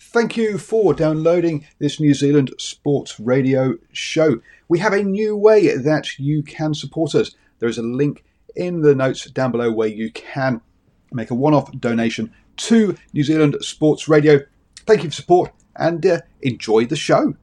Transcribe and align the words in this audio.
Thank 0.00 0.36
you 0.36 0.58
for 0.58 0.94
downloading 0.94 1.66
this 1.80 1.98
New 1.98 2.14
Zealand 2.14 2.52
Sports 2.58 3.18
Radio 3.18 3.74
show. 3.92 4.40
We 4.68 4.78
have 4.78 4.92
a 4.92 5.02
new 5.02 5.36
way 5.36 5.76
that 5.76 6.18
you 6.18 6.42
can 6.42 6.72
support 6.72 7.14
us. 7.14 7.34
There 7.58 7.68
is 7.68 7.78
a 7.78 7.82
link 7.82 8.24
in 8.54 8.82
the 8.82 8.94
notes 8.94 9.24
down 9.30 9.50
below 9.50 9.72
where 9.72 9.88
you 9.88 10.12
can 10.12 10.60
make 11.12 11.30
a 11.30 11.34
one 11.34 11.52
off 11.52 11.72
donation 11.78 12.32
to 12.58 12.96
New 13.12 13.24
Zealand 13.24 13.56
Sports 13.60 14.08
Radio. 14.08 14.40
Thank 14.86 15.02
you 15.02 15.10
for 15.10 15.16
support 15.16 15.52
and 15.76 16.04
uh, 16.06 16.20
enjoy 16.42 16.86
the 16.86 16.96
show. 16.96 17.34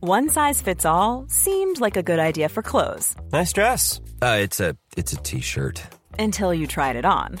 One 0.00 0.30
size 0.30 0.62
fits 0.62 0.84
all 0.84 1.26
seemed 1.28 1.78
like 1.78 1.96
a 1.96 2.02
good 2.02 2.18
idea 2.18 2.48
for 2.48 2.62
clothes. 2.62 3.14
Nice 3.32 3.52
dress. 3.52 4.00
Uh, 4.22 4.38
it's 4.40 4.58
a 4.58 4.76
it's 4.96 5.12
a 5.12 5.16
t-shirt. 5.16 5.82
Until 6.18 6.52
you 6.54 6.66
tried 6.66 6.96
it 6.96 7.04
on. 7.04 7.40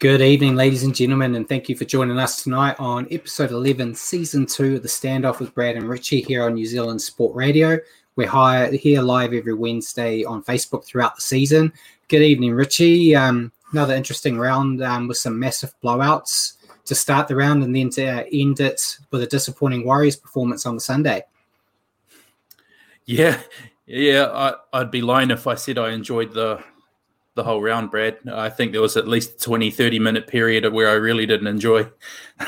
Good 0.00 0.20
evening, 0.20 0.56
ladies 0.56 0.82
and 0.82 0.94
gentlemen, 0.94 1.36
and 1.36 1.48
thank 1.48 1.68
you 1.68 1.76
for 1.76 1.84
joining 1.84 2.18
us 2.18 2.42
tonight 2.42 2.74
on 2.80 3.06
episode 3.12 3.52
11, 3.52 3.94
season 3.94 4.44
two 4.44 4.76
of 4.76 4.82
the 4.82 4.88
Standoff 4.88 5.38
with 5.38 5.54
Brad 5.54 5.76
and 5.76 5.88
Richie 5.88 6.20
here 6.20 6.42
on 6.42 6.54
New 6.54 6.66
Zealand 6.66 7.00
Sport 7.00 7.34
Radio. 7.36 7.78
We're 8.16 8.70
here 8.72 9.00
live 9.00 9.32
every 9.32 9.54
Wednesday 9.54 10.24
on 10.24 10.42
Facebook 10.42 10.84
throughout 10.84 11.14
the 11.14 11.22
season. 11.22 11.72
Good 12.08 12.22
evening, 12.22 12.54
Richie. 12.54 13.14
Um, 13.14 13.52
another 13.70 13.94
interesting 13.94 14.36
round 14.36 14.82
um, 14.82 15.06
with 15.06 15.16
some 15.16 15.38
massive 15.38 15.72
blowouts 15.82 16.54
to 16.86 16.94
start 16.94 17.28
the 17.28 17.36
round 17.36 17.62
and 17.62 17.74
then 17.74 17.88
to 17.90 18.04
uh, 18.04 18.24
end 18.32 18.58
it 18.58 18.98
with 19.12 19.22
a 19.22 19.26
disappointing 19.28 19.86
Warriors 19.86 20.16
performance 20.16 20.66
on 20.66 20.74
the 20.74 20.80
Sunday. 20.80 21.22
Yeah, 23.06 23.40
yeah, 23.86 24.26
I, 24.26 24.80
I'd 24.80 24.90
be 24.90 25.02
lying 25.02 25.30
if 25.30 25.46
I 25.46 25.54
said 25.54 25.78
I 25.78 25.92
enjoyed 25.92 26.34
the 26.34 26.62
the 27.34 27.44
whole 27.44 27.60
round, 27.60 27.90
Brad. 27.90 28.18
I 28.30 28.48
think 28.48 28.72
there 28.72 28.80
was 28.80 28.96
at 28.96 29.08
least 29.08 29.42
20, 29.42 29.70
30 29.70 29.98
minute 29.98 30.26
period 30.26 30.64
of 30.64 30.72
where 30.72 30.88
I 30.88 30.94
really 30.94 31.26
didn't 31.26 31.46
enjoy. 31.46 31.88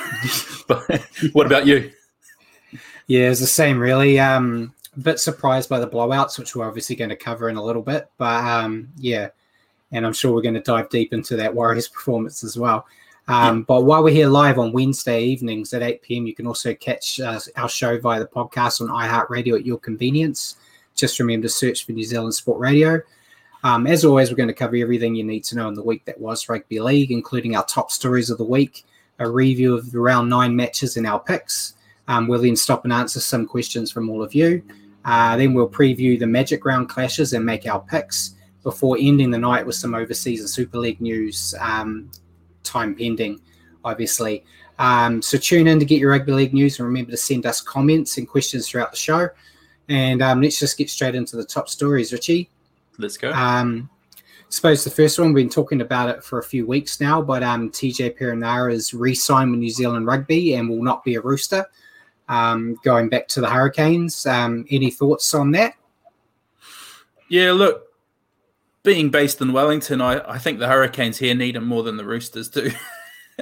but 0.68 1.02
what 1.32 1.46
about 1.46 1.66
you? 1.66 1.90
Yeah, 3.06 3.30
it's 3.30 3.40
the 3.40 3.46
same, 3.46 3.78
really. 3.78 4.18
Um, 4.18 4.74
a 4.96 5.00
bit 5.00 5.20
surprised 5.20 5.68
by 5.68 5.78
the 5.78 5.88
blowouts, 5.88 6.38
which 6.38 6.56
we're 6.56 6.66
obviously 6.66 6.96
going 6.96 7.10
to 7.10 7.16
cover 7.16 7.48
in 7.48 7.56
a 7.56 7.62
little 7.62 7.82
bit. 7.82 8.08
But 8.16 8.44
um, 8.44 8.88
yeah, 8.96 9.28
and 9.92 10.06
I'm 10.06 10.12
sure 10.12 10.32
we're 10.32 10.42
going 10.42 10.54
to 10.54 10.60
dive 10.60 10.88
deep 10.88 11.12
into 11.12 11.36
that 11.36 11.54
Warriors 11.54 11.88
performance 11.88 12.42
as 12.42 12.56
well. 12.56 12.86
Um, 13.28 13.62
But 13.64 13.82
while 13.82 14.04
we're 14.04 14.10
here 14.10 14.28
live 14.28 14.58
on 14.58 14.72
Wednesday 14.72 15.22
evenings 15.24 15.72
at 15.72 15.82
8 15.82 16.02
p.m., 16.02 16.26
you 16.26 16.34
can 16.34 16.46
also 16.46 16.74
catch 16.74 17.20
uh, 17.20 17.40
our 17.56 17.68
show 17.68 17.98
via 17.98 18.20
the 18.20 18.26
podcast 18.26 18.80
on 18.80 18.88
iHeartRadio 18.88 19.58
at 19.58 19.66
your 19.66 19.78
convenience. 19.78 20.56
Just 20.94 21.18
remember 21.18 21.48
to 21.48 21.52
search 21.52 21.84
for 21.84 21.92
New 21.92 22.04
Zealand 22.04 22.34
Sport 22.34 22.60
Radio. 22.60 23.00
Um, 23.64 23.86
as 23.86 24.04
always, 24.04 24.30
we're 24.30 24.36
going 24.36 24.48
to 24.48 24.54
cover 24.54 24.76
everything 24.76 25.14
you 25.14 25.24
need 25.24 25.44
to 25.44 25.56
know 25.56 25.68
in 25.68 25.74
the 25.74 25.82
week 25.82 26.04
that 26.04 26.20
was 26.20 26.48
rugby 26.48 26.78
league, 26.80 27.10
including 27.10 27.56
our 27.56 27.64
top 27.64 27.90
stories 27.90 28.30
of 28.30 28.38
the 28.38 28.44
week, 28.44 28.84
a 29.18 29.28
review 29.28 29.74
of 29.74 29.90
the 29.90 29.98
round 29.98 30.28
nine 30.28 30.54
matches 30.54 30.96
and 30.96 31.06
our 31.06 31.18
picks. 31.18 31.74
Um, 32.08 32.28
we'll 32.28 32.42
then 32.42 32.56
stop 32.56 32.84
and 32.84 32.92
answer 32.92 33.20
some 33.20 33.46
questions 33.46 33.90
from 33.90 34.08
all 34.08 34.22
of 34.22 34.34
you. 34.34 34.62
Uh, 35.04 35.36
then 35.36 35.54
we'll 35.54 35.68
preview 35.68 36.18
the 36.18 36.26
Magic 36.26 36.64
Round 36.64 36.88
clashes 36.88 37.32
and 37.32 37.44
make 37.44 37.66
our 37.66 37.80
picks 37.80 38.34
before 38.62 38.96
ending 39.00 39.30
the 39.30 39.38
night 39.38 39.64
with 39.64 39.76
some 39.76 39.94
overseas 39.94 40.40
and 40.40 40.50
Super 40.50 40.78
League 40.78 41.00
news, 41.00 41.54
um, 41.60 42.10
time 42.64 42.94
pending, 42.94 43.40
obviously. 43.84 44.44
Um, 44.78 45.22
so 45.22 45.38
tune 45.38 45.68
in 45.68 45.78
to 45.78 45.84
get 45.84 46.00
your 46.00 46.10
rugby 46.10 46.32
league 46.32 46.52
news 46.52 46.78
and 46.78 46.86
remember 46.86 47.12
to 47.12 47.16
send 47.16 47.46
us 47.46 47.60
comments 47.60 48.18
and 48.18 48.28
questions 48.28 48.68
throughout 48.68 48.90
the 48.90 48.96
show. 48.96 49.28
And 49.88 50.20
um, 50.20 50.42
let's 50.42 50.58
just 50.58 50.76
get 50.76 50.90
straight 50.90 51.14
into 51.14 51.36
the 51.36 51.44
top 51.44 51.68
stories, 51.68 52.12
Richie. 52.12 52.50
Let's 52.98 53.16
go. 53.16 53.32
Um, 53.32 53.90
suppose 54.48 54.84
the 54.84 54.90
first 54.90 55.18
one 55.18 55.32
we've 55.32 55.44
been 55.44 55.52
talking 55.52 55.80
about 55.80 56.08
it 56.08 56.24
for 56.24 56.38
a 56.38 56.42
few 56.42 56.66
weeks 56.66 57.00
now, 57.00 57.20
but 57.20 57.42
um, 57.42 57.70
TJ 57.70 58.18
Perenara 58.18 58.72
is 58.72 58.94
re-signed 58.94 59.50
with 59.50 59.60
New 59.60 59.70
Zealand 59.70 60.06
Rugby 60.06 60.54
and 60.54 60.68
will 60.68 60.82
not 60.82 61.04
be 61.04 61.14
a 61.14 61.20
Rooster. 61.20 61.66
Um, 62.28 62.76
going 62.82 63.08
back 63.08 63.28
to 63.28 63.40
the 63.40 63.48
Hurricanes, 63.48 64.26
um, 64.26 64.64
any 64.70 64.90
thoughts 64.90 65.32
on 65.34 65.52
that? 65.52 65.74
Yeah, 67.28 67.52
look, 67.52 67.86
being 68.82 69.10
based 69.10 69.40
in 69.40 69.52
Wellington, 69.52 70.00
I, 70.00 70.32
I 70.32 70.38
think 70.38 70.58
the 70.58 70.68
Hurricanes 70.68 71.18
here 71.18 71.34
need 71.34 71.56
him 71.56 71.66
more 71.66 71.82
than 71.82 71.96
the 71.96 72.04
Roosters 72.04 72.48
do. 72.48 72.70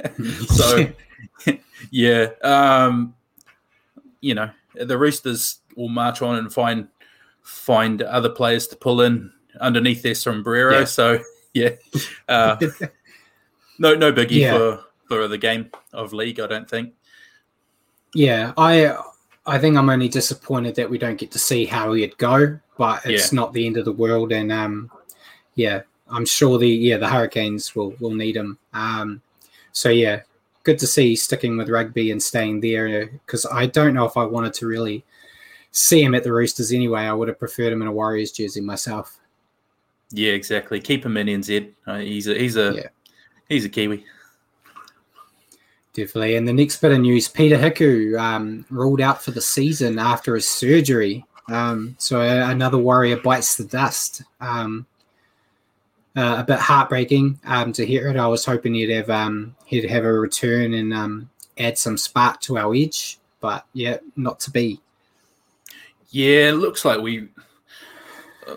so, 0.49 0.87
yeah, 1.91 2.29
um, 2.43 3.15
you 4.21 4.35
know, 4.35 4.51
the 4.75 4.99
Roosters 4.99 5.59
will 5.77 5.89
march 5.89 6.23
on 6.23 6.37
and 6.37 6.53
find 6.53 6.89
find 7.43 8.01
other 8.01 8.31
players 8.31 8.67
to 8.67 8.77
pull 8.77 9.03
in 9.03 9.31
underneath 9.61 10.03
their 10.03 10.15
sombrero. 10.15 10.81
Yeah. 10.81 10.85
So, 10.85 11.19
yeah, 11.55 11.71
uh, 12.29 12.57
no, 13.79 13.95
no 13.95 14.13
biggie 14.13 14.41
Yeah. 14.41 14.57
for 14.57 14.85
for 15.09 15.29
the 15.29 15.39
game 15.39 15.71
of 15.93 16.13
league. 16.13 16.41
I 16.41 16.47
don't 16.47 16.69
think. 16.69 16.93
Yeah, 18.15 18.53
I 18.57 18.97
I 19.47 19.59
think 19.59 19.77
I'm 19.77 19.91
only 19.91 20.09
disappointed 20.09 20.75
that 20.77 20.89
we 20.89 20.99
don't 20.99 21.19
get 21.19 21.31
to 21.33 21.39
see 21.39 21.65
how 21.67 21.93
he'd 21.93 22.17
go, 22.19 22.59
but 22.79 23.05
it's 23.05 23.33
Yeah. 23.33 23.37
not 23.37 23.53
the 23.53 23.67
end 23.67 23.77
of 23.77 23.85
the 23.85 23.93
world. 23.93 24.33
And 24.33 24.51
um, 24.53 24.91
yeah, 25.55 25.83
I'm 26.09 26.25
sure 26.27 26.59
the 26.59 26.69
yeah 26.69 26.97
the 26.97 27.09
Hurricanes 27.09 27.75
will 27.75 27.95
will 28.01 28.15
need 28.15 28.37
him. 28.37 28.59
Um, 28.73 29.21
so 29.73 29.89
yeah, 29.89 30.21
good 30.63 30.79
to 30.79 30.87
see 30.87 31.17
sticking 31.17 31.57
with 31.57 31.69
rugby 31.69 32.11
and 32.11 32.23
staying 32.23 32.61
there 32.61 33.07
because 33.07 33.45
I 33.47 33.67
don't 33.67 33.95
know 33.95 34.05
if 34.07 34.17
I 34.17 34.25
wanted 34.25 34.55
to 34.55 34.67
really 34.67 35.05
see 35.73 36.03
him 36.03 36.15
at 36.15 36.23
the 36.23 36.33
Roosters 36.33 36.73
anyway. 36.73 37.03
I 37.03 37.13
would 37.13 37.29
have 37.29 37.39
preferred 37.39 37.73
him 37.73 37.83
in 37.83 37.89
a 37.89 37.93
Warriors 37.93 38.31
jersey 38.33 38.61
myself. 38.61 39.19
Yeah, 40.15 40.33
exactly. 40.33 40.81
Keep 40.81 41.05
him 41.05 41.17
in 41.17 41.27
NZ. 41.27 41.73
Uh, 41.87 41.99
he's 41.99 42.29
a 42.29 42.35
he's 42.39 42.57
a 42.57 42.73
Yeah. 42.77 42.89
he's 43.49 43.65
a 43.65 43.69
Kiwi. 43.69 44.05
Definitely. 45.93 46.37
And 46.37 46.47
the 46.47 46.53
next 46.53 46.81
bit 46.81 46.93
of 46.93 47.01
news 47.01 47.29
Peter 47.29 47.57
Hiku 47.57 48.19
um, 48.19 48.65
ruled 48.71 49.01
out 49.01 49.23
for 49.23 49.31
the 49.33 49.41
season 49.41 49.99
after 49.99 50.35
his 50.35 50.49
surgery. 50.49 51.25
Um, 51.49 51.95
so 51.99 52.21
another 52.21 52.79
warrior 52.79 53.17
bites 53.19 53.57
the 53.57 53.65
dust. 53.65 54.23
Um, 54.41 54.87
uh, 56.17 56.37
a 56.39 56.45
bit 56.45 56.59
heartbreaking 56.61 57.41
um, 57.45 57.73
to 57.73 57.85
hear 57.85 58.09
it. 58.09 58.17
I 58.17 58.29
was 58.29 58.45
hoping 58.45 58.75
he'd 58.75 58.91
have 58.91 59.11
um, 59.11 59.57
he'd 59.67 59.89
have 59.91 60.05
a 60.05 60.13
return 60.13 60.75
and 60.75 60.95
um, 60.95 61.29
add 61.59 61.77
some 61.77 61.99
spark 61.99 62.41
to 62.43 62.57
our 62.57 62.73
edge, 62.75 63.19
but 63.41 63.67
yeah, 63.73 63.97
not 64.17 64.39
to 64.41 64.51
be. 64.53 64.81
Yeah, 66.11 66.51
it 66.51 66.53
looks 66.53 66.85
like 66.85 67.01
we 67.01 67.29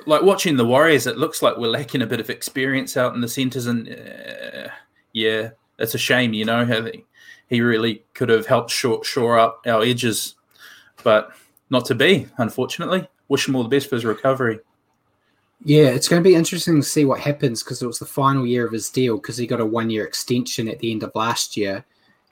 like 0.05 0.23
watching 0.23 0.57
the 0.57 0.65
Warriors. 0.65 1.07
It 1.07 1.17
looks 1.17 1.41
like 1.41 1.57
we're 1.57 1.67
lacking 1.67 2.01
a 2.01 2.07
bit 2.07 2.19
of 2.19 2.29
experience 2.29 2.97
out 2.97 3.15
in 3.15 3.21
the 3.21 3.27
centres, 3.27 3.67
and 3.67 3.89
uh, 3.89 4.69
yeah, 5.13 5.49
it's 5.79 5.95
a 5.95 5.99
shame. 5.99 6.33
You 6.33 6.45
know, 6.45 6.65
how 6.65 6.81
they- 6.81 7.03
he 7.49 7.61
really 7.61 8.03
could 8.13 8.27
have 8.27 8.45
helped 8.45 8.71
shore, 8.71 9.03
shore 9.05 9.39
up 9.39 9.61
our 9.65 9.81
edges, 9.81 10.35
but 11.03 11.31
not 11.69 11.85
to 11.85 11.95
be. 11.95 12.27
Unfortunately, 12.37 13.07
wish 13.29 13.47
him 13.47 13.55
all 13.55 13.63
the 13.63 13.69
best 13.69 13.87
for 13.89 13.95
his 13.95 14.03
recovery. 14.03 14.59
Yeah, 15.63 15.87
it's 15.87 16.07
going 16.07 16.21
to 16.21 16.29
be 16.29 16.35
interesting 16.35 16.75
to 16.75 16.83
see 16.83 17.05
what 17.05 17.19
happens 17.19 17.63
because 17.63 17.81
it 17.81 17.87
was 17.87 17.99
the 17.99 18.05
final 18.05 18.45
year 18.45 18.65
of 18.65 18.73
his 18.73 18.89
deal 18.89 19.15
because 19.15 19.37
he 19.37 19.47
got 19.47 19.61
a 19.61 19.65
one 19.65 19.89
year 19.89 20.05
extension 20.05 20.67
at 20.67 20.79
the 20.79 20.91
end 20.91 21.03
of 21.03 21.15
last 21.15 21.57
year. 21.57 21.85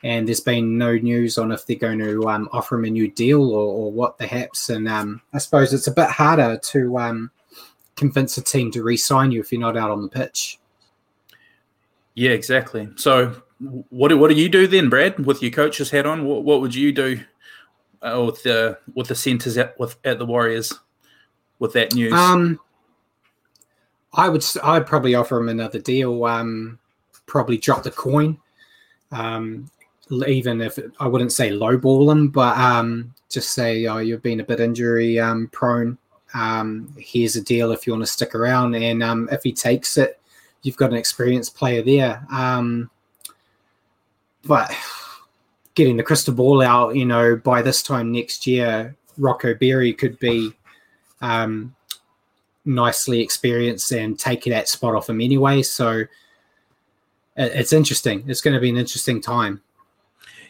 And 0.04 0.28
there's 0.28 0.42
been 0.42 0.78
no 0.78 0.96
news 0.98 1.38
on 1.38 1.52
if 1.52 1.66
they're 1.66 1.78
going 1.78 2.00
to 2.00 2.30
um, 2.30 2.48
offer 2.52 2.76
him 2.76 2.86
a 2.86 2.90
new 2.90 3.10
deal 3.10 3.42
or, 3.52 3.74
or 3.74 3.92
what 3.92 4.20
perhaps. 4.20 4.70
And 4.70 4.88
um, 4.88 5.22
I 5.34 5.40
suppose 5.40 5.74
it's 5.74 5.88
a 5.88 5.92
bit 5.92 6.10
harder 6.10 6.58
to 6.58 6.98
um, 7.00 7.32
convince 7.96 8.38
a 8.38 8.42
team 8.42 8.72
to 8.72 8.84
re 8.84 8.98
sign 8.98 9.32
you 9.32 9.40
if 9.40 9.52
you're 9.52 9.62
not 9.62 9.78
out 9.78 9.92
on 9.92 10.02
the 10.02 10.10
pitch. 10.10 10.60
Yeah, 12.14 12.32
exactly. 12.32 12.90
So, 12.96 13.42
what 13.90 14.10
do 14.10 14.18
what 14.18 14.30
do 14.30 14.36
you 14.36 14.50
do 14.50 14.68
then, 14.68 14.90
Brad, 14.90 15.26
with 15.26 15.42
your 15.42 15.52
coach's 15.52 15.90
hat 15.90 16.06
on? 16.06 16.26
What, 16.26 16.44
what 16.44 16.62
would 16.62 16.74
you 16.74 16.92
do 16.92 17.20
uh, 18.02 18.24
with 18.26 18.44
the 18.44 18.78
with 18.94 19.08
the 19.08 19.16
centers 19.16 19.58
at 19.58 19.78
with 19.80 19.98
at 20.06 20.20
the 20.20 20.26
Warriors 20.26 20.74
with 21.60 21.74
that 21.74 21.94
news? 21.94 22.14
Um, 22.14 22.60
I 24.14 24.30
would 24.30 24.46
I'd 24.64 24.88
probably 24.88 25.16
offer 25.16 25.38
him 25.38 25.50
another 25.50 25.80
deal. 25.80 26.24
Um, 26.26 26.80
probably 27.26 27.58
drop 27.58 27.84
the 27.84 27.92
coin. 27.92 28.38
Um, 29.12 29.70
even 30.28 30.62
if 30.62 30.78
it, 30.78 30.92
I 31.00 31.08
wouldn't 31.08 31.32
say 31.32 31.50
lowball 31.50 32.12
him, 32.12 32.30
but 32.30 32.58
um, 32.58 33.14
just 33.30 33.54
say, 33.54 33.86
oh, 33.88 33.98
you've 33.98 34.22
been 34.22 34.40
a 34.40 34.44
bit 34.44 34.60
injury 34.60 35.20
um, 35.20 35.50
prone. 35.52 35.98
Um, 36.36 36.94
here's 36.98 37.36
a 37.36 37.42
deal 37.42 37.72
if 37.72 37.88
you 37.88 37.94
want 37.94 38.04
to 38.04 38.12
stick 38.12 38.36
around, 38.36 38.76
and 38.76 39.02
um, 39.02 39.30
if 39.32 39.42
he 39.44 39.54
takes 39.54 39.98
it, 39.98 40.20
you've 40.62 40.78
got 40.78 40.92
an 40.92 40.98
experienced 40.98 41.56
player 41.56 41.82
there. 41.82 42.26
Um, 42.32 42.90
but 44.46 44.72
getting 45.76 45.98
the 45.98 46.04
crystal 46.04 46.34
ball 46.34 46.62
out, 46.62 46.96
you 46.96 47.06
know, 47.06 47.36
by 47.36 47.62
this 47.62 47.82
time 47.82 48.12
next 48.12 48.46
year, 48.46 48.96
Rocco 49.18 49.54
Berry 49.54 49.94
could 49.94 50.20
be 50.20 50.54
um, 51.22 51.76
nicely 52.66 53.22
experienced 53.22 53.92
and 53.92 54.20
take 54.20 54.44
that 54.46 54.68
spot 54.68 54.96
off 54.96 55.10
him 55.10 55.22
anyway. 55.22 55.62
So 55.62 56.04
it's 57.38 57.74
interesting. 57.74 58.24
It's 58.28 58.42
going 58.42 58.54
to 58.54 58.60
be 58.60 58.70
an 58.70 58.78
interesting 58.78 59.22
time. 59.22 59.62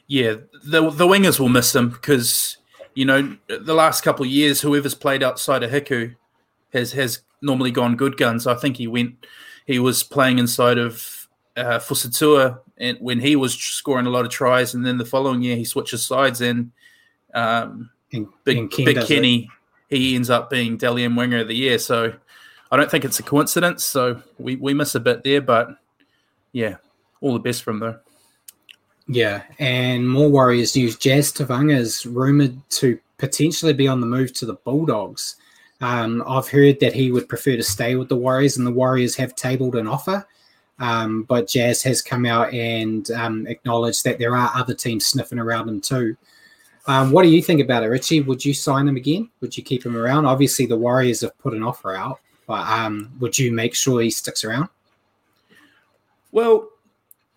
Yeah, 0.08 0.36
the 0.64 0.90
the 0.92 1.08
wingers 1.08 1.40
will 1.40 1.50
miss 1.50 1.74
him 1.74 1.90
because 1.90 2.58
you 2.96 3.06
know 3.06 3.38
the 3.48 3.74
last 3.74 4.02
couple 4.02 4.26
of 4.26 4.32
years, 4.32 4.62
whoever's 4.62 4.96
played 4.96 5.22
outside 5.22 5.64
of 5.64 5.72
Hiku 5.72 6.16
has 6.74 6.94
has 6.94 7.22
normally 7.42 7.72
gone 7.72 7.96
good 7.96 8.18
guns. 8.18 8.48
I 8.48 8.56
think 8.56 8.78
he 8.78 8.88
went, 8.88 9.26
he 9.68 9.78
was 9.78 10.02
playing 10.02 10.40
inside 10.40 10.78
of 10.78 11.28
uh, 11.56 11.80
Fusitu'a 11.80 12.60
and 12.78 12.98
when 13.00 13.20
he 13.20 13.36
was 13.36 13.54
scoring 13.54 14.06
a 14.06 14.10
lot 14.10 14.26
of 14.26 14.32
tries, 14.32 14.74
and 14.74 14.86
then 14.86 14.98
the 14.98 15.06
following 15.06 15.42
year 15.42 15.56
he 15.56 15.66
switches 15.66 16.06
sides 16.06 16.42
and 16.42 16.72
um, 17.34 17.90
and, 18.12 18.28
Big, 18.44 18.58
and 18.58 18.70
Big 18.70 19.06
Kenny 19.06 19.50
he 19.90 20.16
ends 20.16 20.30
up 20.30 20.50
being 20.50 20.80
M 20.82 21.16
Winger 21.16 21.40
of 21.40 21.48
the 21.48 21.56
Year. 21.56 21.78
So 21.80 22.14
I 22.72 22.78
don't 22.78 22.90
think 22.90 23.06
it's 23.06 23.20
a 23.20 23.24
coincidence. 23.24 23.86
So 23.86 24.22
we, 24.38 24.56
we 24.56 24.74
miss 24.74 24.96
a 24.96 25.00
bit 25.00 25.24
there, 25.24 25.42
but 25.42 25.78
yeah, 26.52 26.78
all 27.22 27.34
the 27.34 27.40
best 27.40 27.64
from 27.64 27.80
though. 27.80 28.00
Yeah, 29.07 29.44
and 29.60 30.10
more 30.10 30.30
Warriors 30.30 30.75
news. 30.75 30.98
Jazz 30.98 31.31
Tevaga 31.31 31.78
is 31.78 32.06
rumored 32.06 32.57
to 32.72 33.00
potentially 33.18 33.74
be 33.74 33.88
on 33.88 34.02
the 34.02 34.07
move 34.07 34.34
to 34.34 34.46
the 34.46 34.56
Bulldogs. 34.56 35.36
Um, 35.81 36.24
I've 36.28 36.48
heard 36.48 36.80
that 36.80 36.94
he 36.94 37.12
would 37.12 37.30
prefer 37.30 37.56
to 37.56 37.63
stay 37.63 37.96
with 37.96 38.10
the 38.10 38.16
Warriors, 38.16 38.57
and 38.57 38.66
the 38.66 38.72
Warriors 38.72 39.16
have 39.16 39.36
tabled 39.36 39.75
an 39.75 39.88
offer. 39.88 40.25
Um, 40.80 41.24
but 41.24 41.48
Jazz 41.48 41.84
has 41.84 42.02
come 42.02 42.25
out 42.25 42.54
and 42.54 43.10
um, 43.12 43.48
acknowledged 43.48 44.04
that 44.04 44.19
there 44.19 44.36
are 44.36 44.52
other 44.56 44.74
teams 44.74 45.06
sniffing 45.06 45.40
around 45.40 45.69
him 45.69 45.80
too. 45.80 46.18
Um, 46.88 47.12
what 47.12 47.24
do 47.24 47.30
you 47.30 47.42
think 47.42 47.62
about 47.62 47.84
it, 47.84 47.88
Richie? 47.88 48.22
Would 48.22 48.44
you 48.44 48.54
sign 48.54 48.88
him 48.88 48.96
again? 48.98 49.30
Would 49.42 49.56
you 49.58 49.63
keep 49.63 49.86
him 49.86 49.96
around? 49.96 50.25
Obviously, 50.25 50.66
the 50.66 50.78
Warriors 50.78 51.22
have 51.22 51.38
put 51.40 51.54
an 51.54 51.63
offer 51.63 51.96
out, 51.96 52.19
but 52.46 52.68
um, 52.68 53.12
would 53.19 53.38
you 53.38 53.51
make 53.51 53.74
sure 53.74 54.01
he 54.01 54.10
sticks 54.10 54.44
around? 54.44 54.69
Well, 56.31 56.69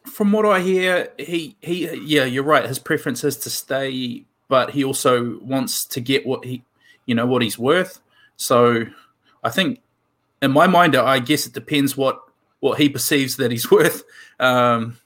from 0.08 0.32
what 0.32 0.46
I 0.46 0.60
hear, 0.60 1.12
he 1.18 1.56
he 1.60 1.94
yeah, 1.96 2.24
you're 2.24 2.44
right. 2.44 2.66
His 2.66 2.78
preference 2.78 3.24
is 3.24 3.36
to 3.38 3.50
stay, 3.50 4.24
but 4.48 4.70
he 4.70 4.84
also 4.84 5.38
wants 5.40 5.84
to 5.86 6.00
get 6.00 6.26
what 6.26 6.44
he 6.44 6.62
you 7.06 7.14
know 7.14 7.26
what 7.26 7.42
he's 7.42 7.58
worth. 7.58 8.00
So 8.36 8.84
I 9.42 9.50
think 9.50 9.80
in 10.42 10.50
my 10.50 10.66
mind, 10.66 10.96
I 10.96 11.18
guess 11.18 11.46
it 11.46 11.52
depends 11.52 11.96
what 11.96 12.20
what 12.60 12.78
he 12.78 12.88
perceives 12.88 13.36
that 13.36 13.50
he's 13.50 13.70
worth. 13.70 14.04
Um, 14.40 14.98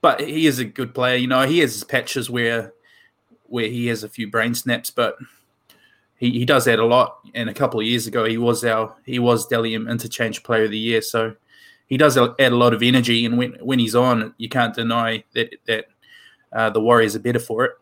but 0.00 0.20
he 0.20 0.46
is 0.46 0.58
a 0.58 0.64
good 0.64 0.94
player. 0.94 1.16
You 1.16 1.26
know, 1.26 1.46
he 1.46 1.58
has 1.58 1.74
his 1.74 1.84
patches 1.84 2.30
where 2.30 2.72
where 3.46 3.66
he 3.66 3.88
has 3.88 4.04
a 4.04 4.08
few 4.08 4.30
brain 4.30 4.54
snaps, 4.54 4.90
but 4.90 5.16
he, 6.16 6.30
he 6.30 6.44
does 6.44 6.66
that 6.66 6.78
a 6.78 6.86
lot. 6.86 7.18
And 7.34 7.50
a 7.50 7.54
couple 7.54 7.80
of 7.80 7.86
years 7.86 8.06
ago, 8.06 8.24
he 8.24 8.38
was 8.38 8.64
our 8.64 8.94
he 9.04 9.18
was 9.18 9.46
Dally 9.46 9.74
M 9.74 9.88
Interchange 9.88 10.42
Player 10.42 10.64
of 10.64 10.70
the 10.70 10.78
Year. 10.78 11.02
So 11.02 11.34
he 11.90 11.98
does 11.98 12.16
add 12.16 12.34
a 12.38 12.56
lot 12.56 12.72
of 12.72 12.82
energy, 12.82 13.26
and 13.26 13.36
when 13.36 13.52
when 13.60 13.78
he's 13.78 13.94
on, 13.94 14.32
you 14.38 14.48
can't 14.48 14.74
deny 14.74 15.22
that 15.34 15.54
that 15.66 15.84
uh, 16.52 16.70
the 16.70 16.80
Warriors 16.80 17.14
are 17.14 17.20
better 17.20 17.38
for 17.38 17.64
it. 17.66 17.72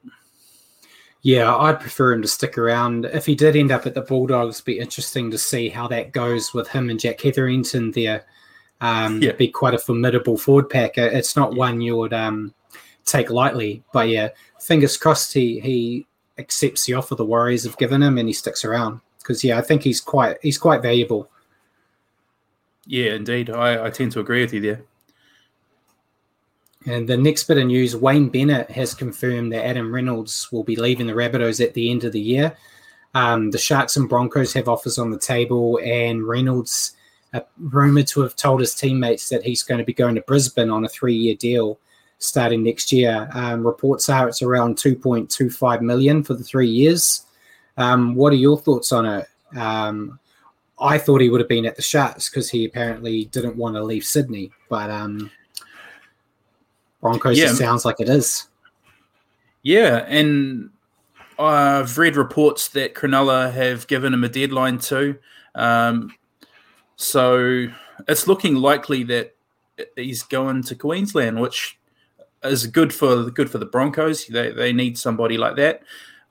Yeah, 1.22 1.55
I'd 1.55 1.81
prefer 1.81 2.12
him 2.12 2.22
to 2.22 2.28
stick 2.28 2.56
around. 2.56 3.05
If 3.05 3.26
he 3.26 3.34
did 3.34 3.55
end 3.55 3.70
up 3.70 3.87
at 3.87 3.94
the 3.94 4.02
Bulldogs, 4.02 4.60
be 4.60 4.78
interesting 4.78 5.31
to 5.31 5.38
see 5.38 5.69
how 5.69 5.87
that 5.88 6.12
goes 6.12 6.55
with 6.55 6.69
him 6.69 6.90
and 6.90 6.99
Jack 6.99 7.20
Hetherington 7.20 7.90
there. 7.93 8.25
Um, 8.81 9.20
Yeah. 9.20 9.32
Be 9.32 9.49
quite 9.49 9.75
a 9.75 9.78
formidable 9.78 10.38
forward 10.38 10.70
pack. 10.70 10.96
Uh, 10.96 11.11
It's 11.12 11.37
not 11.37 11.54
one 11.54 11.81
you 11.81 11.96
would 11.96 12.12
um, 12.14 12.54
take 13.04 13.31
lightly, 13.31 13.82
but 13.93 14.08
yeah, 14.08 14.28
fingers 14.61 14.96
crossed 14.96 15.34
he 15.34 15.61
he 15.61 16.06
accepts 16.38 16.87
the 16.87 16.94
offer 16.94 17.16
the 17.16 17.25
Warriors 17.25 17.64
have 17.64 17.76
given 17.78 18.02
him 18.02 18.16
and 18.16 18.28
he 18.28 18.32
sticks 18.32 18.64
around 18.64 19.00
because 19.19 19.43
yeah, 19.43 19.58
I 19.58 19.62
think 19.62 19.82
he's 19.82 20.00
quite 20.00 20.37
he's 20.40 20.56
quite 20.58 20.82
valuable. 20.82 21.28
Yeah, 22.88 23.12
indeed, 23.12 23.50
I, 23.50 23.87
I 23.87 23.90
tend 23.90 24.12
to 24.12 24.20
agree 24.20 24.40
with 24.40 24.55
you 24.55 24.61
there. 24.62 24.82
And 26.87 27.06
the 27.06 27.19
next 27.19 27.44
bit 27.44 27.58
of 27.58 27.67
news 27.67 27.94
Wayne 27.94 28.31
Bennett 28.31 28.70
has 28.70 28.94
confirmed 28.94 29.52
that 29.52 29.67
Adam 29.67 29.94
Reynolds 29.94 30.50
will 30.50 30.64
be 30.64 30.75
leaving 30.75 31.06
the 31.06 31.12
Rabbitohs 31.12 31.62
at 31.62 31.75
the 31.75 31.90
end 31.90 32.05
of 32.05 32.12
the 32.12 32.20
year. 32.20 32.56
Um, 33.14 33.50
the 33.50 33.58
Sharks 33.58 33.99
and 33.99 34.08
Broncos 34.08 34.55
have 34.55 34.69
offers 34.69 34.96
on 34.96 35.11
the 35.11 35.19
table, 35.19 35.79
and 35.85 36.26
Reynolds, 36.26 36.96
uh, 37.35 37.40
rumored 37.58 38.06
to 38.06 38.23
have 38.23 38.37
told 38.37 38.61
his 38.61 38.75
teammates 38.75 39.29
that 39.29 39.44
he's 39.44 39.62
going 39.62 39.79
to 39.79 39.85
be 39.85 39.93
going 39.93 40.14
to 40.14 40.23
Brisbane 40.23 40.70
on 40.70 40.87
a 40.87 40.88
three 40.88 41.14
year 41.14 41.35
deal 41.35 41.79
starting 42.19 42.62
next 42.62 42.90
year. 42.90 43.29
Um, 43.35 43.67
reports 43.67 44.08
are 44.08 44.29
it's 44.29 44.40
around 44.40 44.76
2.25 44.76 45.82
million 45.82 46.23
for 46.23 46.32
the 46.35 46.43
three 46.43 46.69
years. 46.69 47.26
Um, 47.76 48.14
what 48.14 48.32
are 48.32 48.37
your 48.37 48.58
thoughts 48.58 48.93
on 48.93 49.05
it? 49.05 49.29
Um, 49.55 50.19
I 50.80 50.98
thought 50.98 51.20
he 51.20 51.28
would 51.30 51.40
have 51.40 51.48
been 51.48 51.66
at 51.66 51.76
the 51.76 51.82
Sharks 51.82 52.28
because 52.28 52.50
he 52.50 52.64
apparently 52.64 53.25
didn't 53.26 53.56
want 53.56 53.75
to 53.76 53.82
leave 53.84 54.04
Sydney, 54.04 54.50
but 54.69 54.90
um, 54.90 55.30
Broncos 57.00 57.38
Yeah. 57.38 57.50
it 57.50 57.56
sounds 57.56 57.84
like 57.84 58.00
it 58.00 58.08
is. 58.08 58.48
Yeah, 59.62 60.04
and 60.08 60.70
I've 61.38 61.98
read 61.98 62.16
reports 62.16 62.69
that 62.69 62.94
Cronulla 62.94 63.52
have 63.52 63.86
given 63.86 64.14
him 64.14 64.25
a 64.25 64.28
deadline 64.28 64.78
too. 64.78 65.19
Um, 65.54 66.14
so 66.96 67.66
it's 68.06 68.26
looking 68.26 68.54
likely 68.54 69.02
that 69.04 69.34
he's 69.96 70.22
going 70.22 70.62
to 70.64 70.75
Queensland, 70.75 71.40
which 71.40 71.78
is 72.44 72.66
good 72.66 72.94
for 72.94 73.30
good 73.30 73.50
for 73.50 73.58
the 73.58 73.66
Broncos. 73.66 74.26
They 74.26 74.50
they 74.52 74.72
need 74.72 74.96
somebody 74.98 75.36
like 75.36 75.56
that. 75.56 75.82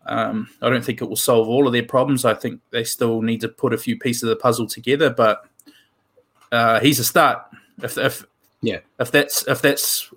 Um, 0.08 0.50
I 0.62 0.70
don't 0.70 0.84
think 0.84 1.02
it 1.02 1.10
will 1.10 1.16
solve 1.16 1.48
all 1.48 1.68
of 1.68 1.74
their 1.74 1.84
problems. 1.84 2.26
I 2.26 2.34
think 2.34 2.62
they 2.72 2.84
still 2.84 3.22
need 3.22 3.42
to 3.42 3.50
put 3.50 3.74
a 3.74 3.78
few 3.78 3.98
pieces 4.00 4.24
of 4.24 4.30
the 4.30 4.36
puzzle 4.38 4.68
together. 4.68 5.10
But 5.10 5.46
uh, 6.52 6.80
he's 6.80 7.00
a 7.00 7.04
start. 7.04 7.44
If, 7.84 7.98
if 7.98 8.26
Yeah. 8.62 8.80
if 9.00 9.12
that's 9.12 9.48
if 9.48 9.62
that's 9.62 10.12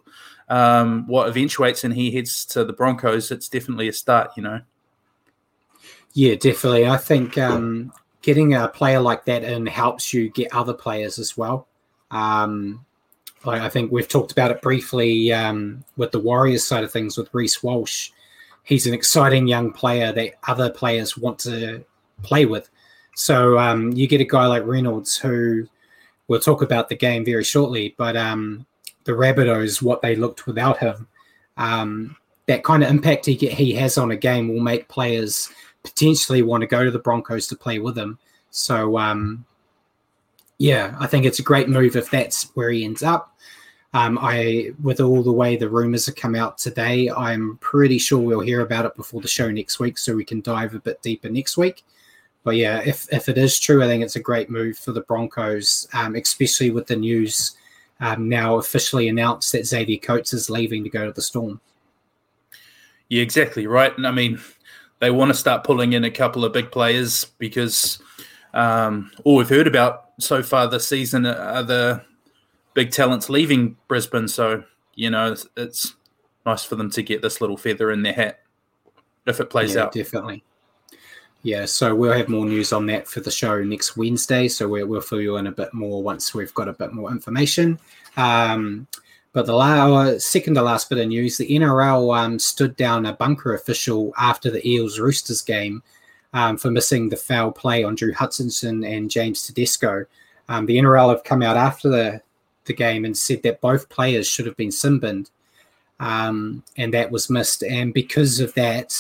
um, 0.48 1.06
what 1.06 1.28
eventuates 1.28 1.84
and 1.84 1.92
he 1.94 2.10
heads 2.10 2.44
to 2.46 2.64
the 2.64 2.72
Broncos, 2.72 3.30
it's 3.30 3.48
definitely 3.48 3.88
a 3.88 3.92
start. 3.92 4.30
You 4.36 4.42
know. 4.44 4.60
Yeah, 6.12 6.34
definitely. 6.34 6.86
I 6.86 6.96
think 6.96 7.38
um, 7.38 7.92
getting 8.22 8.54
a 8.54 8.68
player 8.68 9.00
like 9.00 9.24
that 9.26 9.44
in 9.44 9.66
helps 9.66 10.12
you 10.12 10.28
get 10.30 10.52
other 10.52 10.74
players 10.74 11.18
as 11.18 11.36
well. 11.36 11.68
Um, 12.10 12.84
like 13.44 13.62
I 13.62 13.68
think 13.68 13.92
we've 13.92 14.08
talked 14.08 14.32
about 14.32 14.50
it 14.50 14.60
briefly 14.60 15.32
um, 15.32 15.84
with 15.96 16.10
the 16.10 16.18
Warriors 16.18 16.64
side 16.64 16.84
of 16.84 16.92
things 16.92 17.16
with 17.16 17.32
Reece 17.32 17.62
Walsh. 17.62 18.10
He's 18.70 18.86
an 18.86 18.94
exciting 18.94 19.48
young 19.48 19.72
player 19.72 20.12
that 20.12 20.34
other 20.46 20.70
players 20.70 21.18
want 21.18 21.40
to 21.40 21.84
play 22.22 22.46
with. 22.46 22.70
So 23.16 23.58
um, 23.58 23.90
you 23.92 24.06
get 24.06 24.20
a 24.20 24.24
guy 24.24 24.46
like 24.46 24.64
Reynolds 24.64 25.16
who 25.16 25.66
we'll 26.28 26.38
talk 26.38 26.62
about 26.62 26.88
the 26.88 26.94
game 26.94 27.24
very 27.24 27.42
shortly, 27.42 27.96
but 27.98 28.16
um, 28.16 28.64
the 29.04 29.12
Rabbitohs, 29.12 29.82
what 29.82 30.02
they 30.02 30.14
looked 30.14 30.46
without 30.46 30.78
him, 30.78 31.08
um, 31.56 32.16
that 32.46 32.62
kind 32.62 32.84
of 32.84 32.90
impact 32.90 33.26
he 33.26 33.34
get, 33.34 33.54
he 33.54 33.72
has 33.72 33.98
on 33.98 34.12
a 34.12 34.16
game 34.16 34.46
will 34.46 34.60
make 34.60 34.86
players 34.86 35.50
potentially 35.82 36.42
want 36.42 36.60
to 36.60 36.68
go 36.68 36.84
to 36.84 36.92
the 36.92 36.98
Broncos 37.00 37.48
to 37.48 37.56
play 37.56 37.80
with 37.80 37.98
him. 37.98 38.20
So, 38.50 38.96
um, 38.98 39.44
yeah, 40.58 40.94
I 41.00 41.08
think 41.08 41.26
it's 41.26 41.40
a 41.40 41.42
great 41.42 41.68
move 41.68 41.96
if 41.96 42.08
that's 42.08 42.44
where 42.54 42.70
he 42.70 42.84
ends 42.84 43.02
up. 43.02 43.36
Um, 43.92 44.18
I, 44.20 44.70
with 44.82 45.00
all 45.00 45.22
the 45.22 45.32
way 45.32 45.56
the 45.56 45.68
rumors 45.68 46.06
have 46.06 46.14
come 46.14 46.36
out 46.36 46.58
today, 46.58 47.10
I'm 47.10 47.56
pretty 47.60 47.98
sure 47.98 48.20
we'll 48.20 48.40
hear 48.40 48.60
about 48.60 48.84
it 48.84 48.94
before 48.94 49.20
the 49.20 49.28
show 49.28 49.50
next 49.50 49.80
week, 49.80 49.98
so 49.98 50.14
we 50.14 50.24
can 50.24 50.40
dive 50.42 50.74
a 50.74 50.80
bit 50.80 51.02
deeper 51.02 51.28
next 51.28 51.56
week. 51.56 51.82
But 52.44 52.56
yeah, 52.56 52.80
if 52.84 53.12
if 53.12 53.28
it 53.28 53.36
is 53.36 53.58
true, 53.58 53.82
I 53.82 53.86
think 53.86 54.02
it's 54.02 54.16
a 54.16 54.20
great 54.20 54.48
move 54.48 54.78
for 54.78 54.92
the 54.92 55.02
Broncos, 55.02 55.88
um, 55.92 56.14
especially 56.14 56.70
with 56.70 56.86
the 56.86 56.96
news 56.96 57.56
um, 58.00 58.28
now 58.28 58.56
officially 58.56 59.08
announced 59.08 59.52
that 59.52 59.66
Xavier 59.66 59.98
Coates 59.98 60.32
is 60.32 60.48
leaving 60.48 60.84
to 60.84 60.90
go 60.90 61.04
to 61.04 61.12
the 61.12 61.22
Storm. 61.22 61.60
Yeah, 63.08 63.22
exactly 63.22 63.66
right. 63.66 63.94
And 63.96 64.06
I 64.06 64.12
mean, 64.12 64.40
they 65.00 65.10
want 65.10 65.30
to 65.30 65.34
start 65.34 65.64
pulling 65.64 65.92
in 65.92 66.04
a 66.04 66.10
couple 66.10 66.44
of 66.44 66.52
big 66.52 66.70
players 66.70 67.24
because 67.38 68.00
um, 68.54 69.10
all 69.24 69.36
we've 69.36 69.48
heard 69.48 69.66
about 69.66 70.10
so 70.18 70.42
far 70.42 70.68
this 70.68 70.88
season 70.88 71.26
are 71.26 71.62
the 71.62 72.02
big 72.74 72.90
talents 72.90 73.28
leaving 73.28 73.76
Brisbane. 73.88 74.28
So 74.28 74.64
you 74.94 75.10
know, 75.10 75.32
it's, 75.32 75.46
it's 75.56 75.94
nice 76.44 76.64
for 76.64 76.76
them 76.76 76.90
to 76.90 77.02
get 77.02 77.22
this 77.22 77.40
little 77.40 77.56
feather 77.56 77.90
in 77.90 78.02
their 78.02 78.12
hat. 78.12 78.40
if 79.26 79.40
it 79.40 79.50
plays 79.50 79.74
yeah, 79.74 79.82
out. 79.82 79.92
Definitely. 79.92 80.44
Yeah, 81.42 81.64
so 81.64 81.94
we'll 81.94 82.12
have 82.12 82.28
more 82.28 82.44
news 82.44 82.70
on 82.72 82.84
that 82.86 83.08
for 83.08 83.20
the 83.20 83.30
show 83.30 83.62
next 83.62 83.96
Wednesday. 83.96 84.46
So 84.46 84.68
we'll, 84.68 84.86
we'll 84.86 85.00
fill 85.00 85.22
you 85.22 85.36
in 85.36 85.46
a 85.46 85.52
bit 85.52 85.72
more 85.72 86.02
once 86.02 86.34
we've 86.34 86.52
got 86.52 86.68
a 86.68 86.74
bit 86.74 86.92
more 86.92 87.10
information. 87.10 87.78
Um, 88.18 88.86
but 89.32 89.46
the 89.46 89.54
la- 89.54 90.18
second 90.18 90.54
to 90.54 90.62
last 90.62 90.90
bit 90.90 90.98
of 90.98 91.08
news, 91.08 91.38
the 91.38 91.48
NRL 91.48 92.14
um, 92.14 92.38
stood 92.38 92.76
down 92.76 93.06
a 93.06 93.14
bunker 93.14 93.54
official 93.54 94.12
after 94.18 94.50
the 94.50 94.66
Eels 94.68 94.98
Roosters 94.98 95.40
game 95.40 95.82
um, 96.34 96.58
for 96.58 96.70
missing 96.70 97.08
the 97.08 97.16
foul 97.16 97.52
play 97.52 97.84
on 97.84 97.94
Drew 97.94 98.12
Hutchinson 98.12 98.84
and 98.84 99.10
James 99.10 99.46
Tedesco. 99.46 100.04
Um, 100.48 100.66
the 100.66 100.76
NRL 100.76 101.10
have 101.10 101.24
come 101.24 101.42
out 101.42 101.56
after 101.56 101.88
the, 101.88 102.20
the 102.70 102.74
game 102.74 103.04
and 103.04 103.18
said 103.18 103.42
that 103.42 103.60
both 103.60 103.88
players 103.88 104.28
should 104.28 104.46
have 104.46 104.56
been 104.56 104.70
sin 104.70 105.26
um, 106.00 106.62
and 106.76 106.94
that 106.94 107.10
was 107.10 107.28
missed. 107.28 107.62
And 107.62 107.92
because 107.92 108.40
of 108.40 108.54
that, 108.54 108.96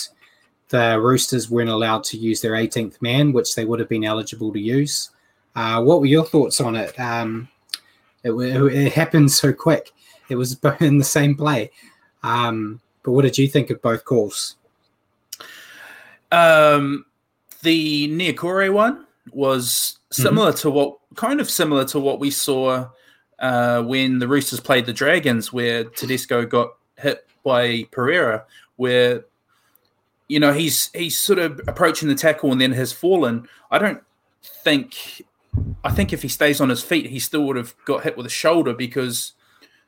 the 0.68 1.00
Roosters 1.00 1.50
weren't 1.50 1.70
allowed 1.70 2.04
to 2.04 2.18
use 2.18 2.40
their 2.40 2.52
18th 2.52 3.00
man, 3.00 3.32
which 3.32 3.54
they 3.54 3.64
would 3.64 3.80
have 3.80 3.88
been 3.88 4.04
eligible 4.04 4.52
to 4.52 4.60
use. 4.60 5.10
Uh, 5.56 5.82
what 5.82 6.00
were 6.00 6.06
your 6.06 6.24
thoughts 6.24 6.60
on 6.60 6.76
it? 6.76 6.98
Um, 7.00 7.48
it, 8.22 8.30
it, 8.32 8.92
happened 8.92 9.32
so 9.32 9.52
quick. 9.52 9.92
It 10.28 10.36
was 10.36 10.58
in 10.80 10.98
the 10.98 11.04
same 11.04 11.34
play. 11.34 11.70
Um, 12.22 12.80
but 13.02 13.12
what 13.12 13.22
did 13.22 13.38
you 13.38 13.48
think 13.48 13.70
of 13.70 13.80
both 13.80 14.04
calls? 14.04 14.56
Um, 16.30 17.06
the 17.62 18.08
Niukore 18.08 18.72
one 18.72 19.06
was 19.32 19.98
similar 20.10 20.50
mm-hmm. 20.50 20.58
to 20.58 20.70
what, 20.70 20.98
kind 21.16 21.40
of 21.40 21.50
similar 21.50 21.84
to 21.86 21.98
what 21.98 22.20
we 22.20 22.30
saw 22.30 22.88
uh, 23.40 23.82
when 23.82 24.18
the 24.18 24.28
Roosters 24.28 24.60
played 24.60 24.86
the 24.86 24.92
Dragons, 24.92 25.52
where 25.52 25.84
Tedesco 25.84 26.44
got 26.44 26.74
hit 26.98 27.26
by 27.44 27.84
Pereira, 27.90 28.44
where 28.76 29.24
you 30.28 30.38
know 30.38 30.52
he's 30.52 30.90
he's 30.92 31.18
sort 31.18 31.38
of 31.38 31.60
approaching 31.66 32.08
the 32.08 32.14
tackle 32.14 32.52
and 32.52 32.60
then 32.60 32.72
has 32.72 32.92
fallen. 32.92 33.48
I 33.70 33.78
don't 33.78 34.02
think. 34.42 35.22
I 35.82 35.90
think 35.90 36.12
if 36.12 36.22
he 36.22 36.28
stays 36.28 36.60
on 36.60 36.68
his 36.68 36.82
feet, 36.82 37.06
he 37.06 37.18
still 37.18 37.42
would 37.46 37.56
have 37.56 37.74
got 37.84 38.04
hit 38.04 38.16
with 38.16 38.24
a 38.24 38.30
shoulder 38.30 38.72
because 38.72 39.32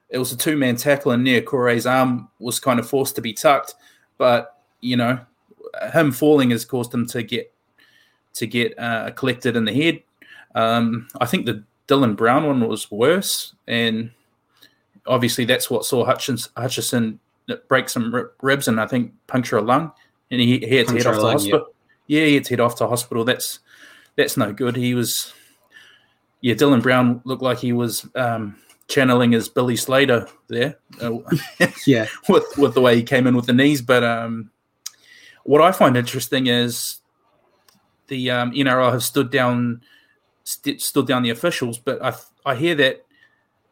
it 0.09 0.19
was 0.19 0.33
a 0.33 0.37
two 0.37 0.57
man 0.57 0.75
tackle 0.75 1.13
and 1.13 1.25
Niukore's 1.25 1.87
arm 1.87 2.29
was 2.41 2.59
kind 2.59 2.81
of 2.81 2.89
forced 2.89 3.15
to 3.15 3.23
be 3.23 3.33
tucked. 3.33 3.75
But 4.19 4.59
you 4.81 4.97
know, 4.97 5.21
him 5.93 6.11
falling 6.11 6.51
has 6.51 6.65
caused 6.65 6.93
him 6.93 7.07
to 7.09 7.23
get 7.23 7.53
to 8.35 8.47
get 8.47 8.77
uh, 8.79 9.11
collected 9.13 9.57
in 9.57 9.65
the 9.65 9.73
head. 9.73 10.03
Um, 10.55 11.09
I 11.21 11.27
think 11.27 11.47
the 11.47 11.65
Dylan 11.89 12.17
Brown 12.17 12.47
one 12.47 12.67
was 12.67 12.91
worse, 12.91 13.55
and 13.67 14.11
obviously 15.07 15.45
that's 15.45 15.71
what 15.71 15.85
saw 15.85 16.05
Hutchins, 16.05 16.49
Hutchison 16.57 17.19
break 17.69 17.89
some 17.89 18.31
ribs 18.41 18.69
and 18.69 18.81
I 18.81 18.87
think 18.87 19.13
puncture 19.27 19.59
a 19.59 19.63
lung, 19.63 19.93
and 20.31 20.41
he, 20.41 20.59
he 20.59 20.77
had 20.77 20.89
to 20.89 20.95
head 20.95 21.07
off 21.07 21.17
to 21.17 21.23
hospital. 21.23 21.67
Yeah. 22.07 22.21
yeah, 22.21 22.27
he 22.27 22.35
had 22.35 22.45
to 22.45 22.51
head 22.51 22.61
off 22.61 22.77
to 22.77 22.89
hospital. 22.89 23.25
That's 23.25 23.61
that's 24.17 24.37
no 24.37 24.53
good. 24.53 24.77
He 24.77 24.95
was, 24.95 25.33
yeah, 26.41 26.55
Dylan 26.55 26.83
Brown 26.83 27.21
looked 27.25 27.43
like 27.43 27.59
he 27.59 27.73
was 27.73 28.07
um, 28.15 28.57
channeling 28.89 29.33
his 29.33 29.49
Billy 29.49 29.77
Slater 29.77 30.29
there. 30.49 30.79
Uh, 31.01 31.19
yeah, 31.87 32.07
with 32.29 32.45
with 32.57 32.75
the 32.75 32.81
way 32.81 32.97
he 32.97 33.03
came 33.03 33.27
in 33.27 33.37
with 33.37 33.47
the 33.47 33.53
knees. 33.53 33.83
But 33.83 34.05
um, 34.05 34.51
what 35.45 35.61
I 35.61 35.73
find 35.73 35.97
interesting 35.97 36.47
is 36.47 37.01
the 38.09 38.31
um, 38.31 38.53
NRL 38.53 38.93
have 38.93 39.03
stood 39.03 39.31
down 39.31 39.83
st- 40.45 40.81
stood 40.81 41.07
down 41.07 41.23
the 41.23 41.31
officials, 41.31 41.79
but 41.79 42.03
I 42.03 42.15
I 42.45 42.55
hear 42.55 42.75
that 42.77 43.05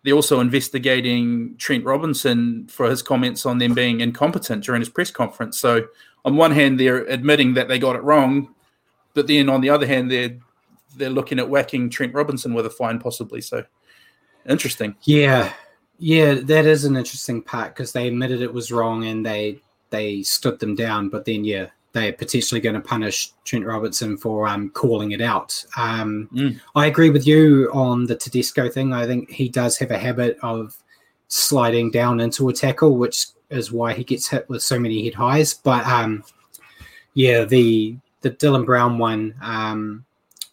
they're 0.03 0.15
also 0.15 0.41
investigating 0.41 1.57
Trent 1.59 1.85
Robinson 1.85 2.67
for 2.69 2.89
his 2.89 3.03
comments 3.03 3.45
on 3.45 3.59
them 3.59 3.75
being 3.75 4.01
incompetent 4.01 4.65
during 4.65 4.81
his 4.81 4.89
press 4.89 5.11
conference. 5.11 5.59
So 5.59 5.87
on 6.25 6.37
one 6.37 6.53
hand, 6.53 6.81
they're 6.81 7.05
admitting 7.07 7.55
that 7.55 7.69
they 7.69 7.79
got 7.79 7.97
it 7.97 8.03
wrong, 8.03 8.55
but 9.15 9.27
then 9.27 9.49
on 9.49 9.61
the 9.61 9.71
other 9.71 9.87
hand, 9.87 10.11
they're 10.11 10.39
they're 10.97 11.11
looking 11.11 11.39
at 11.39 11.49
whacking 11.49 11.91
Trent 11.91 12.15
Robinson 12.15 12.55
with 12.55 12.67
a 12.67 12.71
fine, 12.71 12.99
possibly. 12.99 13.41
So 13.41 13.65
interesting. 14.49 14.97
Yeah, 15.03 15.53
yeah, 15.99 16.35
that 16.35 16.67
is 16.67 16.85
an 16.85 16.97
interesting 16.97 17.43
part 17.43 17.75
because 17.75 17.93
they 17.93 18.09
admitted 18.09 18.41
it 18.41 18.53
was 18.53 18.73
wrong 18.73 19.05
and 19.05 19.25
they 19.25 19.61
they 19.91 20.23
stood 20.23 20.59
them 20.59 20.75
down, 20.75 21.09
but 21.09 21.25
then 21.25 21.45
yeah, 21.45 21.67
they're 21.93 22.13
potentially 22.13 22.61
going 22.61 22.77
to 22.77 22.81
punish 22.81 23.33
Trent 23.45 23.67
Robertson 23.67 24.17
for 24.17 24.47
um, 24.47 24.71
calling 24.71 25.13
it 25.13 25.21
out. 25.21 25.65
Um, 25.77 26.29
mm. 26.33 26.61
I 26.75 26.87
agree 26.87 27.11
with 27.11 27.27
you 27.27 27.71
on 27.73 28.07
the 28.07 28.17
Tedesco 28.17 28.69
thing. 28.69 28.93
I 28.93 29.07
think 29.07 29.31
he 29.31 29.49
does 29.49 29.77
have 29.79 29.91
a 29.91 29.99
habit 29.99 30.39
of 30.43 30.77
sliding 31.29 31.91
down 31.91 32.21
into 32.21 32.49
a 32.49 32.53
tackle, 32.53 32.97
which 32.97 33.27
is 33.51 33.73
why 33.73 33.93
he 33.93 34.05
gets 34.05 34.29
hit 34.29 34.49
with 34.49 34.63
so 34.63 34.79
many 34.79 35.05
head 35.05 35.15
highs. 35.15 35.55
But 35.55 35.85
um, 35.87 36.23
yeah, 37.15 37.45
the 37.45 37.97
the 38.21 38.31
Dylan 38.31 38.67
Brown 38.67 38.99
one, 38.99 39.35
um, 39.43 40.05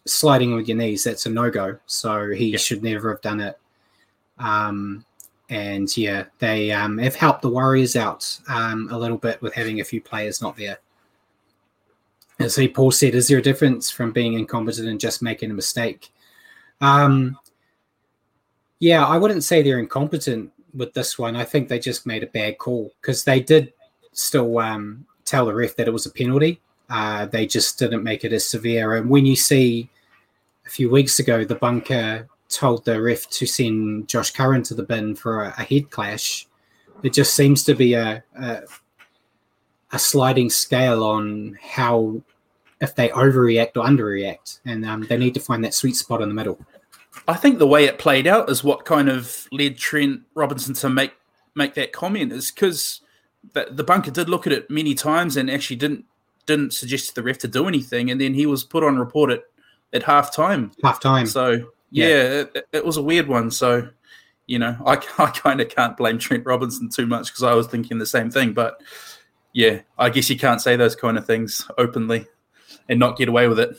sliding 0.06 0.54
with 0.54 0.68
your 0.68 0.76
knees, 0.76 1.04
that's 1.04 1.26
a 1.26 1.30
no 1.30 1.50
go. 1.50 1.78
So 1.86 2.30
he 2.30 2.56
should 2.56 2.82
never 2.82 3.10
have 3.10 3.20
done 3.20 3.40
it. 3.40 3.58
Um, 4.38 5.04
and 5.50 5.94
yeah, 5.96 6.24
they 6.38 6.72
um, 6.72 6.98
have 6.98 7.14
helped 7.14 7.42
the 7.42 7.48
Warriors 7.48 7.96
out 7.96 8.38
um, 8.48 8.88
a 8.90 8.98
little 8.98 9.16
bit 9.16 9.40
with 9.40 9.54
having 9.54 9.80
a 9.80 9.84
few 9.84 10.00
players 10.00 10.42
not 10.42 10.56
there. 10.56 10.78
As 12.38 12.58
Paul 12.72 12.92
said, 12.92 13.14
is 13.14 13.28
there 13.28 13.38
a 13.38 13.42
difference 13.42 13.90
from 13.90 14.12
being 14.12 14.34
incompetent 14.34 14.88
and 14.88 15.00
just 15.00 15.22
making 15.22 15.50
a 15.50 15.54
mistake? 15.54 16.12
Um, 16.80 17.36
yeah, 18.78 19.04
I 19.04 19.18
wouldn't 19.18 19.42
say 19.42 19.62
they're 19.62 19.80
incompetent 19.80 20.52
with 20.74 20.94
this 20.94 21.18
one. 21.18 21.34
I 21.34 21.44
think 21.44 21.68
they 21.68 21.80
just 21.80 22.06
made 22.06 22.22
a 22.22 22.28
bad 22.28 22.58
call 22.58 22.92
because 23.00 23.24
they 23.24 23.40
did 23.40 23.72
still 24.12 24.58
um, 24.58 25.06
tell 25.24 25.46
the 25.46 25.54
ref 25.54 25.74
that 25.76 25.88
it 25.88 25.92
was 25.92 26.06
a 26.06 26.10
penalty. 26.10 26.60
Uh, 26.88 27.26
they 27.26 27.46
just 27.46 27.78
didn't 27.78 28.04
make 28.04 28.24
it 28.24 28.32
as 28.32 28.46
severe. 28.46 28.96
And 28.96 29.10
when 29.10 29.26
you 29.26 29.36
see 29.36 29.90
a 30.64 30.70
few 30.70 30.88
weeks 30.90 31.18
ago, 31.18 31.44
the 31.44 31.56
bunker 31.56 32.28
told 32.48 32.84
the 32.84 33.00
ref 33.00 33.28
to 33.30 33.46
send 33.46 34.08
Josh 34.08 34.30
Curran 34.30 34.62
to 34.64 34.74
the 34.74 34.82
bin 34.82 35.14
for 35.14 35.42
a, 35.42 35.54
a 35.58 35.64
head 35.64 35.90
clash, 35.90 36.46
it 37.02 37.12
just 37.12 37.34
seems 37.34 37.64
to 37.64 37.74
be 37.74 37.94
a, 37.94 38.22
a 38.36 38.62
a 39.92 39.98
sliding 39.98 40.50
scale 40.50 41.02
on 41.02 41.58
how 41.62 42.20
if 42.80 42.94
they 42.94 43.08
overreact 43.08 43.76
or 43.76 43.84
underreact, 43.84 44.60
and 44.64 44.84
um, 44.84 45.06
they 45.08 45.16
need 45.16 45.34
to 45.34 45.40
find 45.40 45.64
that 45.64 45.74
sweet 45.74 45.96
spot 45.96 46.22
in 46.22 46.28
the 46.28 46.34
middle. 46.34 46.58
I 47.26 47.34
think 47.34 47.58
the 47.58 47.66
way 47.66 47.84
it 47.84 47.98
played 47.98 48.26
out 48.26 48.48
is 48.48 48.62
what 48.62 48.84
kind 48.84 49.08
of 49.08 49.48
led 49.50 49.76
Trent 49.76 50.22
Robinson 50.34 50.74
to 50.74 50.88
make 50.88 51.12
make 51.54 51.74
that 51.74 51.92
comment 51.92 52.32
is 52.32 52.52
because 52.52 53.00
the, 53.52 53.66
the 53.70 53.82
bunker 53.82 54.12
did 54.12 54.28
look 54.28 54.46
at 54.46 54.52
it 54.52 54.70
many 54.70 54.94
times 54.94 55.36
and 55.36 55.50
actually 55.50 55.76
didn't 55.76 56.04
didn't 56.46 56.72
suggest 56.72 57.08
to 57.08 57.14
the 57.16 57.22
ref 57.22 57.38
to 57.38 57.48
do 57.48 57.66
anything, 57.66 58.10
and 58.10 58.20
then 58.20 58.34
he 58.34 58.46
was 58.46 58.64
put 58.64 58.84
on 58.84 58.98
report 58.98 59.30
at 59.30 59.42
at 59.92 60.02
half 60.02 60.34
time. 60.34 60.70
Half 60.82 61.00
time. 61.00 61.26
So 61.26 61.70
yeah, 61.90 62.08
yeah. 62.08 62.44
It, 62.54 62.68
it, 62.72 62.84
was 62.84 62.96
a 62.96 63.02
weird 63.02 63.26
one. 63.26 63.50
So 63.50 63.88
you 64.46 64.58
know, 64.58 64.76
I, 64.86 64.92
I 65.18 65.30
kind 65.30 65.60
of 65.60 65.68
can't 65.68 65.96
blame 65.96 66.18
Trent 66.18 66.46
Robinson 66.46 66.88
too 66.88 67.06
much 67.06 67.28
because 67.28 67.42
I 67.42 67.54
was 67.54 67.66
thinking 67.66 67.98
the 67.98 68.06
same 68.06 68.30
thing, 68.30 68.52
but 68.52 68.80
yeah, 69.58 69.80
I 69.98 70.08
guess 70.08 70.30
you 70.30 70.38
can't 70.38 70.60
say 70.60 70.76
those 70.76 70.94
kind 70.94 71.18
of 71.18 71.26
things 71.26 71.68
openly 71.78 72.28
and 72.88 73.00
not 73.00 73.18
get 73.18 73.28
away 73.28 73.48
with 73.48 73.58
it. 73.58 73.76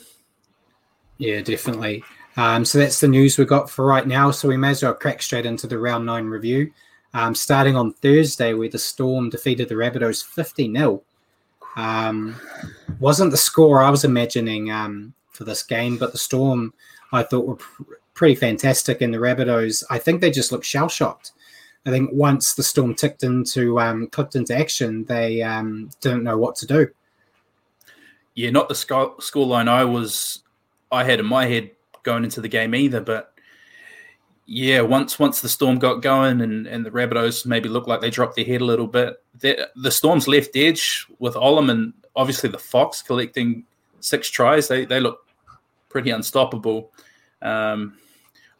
Yeah, 1.16 1.40
definitely. 1.40 2.04
Um, 2.36 2.66
so 2.66 2.76
that's 2.76 3.00
the 3.00 3.08
news 3.08 3.38
we 3.38 3.46
got 3.46 3.70
for 3.70 3.86
right 3.86 4.06
now. 4.06 4.30
So 4.30 4.46
we 4.46 4.58
may 4.58 4.72
as 4.72 4.82
well 4.82 4.92
crack 4.92 5.22
straight 5.22 5.46
into 5.46 5.66
the 5.66 5.78
round 5.78 6.04
nine 6.04 6.26
review. 6.26 6.70
Um, 7.14 7.34
starting 7.34 7.76
on 7.76 7.94
Thursday, 7.94 8.52
where 8.52 8.68
the 8.68 8.78
Storm 8.78 9.30
defeated 9.30 9.70
the 9.70 9.74
Rabbitohs 9.74 10.22
50 10.22 10.70
0. 10.70 11.02
Um, 11.76 12.36
wasn't 12.98 13.30
the 13.30 13.38
score 13.38 13.80
I 13.80 13.88
was 13.88 14.04
imagining 14.04 14.70
um, 14.70 15.14
for 15.30 15.44
this 15.44 15.62
game, 15.62 15.96
but 15.96 16.12
the 16.12 16.18
Storm 16.18 16.74
I 17.10 17.22
thought 17.22 17.46
were 17.46 17.56
pr- 17.56 17.94
pretty 18.12 18.34
fantastic. 18.34 19.00
And 19.00 19.14
the 19.14 19.18
Rabbitohs, 19.18 19.82
I 19.88 19.96
think 19.96 20.20
they 20.20 20.30
just 20.30 20.52
looked 20.52 20.66
shell 20.66 20.90
shocked. 20.90 21.32
I 21.86 21.90
think 21.90 22.10
once 22.12 22.54
the 22.54 22.62
storm 22.62 22.94
ticked 22.94 23.22
into 23.22 23.80
um, 23.80 24.08
clicked 24.08 24.36
into 24.36 24.56
action, 24.56 25.04
they 25.04 25.42
um, 25.42 25.90
didn't 26.00 26.24
know 26.24 26.36
what 26.36 26.56
to 26.56 26.66
do. 26.66 26.88
Yeah, 28.34 28.50
not 28.50 28.68
the 28.68 28.74
score, 28.74 29.46
line 29.46 29.68
I 29.68 29.84
was 29.84 30.42
I 30.92 31.04
had 31.04 31.20
in 31.20 31.26
my 31.26 31.46
head 31.46 31.70
going 32.02 32.24
into 32.24 32.40
the 32.40 32.48
game 32.48 32.74
either. 32.74 33.00
But 33.00 33.32
yeah, 34.46 34.82
once 34.82 35.18
once 35.18 35.40
the 35.40 35.48
storm 35.48 35.78
got 35.78 36.02
going 36.02 36.40
and, 36.42 36.66
and 36.66 36.84
the 36.84 36.90
Rabbitohs 36.90 37.46
maybe 37.46 37.68
looked 37.68 37.88
like 37.88 38.00
they 38.00 38.10
dropped 38.10 38.36
their 38.36 38.44
head 38.44 38.60
a 38.60 38.64
little 38.64 38.86
bit, 38.86 39.22
the 39.40 39.90
storm's 39.90 40.28
left 40.28 40.56
edge 40.56 41.06
with 41.18 41.36
and 41.70 41.94
obviously 42.14 42.50
the 42.50 42.58
Fox 42.58 43.00
collecting 43.00 43.64
six 44.00 44.28
tries, 44.28 44.68
they 44.68 44.84
they 44.84 45.00
look 45.00 45.26
pretty 45.88 46.10
unstoppable. 46.10 46.92
Um, 47.42 47.96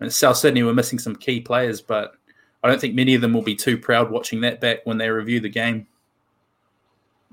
and 0.00 0.10
South 0.12 0.38
Sydney 0.38 0.62
were 0.62 0.72
missing 0.72 0.98
some 0.98 1.14
key 1.14 1.40
players, 1.40 1.82
but 1.82 2.14
I 2.62 2.68
don't 2.68 2.80
think 2.80 2.94
many 2.94 3.14
of 3.14 3.20
them 3.20 3.32
will 3.32 3.42
be 3.42 3.56
too 3.56 3.78
proud 3.78 4.10
watching 4.10 4.40
that 4.42 4.60
back 4.60 4.84
when 4.84 4.98
they 4.98 5.08
review 5.08 5.40
the 5.40 5.48
game. 5.48 5.86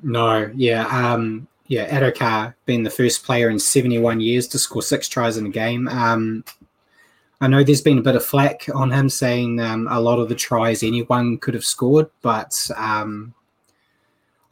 No, 0.02 0.52
yeah, 0.56 0.86
um, 0.88 1.48
yeah, 1.68 1.90
Addo-Carr 1.90 2.56
being 2.66 2.84
the 2.84 2.90
first 2.90 3.24
player 3.24 3.50
in 3.50 3.60
71 3.60 4.22
years 4.22 4.48
to 4.50 4.60
score 4.60 4.82
six 4.82 5.10
tries 5.10 5.38
in 5.38 5.46
a 5.46 5.50
game. 5.50 5.88
Um, 5.88 6.44
I 7.42 7.48
know 7.48 7.64
there's 7.64 7.82
been 7.82 7.98
a 7.98 8.04
bit 8.04 8.16
of 8.16 8.26
flack 8.26 8.68
on 8.74 8.92
him 8.92 9.10
saying 9.10 9.60
um, 9.60 9.88
a 9.90 10.00
lot 10.00 10.20
of 10.20 10.30
the 10.30 10.36
tries 10.36 10.82
anyone 10.82 11.38
could 11.38 11.54
have 11.54 11.66
scored, 11.66 12.10
but 12.22 12.70
um, 12.76 13.34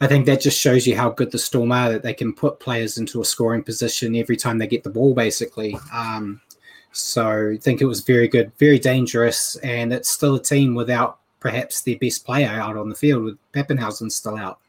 I 0.01 0.08
think 0.08 0.25
that 0.25 0.41
just 0.41 0.60
shows 0.60 0.86
you 0.86 0.96
how 0.96 1.10
good 1.10 1.32
the 1.32 1.39
Storm 1.39 1.72
are 1.72 1.89
that 1.91 2.03
they 2.03 2.13
can 2.13 2.34
put 2.34 2.60
players 2.60 2.98
into 2.98 3.22
a 3.22 3.25
scoring 3.25 3.63
position 3.63 4.15
every 4.15 4.36
time 4.36 4.58
they 4.58 4.67
get 4.67 4.84
the 4.84 4.89
ball, 4.89 5.13
basically. 5.13 5.77
Um, 5.94 6.41
so 6.95 7.51
I 7.53 7.57
think 7.57 7.81
it 7.81 7.85
was 7.85 8.01
very 8.01 8.27
good, 8.27 8.51
very 8.57 8.79
dangerous, 8.79 9.57
and 9.57 9.91
it's 9.91 10.09
still 10.09 10.35
a 10.35 10.41
team 10.41 10.75
without 10.75 11.19
perhaps 11.41 11.81
their 11.81 11.97
best 11.97 12.25
player 12.25 12.47
out 12.47 12.77
on 12.77 12.89
the 12.89 12.95
field 12.95 13.23
with 13.23 13.37
Papenhuyzen 13.51 14.11
still 14.11 14.37
out. 14.37 14.59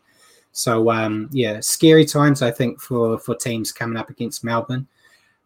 So 0.50 0.90
um, 0.90 1.28
yeah, 1.30 1.60
scary 1.60 2.04
times 2.04 2.42
I 2.42 2.50
think 2.50 2.80
for 2.80 3.18
for 3.18 3.36
teams 3.36 3.70
coming 3.72 3.96
up 3.96 4.10
against 4.10 4.42
Melbourne. 4.42 4.88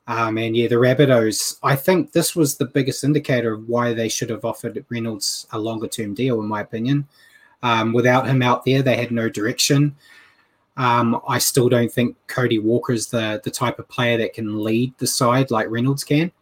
Um, 0.06 0.38
and 0.38 0.56
yeah, 0.56 0.68
the 0.68 0.76
Rabbitohs. 0.76 1.58
I 1.62 1.76
think 1.76 2.12
this 2.12 2.34
was 2.34 2.56
the 2.56 2.64
biggest 2.64 3.04
indicator 3.04 3.52
of 3.52 3.68
why 3.68 3.92
they 3.92 4.08
should 4.08 4.30
have 4.30 4.44
offered 4.46 4.82
Reynolds 4.88 5.46
a 5.52 5.58
longer 5.58 5.86
term 5.86 6.14
deal, 6.14 6.40
in 6.40 6.46
my 6.48 6.62
opinion. 6.62 7.06
Um, 7.62 7.92
without 7.92 8.26
him 8.26 8.42
out 8.42 8.64
there, 8.64 8.82
they 8.82 8.96
had 8.96 9.12
no 9.12 9.28
direction. 9.28 9.94
Um, 10.78 11.20
I 11.28 11.38
still 11.38 11.68
don't 11.68 11.92
think 11.92 12.16
Cody 12.26 12.58
Walker 12.58 12.94
is 12.94 13.08
the 13.08 13.40
the 13.44 13.50
type 13.50 13.78
of 13.78 13.88
player 13.88 14.16
that 14.16 14.32
can 14.32 14.64
lead 14.64 14.94
the 14.96 15.06
side 15.06 15.50
like 15.50 15.68
Reynolds 15.68 16.04
can. 16.04 16.32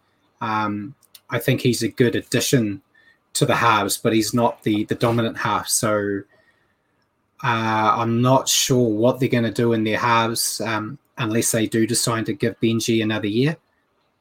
Um, 0.41 0.95
I 1.31 1.39
think 1.39 1.61
he's 1.61 1.83
a 1.83 1.89
good 1.89 2.15
addition 2.15 2.83
to 3.35 3.47
the 3.47 3.57
halves, 3.57 3.99
but 3.99 4.13
he's 4.13 4.35
not 4.35 4.63
the 4.63 4.85
the 4.85 4.95
dominant 4.95 5.39
half. 5.39 5.69
So 5.69 6.23
uh, 7.45 7.95
I'm 7.97 8.21
not 8.21 8.49
sure 8.49 8.89
what 8.89 9.21
they're 9.21 9.29
going 9.29 9.45
to 9.45 9.53
do 9.53 9.73
in 9.73 9.85
their 9.85 9.99
halves 9.99 10.61
um, 10.61 10.99
unless 11.19 11.53
they 11.53 11.67
do 11.67 11.87
decide 11.87 12.27
to 12.27 12.33
give 12.33 12.59
Benji 12.61 13.03
another 13.03 13.29
year. 13.29 13.57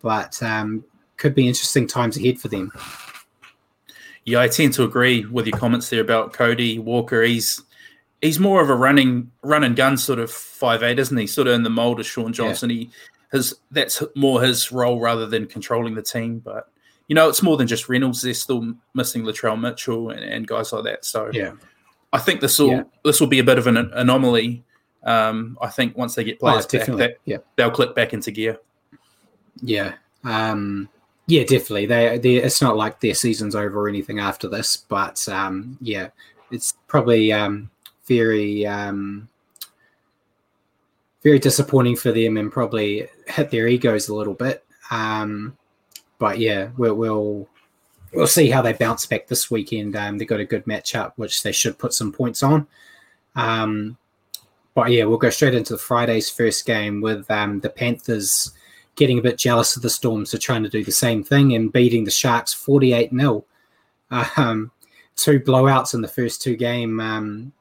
But 0.01 0.41
um, 0.43 0.83
could 1.17 1.33
be 1.33 1.47
interesting 1.47 1.87
times 1.87 2.17
ahead 2.17 2.39
for 2.39 2.47
them. 2.47 2.71
Yeah, 4.25 4.41
I 4.41 4.47
tend 4.49 4.73
to 4.73 4.83
agree 4.83 5.25
with 5.25 5.47
your 5.47 5.57
comments 5.57 5.89
there 5.89 6.01
about 6.01 6.33
Cody 6.33 6.79
Walker. 6.79 7.23
He's 7.23 7.63
he's 8.21 8.39
more 8.39 8.61
of 8.61 8.69
a 8.69 8.75
running 8.75 9.31
run 9.41 9.63
and 9.63 9.75
gun 9.75 9.97
sort 9.97 10.19
of 10.19 10.29
five 10.29 10.83
eight, 10.83 10.99
isn't 10.99 11.17
he? 11.17 11.27
Sort 11.27 11.47
of 11.47 11.53
in 11.53 11.63
the 11.63 11.69
mold 11.69 11.99
of 11.99 12.05
Shaun 12.05 12.33
Johnson. 12.33 12.69
Yeah. 12.69 12.75
He 12.75 12.89
his 13.31 13.55
that's 13.71 14.01
more 14.15 14.41
his 14.41 14.71
role 14.71 14.99
rather 14.99 15.25
than 15.25 15.45
controlling 15.47 15.95
the 15.95 16.01
team. 16.01 16.39
But 16.39 16.69
you 17.07 17.15
know, 17.15 17.29
it's 17.29 17.43
more 17.43 17.57
than 17.57 17.67
just 17.67 17.89
Reynolds. 17.89 18.21
They're 18.21 18.33
still 18.33 18.75
missing 18.93 19.23
Latrell 19.23 19.59
Mitchell 19.59 20.09
and, 20.09 20.23
and 20.23 20.47
guys 20.47 20.73
like 20.73 20.83
that. 20.83 21.05
So 21.05 21.29
yeah, 21.33 21.53
I 22.13 22.19
think 22.19 22.41
this 22.41 22.59
will 22.59 22.71
yeah. 22.71 22.83
this 23.03 23.19
will 23.19 23.27
be 23.27 23.39
a 23.39 23.43
bit 23.43 23.57
of 23.57 23.67
an 23.67 23.77
anomaly. 23.77 24.63
Um, 25.03 25.57
I 25.61 25.69
think 25.69 25.95
once 25.95 26.15
they 26.15 26.23
get 26.23 26.39
players 26.39 26.65
oh, 26.73 26.77
back, 26.77 26.87
that, 26.97 27.17
yeah. 27.25 27.37
they'll 27.55 27.71
click 27.71 27.95
back 27.95 28.13
into 28.13 28.31
gear. 28.31 28.59
Yeah, 29.61 29.93
um, 30.23 30.89
yeah, 31.27 31.43
definitely. 31.43 31.85
They, 31.85 32.17
they, 32.17 32.35
it's 32.37 32.61
not 32.61 32.77
like 32.77 33.01
their 33.01 33.13
season's 33.13 33.55
over 33.55 33.81
or 33.81 33.89
anything 33.89 34.19
after 34.19 34.47
this, 34.47 34.77
but 34.77 35.27
um, 35.27 35.77
yeah, 35.81 36.09
it's 36.51 36.73
probably 36.87 37.33
um, 37.33 37.69
very, 38.05 38.65
um, 38.65 39.27
very 41.23 41.39
disappointing 41.39 41.95
for 41.95 42.11
them 42.11 42.37
and 42.37 42.51
probably 42.51 43.07
hit 43.27 43.51
their 43.51 43.67
egos 43.67 44.07
a 44.07 44.15
little 44.15 44.33
bit. 44.33 44.63
Um, 44.91 45.57
but 46.19 46.39
yeah, 46.39 46.69
we'll, 46.77 46.95
we'll 46.95 47.47
we'll 48.13 48.27
see 48.27 48.49
how 48.49 48.61
they 48.61 48.73
bounce 48.73 49.05
back 49.05 49.27
this 49.27 49.51
weekend. 49.51 49.95
Um, 49.95 50.17
they've 50.17 50.27
got 50.27 50.39
a 50.39 50.45
good 50.45 50.65
matchup, 50.65 51.13
which 51.15 51.43
they 51.43 51.51
should 51.51 51.77
put 51.77 51.93
some 51.93 52.11
points 52.11 52.43
on. 52.43 52.67
Um, 53.35 53.97
but 54.73 54.91
yeah, 54.91 55.05
we'll 55.05 55.17
go 55.17 55.29
straight 55.29 55.55
into 55.55 55.77
Friday's 55.77 56.29
first 56.29 56.65
game 56.65 57.01
with 57.01 57.29
um, 57.31 57.59
the 57.59 57.69
Panthers 57.69 58.51
getting 58.95 59.19
a 59.19 59.21
bit 59.21 59.37
jealous 59.37 59.75
of 59.75 59.83
the 59.83 59.89
Storm, 59.89 60.25
so 60.25 60.37
trying 60.37 60.63
to 60.63 60.69
do 60.69 60.83
the 60.83 60.91
same 60.91 61.23
thing 61.23 61.53
and 61.53 61.71
beating 61.71 62.03
the 62.03 62.11
Sharks 62.11 62.53
48 62.53 63.11
0. 63.11 63.45
Um, 64.09 64.71
two 65.15 65.39
blowouts 65.39 65.93
in 65.93 66.01
the 66.01 66.07
first 66.07 66.41
two 66.41 66.55
game. 66.55 67.53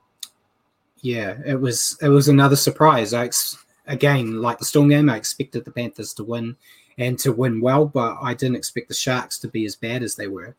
Yeah, 1.07 1.37
it 1.47 1.55
was 1.55 1.97
it 2.03 2.09
was 2.09 2.27
another 2.27 2.57
surprise. 2.57 3.15
I 3.15 3.27
ex- 3.27 3.65
again, 3.87 4.43
like 4.43 4.59
the 4.59 4.65
Storm 4.65 4.89
game, 4.89 5.09
I 5.09 5.17
expected 5.17 5.65
the 5.65 5.71
Panthers 5.71 6.13
to 6.15 6.25
win 6.25 6.57
and 6.99 7.17
to 7.21 7.31
win 7.31 7.61
well, 7.61 7.87
but 7.87 8.17
I 8.21 8.35
didn't 8.35 8.57
expect 8.57 8.89
the 8.89 8.95
Sharks 8.95 9.39
to 9.39 9.47
be 9.47 9.65
as 9.67 9.77
bad 9.77 10.03
as 10.03 10.17
they 10.17 10.27
were. 10.27 10.57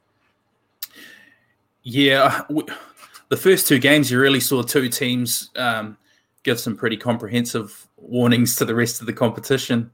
Yeah, 1.83 2.43
the 3.27 3.35
first 3.35 3.67
two 3.67 3.77
games, 3.77 4.09
you 4.09 4.21
really 4.21 4.39
saw 4.39 4.61
two 4.61 4.87
teams 4.87 5.49
um, 5.57 5.97
give 6.43 6.61
some 6.61 6.77
pretty 6.77 6.95
comprehensive 6.95 7.85
warnings 7.97 8.55
to 8.55 8.63
the 8.63 8.75
rest 8.75 9.01
of 9.01 9.05
the 9.05 9.11
competition. 9.11 9.91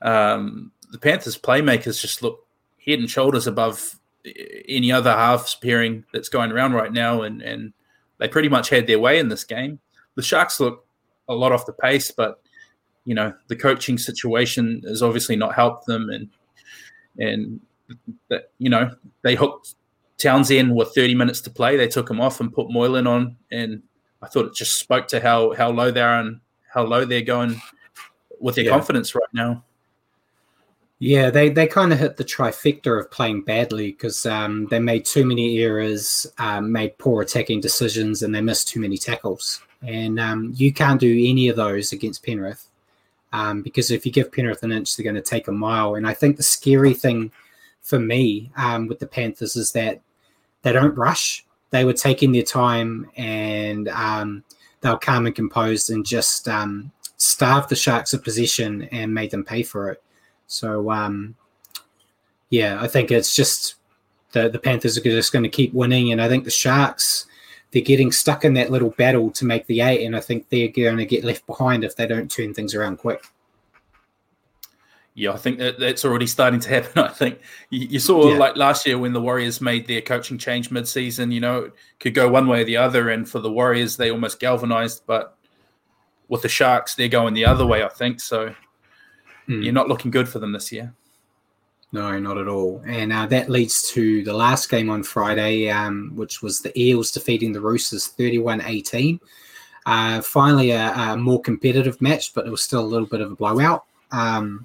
Um, 0.00 0.72
the 0.90 0.98
Panthers' 0.98 1.36
playmakers 1.36 2.00
just 2.00 2.22
look 2.22 2.46
head 2.82 2.98
and 2.98 3.10
shoulders 3.10 3.46
above 3.46 3.98
any 4.24 4.90
other 4.90 5.12
halves 5.12 5.54
pairing 5.54 6.06
that's 6.14 6.30
going 6.30 6.50
around 6.50 6.72
right 6.72 6.94
now, 6.94 7.20
and, 7.22 7.42
and 7.42 7.74
they 8.16 8.28
pretty 8.28 8.48
much 8.48 8.70
had 8.70 8.86
their 8.86 8.98
way 8.98 9.18
in 9.18 9.28
this 9.28 9.44
game. 9.44 9.78
The 10.14 10.22
Sharks 10.22 10.60
look 10.60 10.86
a 11.28 11.34
lot 11.34 11.52
off 11.52 11.66
the 11.66 11.72
pace, 11.72 12.10
but 12.10 12.40
you 13.04 13.14
know 13.14 13.34
the 13.48 13.56
coaching 13.56 13.98
situation 13.98 14.82
has 14.86 15.02
obviously 15.02 15.36
not 15.36 15.54
helped 15.54 15.86
them, 15.86 16.10
and 16.10 16.28
and 17.18 17.60
that 18.28 18.50
you 18.58 18.70
know 18.70 18.94
they 19.22 19.34
hooked 19.34 19.74
Townsend 20.18 20.74
with 20.74 20.94
30 20.94 21.14
minutes 21.14 21.40
to 21.42 21.50
play. 21.50 21.76
They 21.76 21.88
took 21.88 22.08
him 22.08 22.20
off 22.20 22.40
and 22.40 22.52
put 22.52 22.70
Moylan 22.70 23.06
on, 23.06 23.36
and 23.50 23.82
I 24.22 24.28
thought 24.28 24.46
it 24.46 24.54
just 24.54 24.78
spoke 24.78 25.08
to 25.08 25.20
how 25.20 25.52
how 25.54 25.70
low 25.70 25.90
they 25.90 26.02
are 26.02 26.20
and 26.20 26.40
how 26.72 26.84
low 26.84 27.04
they're 27.04 27.22
going 27.22 27.60
with 28.40 28.54
their 28.54 28.64
yeah. 28.64 28.70
confidence 28.70 29.14
right 29.14 29.22
now. 29.32 29.64
Yeah, 31.04 31.30
they, 31.30 31.48
they 31.48 31.66
kind 31.66 31.92
of 31.92 31.98
hit 31.98 32.16
the 32.16 32.24
trifecta 32.24 33.00
of 33.00 33.10
playing 33.10 33.42
badly 33.42 33.90
because 33.90 34.24
um, 34.24 34.68
they 34.70 34.78
made 34.78 35.04
too 35.04 35.24
many 35.24 35.58
errors, 35.58 36.28
um, 36.38 36.70
made 36.70 36.96
poor 36.96 37.22
attacking 37.22 37.60
decisions, 37.60 38.22
and 38.22 38.32
they 38.32 38.40
missed 38.40 38.68
too 38.68 38.78
many 38.78 38.96
tackles. 38.96 39.60
And 39.86 40.20
um, 40.20 40.52
you 40.54 40.72
can't 40.72 41.00
do 41.00 41.10
any 41.10 41.48
of 41.48 41.56
those 41.56 41.92
against 41.92 42.24
Penrith 42.24 42.68
um, 43.32 43.62
because 43.62 43.90
if 43.90 44.04
you 44.04 44.12
give 44.12 44.32
Penrith 44.32 44.62
an 44.62 44.72
inch, 44.72 44.96
they're 44.96 45.04
going 45.04 45.16
to 45.16 45.22
take 45.22 45.48
a 45.48 45.52
mile. 45.52 45.94
And 45.94 46.06
I 46.06 46.14
think 46.14 46.36
the 46.36 46.42
scary 46.42 46.94
thing 46.94 47.32
for 47.80 47.98
me 47.98 48.50
um, 48.56 48.86
with 48.86 48.98
the 48.98 49.06
Panthers 49.06 49.56
is 49.56 49.72
that 49.72 50.00
they 50.62 50.72
don't 50.72 50.96
rush. 50.96 51.44
They 51.70 51.84
were 51.84 51.94
taking 51.94 52.32
their 52.32 52.42
time 52.42 53.10
and 53.16 53.88
um, 53.88 54.44
they 54.82 54.90
were 54.90 54.98
calm 54.98 55.26
and 55.26 55.34
composed 55.34 55.90
and 55.90 56.04
just 56.04 56.46
um, 56.48 56.92
starved 57.16 57.70
the 57.70 57.76
Sharks 57.76 58.12
of 58.12 58.22
possession 58.22 58.82
and 58.92 59.14
made 59.14 59.30
them 59.30 59.44
pay 59.44 59.62
for 59.62 59.90
it. 59.90 60.02
So, 60.46 60.90
um, 60.90 61.34
yeah, 62.50 62.78
I 62.80 62.88
think 62.88 63.10
it's 63.10 63.34
just 63.34 63.76
the, 64.32 64.50
the 64.50 64.58
Panthers 64.58 64.98
are 64.98 65.02
just 65.02 65.32
going 65.32 65.44
to 65.44 65.48
keep 65.48 65.72
winning. 65.72 66.12
And 66.12 66.20
I 66.20 66.28
think 66.28 66.44
the 66.44 66.50
Sharks 66.50 67.26
they're 67.72 67.82
getting 67.82 68.12
stuck 68.12 68.44
in 68.44 68.54
that 68.54 68.70
little 68.70 68.90
battle 68.90 69.30
to 69.32 69.44
make 69.44 69.66
the 69.66 69.80
eight, 69.80 70.04
and 70.04 70.14
I 70.14 70.20
think 70.20 70.48
they're 70.48 70.68
going 70.68 70.98
to 70.98 71.06
get 71.06 71.24
left 71.24 71.46
behind 71.46 71.84
if 71.84 71.96
they 71.96 72.06
don't 72.06 72.30
turn 72.30 72.54
things 72.54 72.74
around 72.74 72.98
quick. 72.98 73.24
Yeah, 75.14 75.32
I 75.32 75.36
think 75.36 75.58
that 75.58 75.78
that's 75.78 76.04
already 76.04 76.26
starting 76.26 76.60
to 76.60 76.68
happen. 76.68 77.02
I 77.02 77.08
think 77.08 77.40
you, 77.70 77.86
you 77.86 77.98
saw 77.98 78.30
yeah. 78.30 78.38
like 78.38 78.56
last 78.56 78.86
year 78.86 78.98
when 78.98 79.12
the 79.12 79.20
Warriors 79.20 79.60
made 79.60 79.86
their 79.86 80.00
coaching 80.00 80.38
change 80.38 80.70
mid-season. 80.70 81.32
You 81.32 81.40
know, 81.40 81.58
it 81.64 81.72
could 81.98 82.14
go 82.14 82.28
one 82.28 82.46
way 82.46 82.62
or 82.62 82.64
the 82.64 82.76
other, 82.76 83.08
and 83.08 83.28
for 83.28 83.40
the 83.40 83.50
Warriors, 83.50 83.96
they 83.96 84.10
almost 84.10 84.38
galvanized. 84.38 85.02
But 85.06 85.36
with 86.28 86.42
the 86.42 86.48
Sharks, 86.48 86.94
they're 86.94 87.08
going 87.08 87.34
the 87.34 87.46
other 87.46 87.66
way. 87.66 87.82
I 87.82 87.88
think 87.88 88.20
so. 88.20 88.54
Mm. 89.48 89.64
You're 89.64 89.72
not 89.72 89.88
looking 89.88 90.10
good 90.10 90.28
for 90.28 90.38
them 90.38 90.52
this 90.52 90.70
year. 90.72 90.94
No, 91.92 92.18
not 92.18 92.38
at 92.38 92.48
all. 92.48 92.82
And 92.86 93.12
uh, 93.12 93.26
that 93.26 93.50
leads 93.50 93.90
to 93.90 94.24
the 94.24 94.32
last 94.32 94.70
game 94.70 94.88
on 94.88 95.02
Friday, 95.02 95.68
um, 95.68 96.12
which 96.14 96.42
was 96.42 96.60
the 96.60 96.78
Eels 96.80 97.10
defeating 97.10 97.52
the 97.52 97.60
Roosters 97.60 98.08
31 98.08 98.62
18. 98.62 99.20
Uh, 99.84 100.22
finally, 100.22 100.70
a, 100.70 100.92
a, 100.92 101.16
more 101.16 101.40
competitive 101.40 102.00
match, 102.00 102.32
but 102.34 102.46
it 102.46 102.50
was 102.50 102.62
still 102.62 102.80
a 102.80 102.86
little 102.86 103.06
bit 103.06 103.20
of 103.20 103.32
a 103.32 103.36
blowout. 103.36 103.84
Um, 104.10 104.64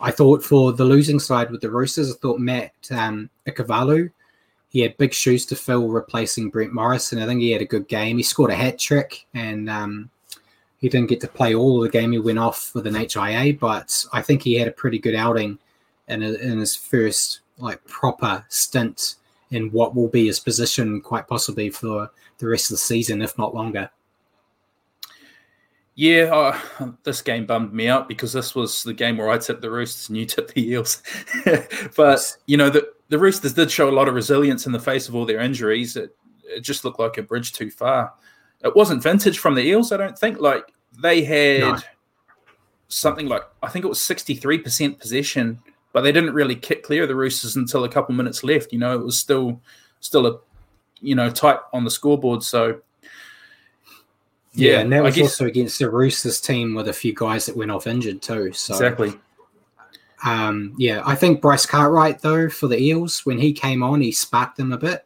I 0.00 0.10
thought 0.10 0.44
for 0.44 0.72
the 0.72 0.84
losing 0.84 1.18
side 1.18 1.50
with 1.50 1.60
the 1.60 1.70
Roosters, 1.70 2.12
I 2.12 2.16
thought 2.18 2.38
Matt 2.38 2.72
um, 2.90 3.30
Ikuvalu, 3.46 4.10
he 4.68 4.80
had 4.80 4.96
big 4.96 5.14
shoes 5.14 5.46
to 5.46 5.56
fill 5.56 5.88
replacing 5.88 6.50
Brett 6.50 6.72
Morris, 6.72 7.12
and 7.12 7.22
I 7.22 7.26
think 7.26 7.40
he 7.40 7.52
had 7.52 7.62
a 7.62 7.66
good 7.66 7.88
game. 7.88 8.16
He 8.16 8.22
scored 8.22 8.50
a 8.50 8.54
hat 8.54 8.78
trick, 8.78 9.26
and 9.32 9.70
um, 9.70 10.10
he 10.78 10.88
didn't 10.88 11.08
get 11.08 11.20
to 11.22 11.28
play 11.28 11.54
all 11.54 11.78
of 11.78 11.90
the 11.90 11.98
game. 11.98 12.12
He 12.12 12.18
went 12.18 12.38
off 12.38 12.74
with 12.74 12.86
an 12.86 12.94
HIA, 12.94 13.54
but 13.54 14.04
I 14.12 14.20
think 14.20 14.42
he 14.42 14.54
had 14.54 14.68
a 14.68 14.72
pretty 14.72 14.98
good 14.98 15.14
outing 15.14 15.58
in, 16.08 16.22
a, 16.22 16.32
in 16.34 16.58
his 16.58 16.76
first 16.76 17.40
like 17.58 17.84
proper 17.86 18.44
stint 18.48 19.16
in 19.50 19.70
what 19.70 19.94
will 19.94 20.08
be 20.08 20.26
his 20.26 20.40
position 20.40 21.00
quite 21.00 21.28
possibly 21.28 21.70
for 21.70 22.10
the 22.38 22.48
rest 22.48 22.66
of 22.66 22.74
the 22.74 22.78
season, 22.78 23.22
if 23.22 23.38
not 23.38 23.54
longer. 23.54 23.90
Yeah, 25.96 26.34
uh, 26.80 26.90
this 27.04 27.22
game 27.22 27.46
bummed 27.46 27.72
me 27.72 27.86
out 27.86 28.08
because 28.08 28.32
this 28.32 28.54
was 28.54 28.82
the 28.82 28.92
game 28.92 29.16
where 29.16 29.30
I 29.30 29.38
tipped 29.38 29.62
the 29.62 29.70
Roosters 29.70 30.08
and 30.08 30.18
you 30.18 30.26
tipped 30.26 30.54
the 30.54 30.68
Eels. 30.68 31.02
but 31.96 32.36
you 32.46 32.56
know, 32.56 32.68
the 32.68 32.92
the 33.08 33.18
Roosters 33.18 33.54
did 33.54 33.70
show 33.70 33.88
a 33.88 33.92
lot 33.92 34.08
of 34.08 34.14
resilience 34.14 34.66
in 34.66 34.72
the 34.72 34.80
face 34.80 35.08
of 35.08 35.14
all 35.14 35.24
their 35.24 35.40
injuries. 35.40 35.96
It, 35.96 36.16
it 36.44 36.60
just 36.60 36.84
looked 36.84 36.98
like 36.98 37.16
a 37.18 37.22
bridge 37.22 37.52
too 37.52 37.70
far. 37.70 38.12
It 38.64 38.74
wasn't 38.74 39.02
vintage 39.02 39.38
from 39.38 39.54
the 39.54 39.62
Eels, 39.62 39.92
I 39.92 39.98
don't 39.98 40.18
think. 40.18 40.40
Like 40.40 40.72
they 41.00 41.22
had 41.22 41.60
no. 41.60 41.78
something 42.88 43.26
like 43.28 43.42
I 43.62 43.68
think 43.68 43.84
it 43.84 43.88
was 43.88 44.02
sixty 44.02 44.34
three 44.34 44.58
percent 44.58 44.98
possession 44.98 45.60
but 45.94 46.02
they 46.02 46.12
didn't 46.12 46.34
really 46.34 46.56
kick 46.56 46.82
clear 46.82 47.04
of 47.04 47.08
the 47.08 47.14
Roosters 47.14 47.56
until 47.56 47.84
a 47.84 47.88
couple 47.88 48.14
minutes 48.14 48.44
left. 48.44 48.72
You 48.72 48.78
know, 48.80 48.94
it 48.94 49.02
was 49.02 49.18
still 49.18 49.58
still 50.00 50.26
a 50.26 50.38
you 51.00 51.14
know 51.14 51.30
tight 51.30 51.60
on 51.72 51.84
the 51.84 51.90
scoreboard. 51.90 52.42
So 52.42 52.80
Yeah, 54.52 54.72
Yeah, 54.72 54.80
and 54.80 54.92
that 54.92 54.98
I 54.98 55.02
was 55.02 55.14
guess- 55.14 55.24
also 55.24 55.46
against 55.46 55.78
the 55.78 55.88
Roosters 55.90 56.40
team 56.40 56.74
with 56.74 56.88
a 56.88 56.92
few 56.92 57.14
guys 57.14 57.46
that 57.46 57.56
went 57.56 57.70
off 57.70 57.86
injured 57.86 58.20
too. 58.20 58.52
So 58.52 58.74
Exactly. 58.74 59.14
Um, 60.24 60.74
yeah, 60.78 61.02
I 61.04 61.14
think 61.14 61.40
Bryce 61.42 61.66
Cartwright 61.66 62.20
though 62.22 62.48
for 62.48 62.66
the 62.66 62.78
Eels 62.78 63.24
when 63.26 63.38
he 63.38 63.52
came 63.52 63.82
on, 63.82 64.00
he 64.00 64.10
sparked 64.10 64.56
them 64.56 64.72
a 64.72 64.78
bit. 64.78 65.04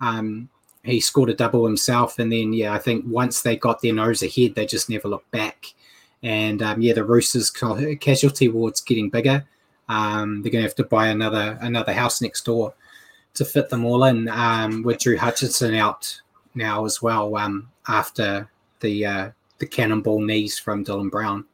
Um, 0.00 0.48
he 0.84 1.00
scored 1.00 1.28
a 1.28 1.34
double 1.34 1.66
himself, 1.66 2.18
and 2.18 2.32
then 2.32 2.52
yeah, 2.54 2.72
I 2.72 2.78
think 2.78 3.04
once 3.06 3.42
they 3.42 3.56
got 3.56 3.82
their 3.82 3.92
nose 3.92 4.22
ahead, 4.22 4.54
they 4.54 4.64
just 4.64 4.88
never 4.88 5.08
looked 5.08 5.30
back. 5.30 5.74
And 6.22 6.62
um, 6.62 6.80
yeah, 6.80 6.94
the 6.94 7.04
Roosters 7.04 7.50
casualty 7.50 8.48
ward's 8.48 8.80
getting 8.80 9.10
bigger. 9.10 9.44
Um, 9.90 10.40
they're 10.40 10.52
going 10.52 10.62
to 10.62 10.68
have 10.68 10.76
to 10.76 10.84
buy 10.84 11.08
another 11.08 11.58
another 11.60 11.92
house 11.92 12.22
next 12.22 12.44
door 12.44 12.72
to 13.34 13.44
fit 13.44 13.68
them 13.68 13.84
all 13.84 14.04
in. 14.04 14.28
Um, 14.28 14.82
with 14.82 15.00
Drew 15.00 15.16
Hutchinson 15.16 15.74
out 15.74 16.20
now 16.54 16.84
as 16.84 17.02
well 17.02 17.36
um, 17.36 17.68
after 17.88 18.48
the 18.80 19.04
uh, 19.04 19.30
the 19.58 19.66
cannonball 19.66 20.20
knees 20.20 20.58
from 20.58 20.84
Dylan 20.84 21.10
Brown 21.10 21.44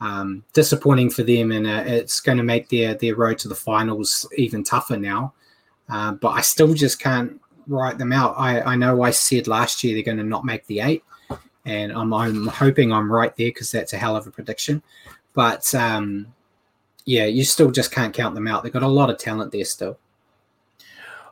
um, 0.00 0.44
disappointing 0.52 1.10
for 1.10 1.22
them, 1.22 1.52
and 1.52 1.66
uh, 1.66 1.84
it's 1.86 2.20
going 2.20 2.38
to 2.38 2.44
make 2.44 2.68
their 2.68 2.94
their 2.94 3.16
road 3.16 3.38
to 3.38 3.48
the 3.48 3.54
finals 3.54 4.28
even 4.36 4.62
tougher 4.62 4.96
now. 4.96 5.32
Uh, 5.88 6.12
but 6.12 6.30
I 6.30 6.42
still 6.42 6.74
just 6.74 7.00
can't 7.00 7.40
write 7.66 7.98
them 7.98 8.12
out. 8.12 8.34
I, 8.36 8.60
I 8.60 8.76
know 8.76 9.02
I 9.02 9.10
said 9.10 9.48
last 9.48 9.82
year 9.82 9.94
they're 9.94 10.02
going 10.02 10.18
to 10.18 10.24
not 10.24 10.44
make 10.44 10.66
the 10.66 10.80
eight, 10.80 11.02
and 11.64 11.92
I'm 11.92 12.12
I'm 12.14 12.46
hoping 12.46 12.92
I'm 12.92 13.10
right 13.10 13.34
there 13.36 13.48
because 13.48 13.72
that's 13.72 13.92
a 13.92 13.98
hell 13.98 14.16
of 14.16 14.26
a 14.26 14.30
prediction. 14.30 14.82
But 15.34 15.74
um, 15.74 16.26
yeah, 17.08 17.24
you 17.24 17.42
still 17.42 17.70
just 17.70 17.90
can't 17.90 18.12
count 18.12 18.34
them 18.34 18.46
out. 18.46 18.62
They've 18.62 18.70
got 18.70 18.82
a 18.82 18.86
lot 18.86 19.08
of 19.08 19.16
talent 19.16 19.50
there 19.50 19.64
still. 19.64 19.98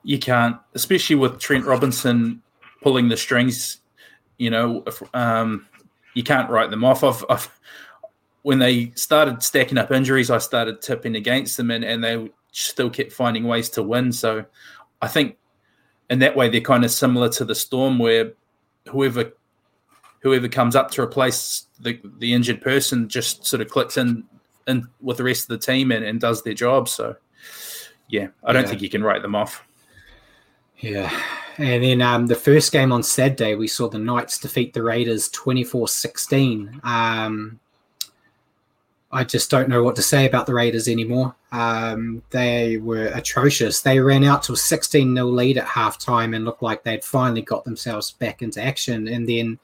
You 0.04 0.18
can't, 0.18 0.56
especially 0.72 1.16
with 1.16 1.38
Trent 1.38 1.66
Robinson 1.66 2.40
pulling 2.82 3.10
the 3.10 3.16
strings. 3.18 3.80
You 4.38 4.48
know, 4.48 4.82
if, 4.86 5.02
um, 5.14 5.66
you 6.14 6.22
can't 6.22 6.48
write 6.48 6.70
them 6.70 6.82
off. 6.82 7.04
I've, 7.04 7.22
I've, 7.28 7.60
when 8.40 8.58
they 8.58 8.92
started 8.94 9.42
stacking 9.42 9.76
up 9.76 9.92
injuries, 9.92 10.30
I 10.30 10.38
started 10.38 10.80
tipping 10.80 11.14
against 11.14 11.58
them, 11.58 11.70
and, 11.70 11.84
and 11.84 12.02
they 12.02 12.30
still 12.52 12.88
kept 12.88 13.12
finding 13.12 13.44
ways 13.44 13.68
to 13.70 13.82
win. 13.82 14.12
So, 14.12 14.46
I 15.02 15.08
think 15.08 15.36
in 16.08 16.20
that 16.20 16.36
way 16.36 16.48
they're 16.48 16.62
kind 16.62 16.86
of 16.86 16.90
similar 16.90 17.28
to 17.32 17.44
the 17.44 17.54
Storm, 17.54 17.98
where 17.98 18.32
whoever 18.88 19.30
whoever 20.20 20.48
comes 20.48 20.74
up 20.74 20.90
to 20.92 21.02
replace 21.02 21.66
the 21.78 22.00
the 22.16 22.32
injured 22.32 22.62
person 22.62 23.10
just 23.10 23.44
sort 23.44 23.60
of 23.60 23.68
clicks 23.68 23.98
in 23.98 24.24
in 24.66 24.88
with 25.00 25.16
the 25.18 25.24
rest 25.24 25.44
of 25.44 25.48
the 25.48 25.58
team 25.72 25.92
and, 25.92 26.04
and 26.04 26.20
does 26.20 26.42
their 26.42 26.54
job. 26.54 26.88
So, 26.88 27.16
yeah, 28.08 28.28
I 28.44 28.52
don't 28.52 28.62
Yeah. 28.62 28.68
think 28.70 28.82
you 28.82 28.90
can 28.90 29.02
write 29.02 29.22
them 29.22 29.34
off. 29.34 29.62
Yeah. 30.78 31.10
And 31.58 31.82
then 31.82 32.02
um, 32.02 32.26
the 32.26 32.34
first 32.34 32.70
game 32.70 32.92
on 32.92 33.02
Saturday, 33.02 33.54
we 33.54 33.66
saw 33.66 33.88
the 33.88 33.98
Knights 33.98 34.38
defeat 34.38 34.74
the 34.74 34.82
Raiders 34.82 35.30
24 35.30 35.88
16. 35.88 36.80
Um, 36.84 37.58
I 39.12 39.24
just 39.24 39.50
don't 39.50 39.68
know 39.68 39.82
what 39.82 39.96
to 39.96 40.02
say 40.02 40.26
about 40.26 40.46
the 40.46 40.52
Raiders 40.52 40.88
anymore. 40.88 41.34
Um, 41.52 42.22
they 42.30 42.76
were 42.76 43.06
atrocious. 43.06 43.80
They 43.80 44.00
ran 44.00 44.24
out 44.24 44.42
to 44.44 44.52
a 44.52 44.56
16 44.56 45.14
0 45.14 45.26
lead 45.28 45.56
at 45.56 45.66
halftime 45.66 46.36
and 46.36 46.44
looked 46.44 46.62
like 46.62 46.82
they'd 46.82 47.04
finally 47.04 47.40
got 47.40 47.64
themselves 47.64 48.10
back 48.10 48.42
into 48.42 48.62
action. 48.62 49.08
And 49.08 49.26
then 49.26 49.58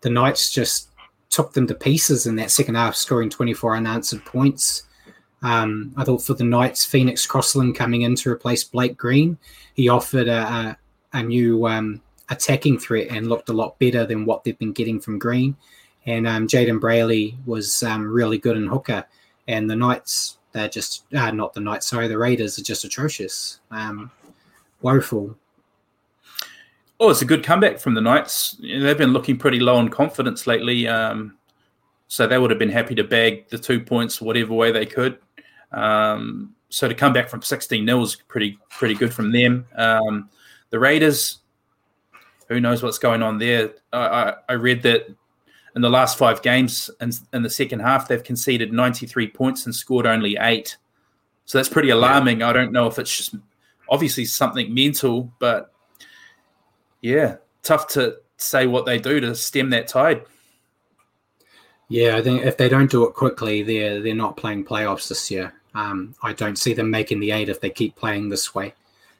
the 0.00 0.08
Knights 0.10 0.50
just 0.50 0.88
took 1.30 1.52
them 1.52 1.66
to 1.66 1.74
pieces 1.74 2.26
in 2.26 2.36
that 2.36 2.50
second 2.50 2.76
half, 2.76 2.94
scoring 2.94 3.30
24 3.30 3.76
unanswered 3.76 4.24
points. 4.24 4.84
Um, 5.42 5.92
I 5.96 6.04
thought 6.04 6.22
for 6.22 6.34
the 6.34 6.44
Knights, 6.44 6.84
Phoenix 6.84 7.26
Crossland 7.26 7.76
coming 7.76 8.02
in 8.02 8.14
to 8.16 8.30
replace 8.30 8.64
Blake 8.64 8.96
Green, 8.96 9.36
he 9.74 9.88
offered 9.88 10.28
a, 10.28 10.42
a, 10.42 10.78
a 11.12 11.22
new 11.22 11.66
um, 11.66 12.00
attacking 12.30 12.78
threat 12.78 13.08
and 13.10 13.28
looked 13.28 13.50
a 13.50 13.52
lot 13.52 13.78
better 13.78 14.06
than 14.06 14.24
what 14.24 14.44
they've 14.44 14.58
been 14.58 14.72
getting 14.72 15.00
from 15.00 15.18
Green. 15.18 15.56
And 16.06 16.26
um, 16.26 16.46
Jayden 16.46 16.80
Brailey 16.80 17.36
was 17.46 17.82
um, 17.82 18.10
really 18.10 18.38
good 18.38 18.56
in 18.56 18.66
hooker. 18.66 19.04
And 19.46 19.68
the 19.68 19.76
Knights, 19.76 20.38
they're 20.52 20.68
just, 20.68 21.04
uh, 21.14 21.30
not 21.30 21.52
the 21.52 21.60
Knights, 21.60 21.86
sorry, 21.86 22.08
the 22.08 22.18
Raiders 22.18 22.58
are 22.58 22.62
just 22.62 22.84
atrocious. 22.84 23.60
Um, 23.70 24.10
woeful. 24.80 25.36
Oh, 27.00 27.10
it's 27.10 27.22
a 27.22 27.26
good 27.26 27.42
comeback 27.42 27.78
from 27.78 27.94
the 27.94 28.00
Knights. 28.00 28.56
They've 28.62 28.96
been 28.96 29.12
looking 29.12 29.36
pretty 29.36 29.58
low 29.60 29.76
on 29.76 29.88
confidence 29.88 30.46
lately. 30.46 30.86
Um, 30.86 31.36
so 32.06 32.26
they 32.26 32.38
would 32.38 32.50
have 32.50 32.58
been 32.58 32.70
happy 32.70 32.94
to 32.94 33.04
bag 33.04 33.48
the 33.48 33.58
two 33.58 33.80
points 33.80 34.20
whatever 34.20 34.54
way 34.54 34.70
they 34.70 34.86
could. 34.86 35.18
Um, 35.72 36.54
so 36.68 36.88
to 36.88 36.94
come 36.94 37.12
back 37.12 37.28
from 37.28 37.42
16 37.42 37.86
0 37.86 38.02
is 38.02 38.16
pretty 38.28 38.58
pretty 38.70 38.94
good 38.94 39.12
from 39.12 39.32
them. 39.32 39.66
Um, 39.74 40.28
the 40.70 40.78
Raiders, 40.78 41.38
who 42.48 42.60
knows 42.60 42.82
what's 42.82 42.98
going 42.98 43.22
on 43.22 43.38
there? 43.38 43.74
I, 43.92 43.98
I, 43.98 44.34
I 44.50 44.52
read 44.52 44.82
that 44.82 45.08
in 45.74 45.82
the 45.82 45.90
last 45.90 46.16
five 46.16 46.42
games 46.42 46.88
in, 47.00 47.10
in 47.32 47.42
the 47.42 47.50
second 47.50 47.80
half, 47.80 48.06
they've 48.06 48.22
conceded 48.22 48.72
93 48.72 49.28
points 49.28 49.66
and 49.66 49.74
scored 49.74 50.06
only 50.06 50.36
eight. 50.40 50.76
So 51.46 51.58
that's 51.58 51.68
pretty 51.68 51.90
alarming. 51.90 52.42
I 52.42 52.52
don't 52.52 52.72
know 52.72 52.86
if 52.86 52.98
it's 52.98 53.14
just 53.14 53.34
obviously 53.88 54.24
something 54.24 54.72
mental, 54.72 55.32
but 55.40 55.73
yeah, 57.04 57.36
tough 57.62 57.86
to 57.88 58.16
say 58.38 58.66
what 58.66 58.86
they 58.86 58.98
do 58.98 59.20
to 59.20 59.34
stem 59.34 59.68
that 59.70 59.88
tide. 59.88 60.24
Yeah, 61.88 62.16
I 62.16 62.22
think 62.22 62.46
if 62.46 62.56
they 62.56 62.66
don't 62.66 62.90
do 62.90 63.04
it 63.04 63.12
quickly, 63.12 63.62
they're 63.62 64.00
they're 64.00 64.14
not 64.14 64.38
playing 64.38 64.64
playoffs 64.64 65.08
this 65.08 65.30
year. 65.30 65.52
Um, 65.74 66.14
I 66.22 66.32
don't 66.32 66.56
see 66.56 66.72
them 66.72 66.90
making 66.90 67.20
the 67.20 67.32
eight 67.32 67.50
if 67.50 67.60
they 67.60 67.68
keep 67.68 67.94
playing 67.94 68.30
this 68.30 68.54
way. 68.54 68.72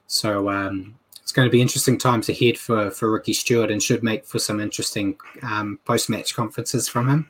So 0.07 0.49
um, 0.49 0.97
it's 1.21 1.31
going 1.31 1.47
to 1.47 1.51
be 1.51 1.61
interesting 1.61 1.99
times 1.99 2.27
ahead 2.27 2.57
for 2.57 2.89
for 2.89 3.11
Ricky 3.11 3.33
Stuart, 3.33 3.69
and 3.69 3.81
should 3.81 4.01
make 4.01 4.25
for 4.25 4.39
some 4.39 4.59
interesting 4.59 5.15
um, 5.43 5.79
post 5.85 6.09
match 6.09 6.35
conferences 6.35 6.87
from 6.87 7.07
him 7.07 7.29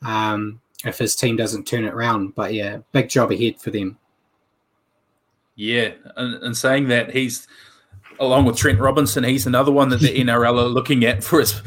um, 0.00 0.58
if 0.86 0.96
his 0.96 1.14
team 1.14 1.36
doesn't 1.36 1.66
turn 1.66 1.84
it 1.84 1.92
around. 1.92 2.34
But 2.34 2.54
yeah, 2.54 2.78
big 2.92 3.10
job 3.10 3.30
ahead 3.30 3.60
for 3.60 3.70
them. 3.70 3.98
Yeah, 5.54 5.90
and, 6.16 6.42
and 6.42 6.56
saying 6.56 6.88
that 6.88 7.10
he's 7.10 7.46
along 8.20 8.44
with 8.46 8.56
Trent 8.56 8.78
Robinson, 8.78 9.24
he's 9.24 9.46
another 9.46 9.72
one 9.72 9.88
that 9.90 10.00
the 10.00 10.08
NRL 10.20 10.58
are 10.58 10.68
looking 10.68 11.04
at 11.04 11.22
for 11.22 11.40
his. 11.40 11.60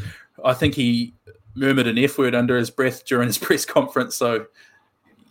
I 0.43 0.53
think 0.53 0.75
he 0.75 1.13
murmured 1.55 1.87
an 1.87 1.97
F 1.97 2.17
word 2.17 2.35
under 2.35 2.57
his 2.57 2.69
breath 2.69 3.05
during 3.05 3.27
his 3.27 3.37
press 3.39 3.65
conference. 3.65 4.15
So 4.15 4.45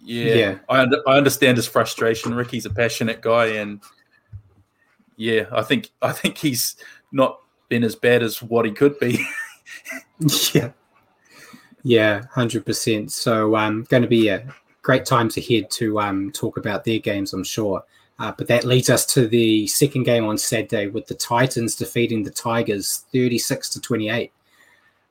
yeah, 0.03 0.35
Yeah. 0.35 0.59
I 0.69 0.81
under, 0.81 0.99
I 1.09 1.17
understand 1.17 1.57
his 1.57 1.67
frustration. 1.67 2.35
Ricky's 2.35 2.67
a 2.67 2.71
passionate 2.71 3.21
guy, 3.21 3.47
and 3.47 3.81
yeah, 5.17 5.47
I 5.53 5.63
think 5.63 5.91
I 6.03 6.13
think 6.13 6.39
he's 6.39 6.77
not 7.13 7.41
been 7.69 7.85
as 7.85 7.95
bad 7.95 8.23
as 8.23 8.43
what 8.43 8.65
he 8.65 8.73
could 8.73 8.99
be. 8.99 9.25
yeah. 10.55 10.71
Yeah, 11.85 12.23
hundred 12.33 12.67
percent. 12.67 13.13
So 13.13 13.57
um 13.57 13.85
going 13.89 14.03
to 14.03 14.09
be 14.09 14.29
a 14.29 14.47
great 14.83 15.05
times 15.05 15.37
ahead 15.37 15.71
to 15.73 16.01
um 16.01 16.31
talk 16.33 16.57
about 16.57 16.85
their 16.85 16.99
games, 16.99 17.33
I'm 17.33 17.45
sure. 17.45 17.85
Uh, 18.19 18.33
but 18.37 18.49
that 18.49 18.65
leads 18.65 18.91
us 18.91 19.07
to 19.07 19.29
the 19.29 19.67
second 19.69 20.03
game 20.03 20.25
on 20.25 20.37
Saturday 20.37 20.89
with 20.89 21.07
the 21.07 21.15
Titans 21.15 21.77
defeating 21.77 22.25
the 22.25 22.31
Tigers 22.31 23.05
36 23.13 23.69
to 23.71 23.81
28. 23.81 24.33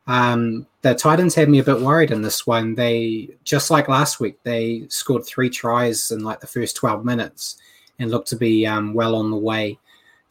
Um, 0.07 0.67
the 0.81 0.93
Titans 0.93 1.35
had 1.35 1.49
me 1.49 1.59
a 1.59 1.63
bit 1.63 1.81
worried 1.81 2.11
in 2.11 2.21
this 2.21 2.45
one. 2.45 2.75
They 2.75 3.29
just 3.43 3.71
like 3.71 3.87
last 3.87 4.19
week, 4.19 4.37
they 4.43 4.85
scored 4.89 5.25
three 5.25 5.49
tries 5.49 6.11
in 6.11 6.23
like 6.23 6.39
the 6.39 6.47
first 6.47 6.75
12 6.75 7.05
minutes 7.05 7.57
and 7.99 8.11
looked 8.11 8.29
to 8.29 8.35
be 8.35 8.65
um, 8.65 8.93
well 8.93 9.15
on 9.15 9.31
the 9.31 9.37
way 9.37 9.77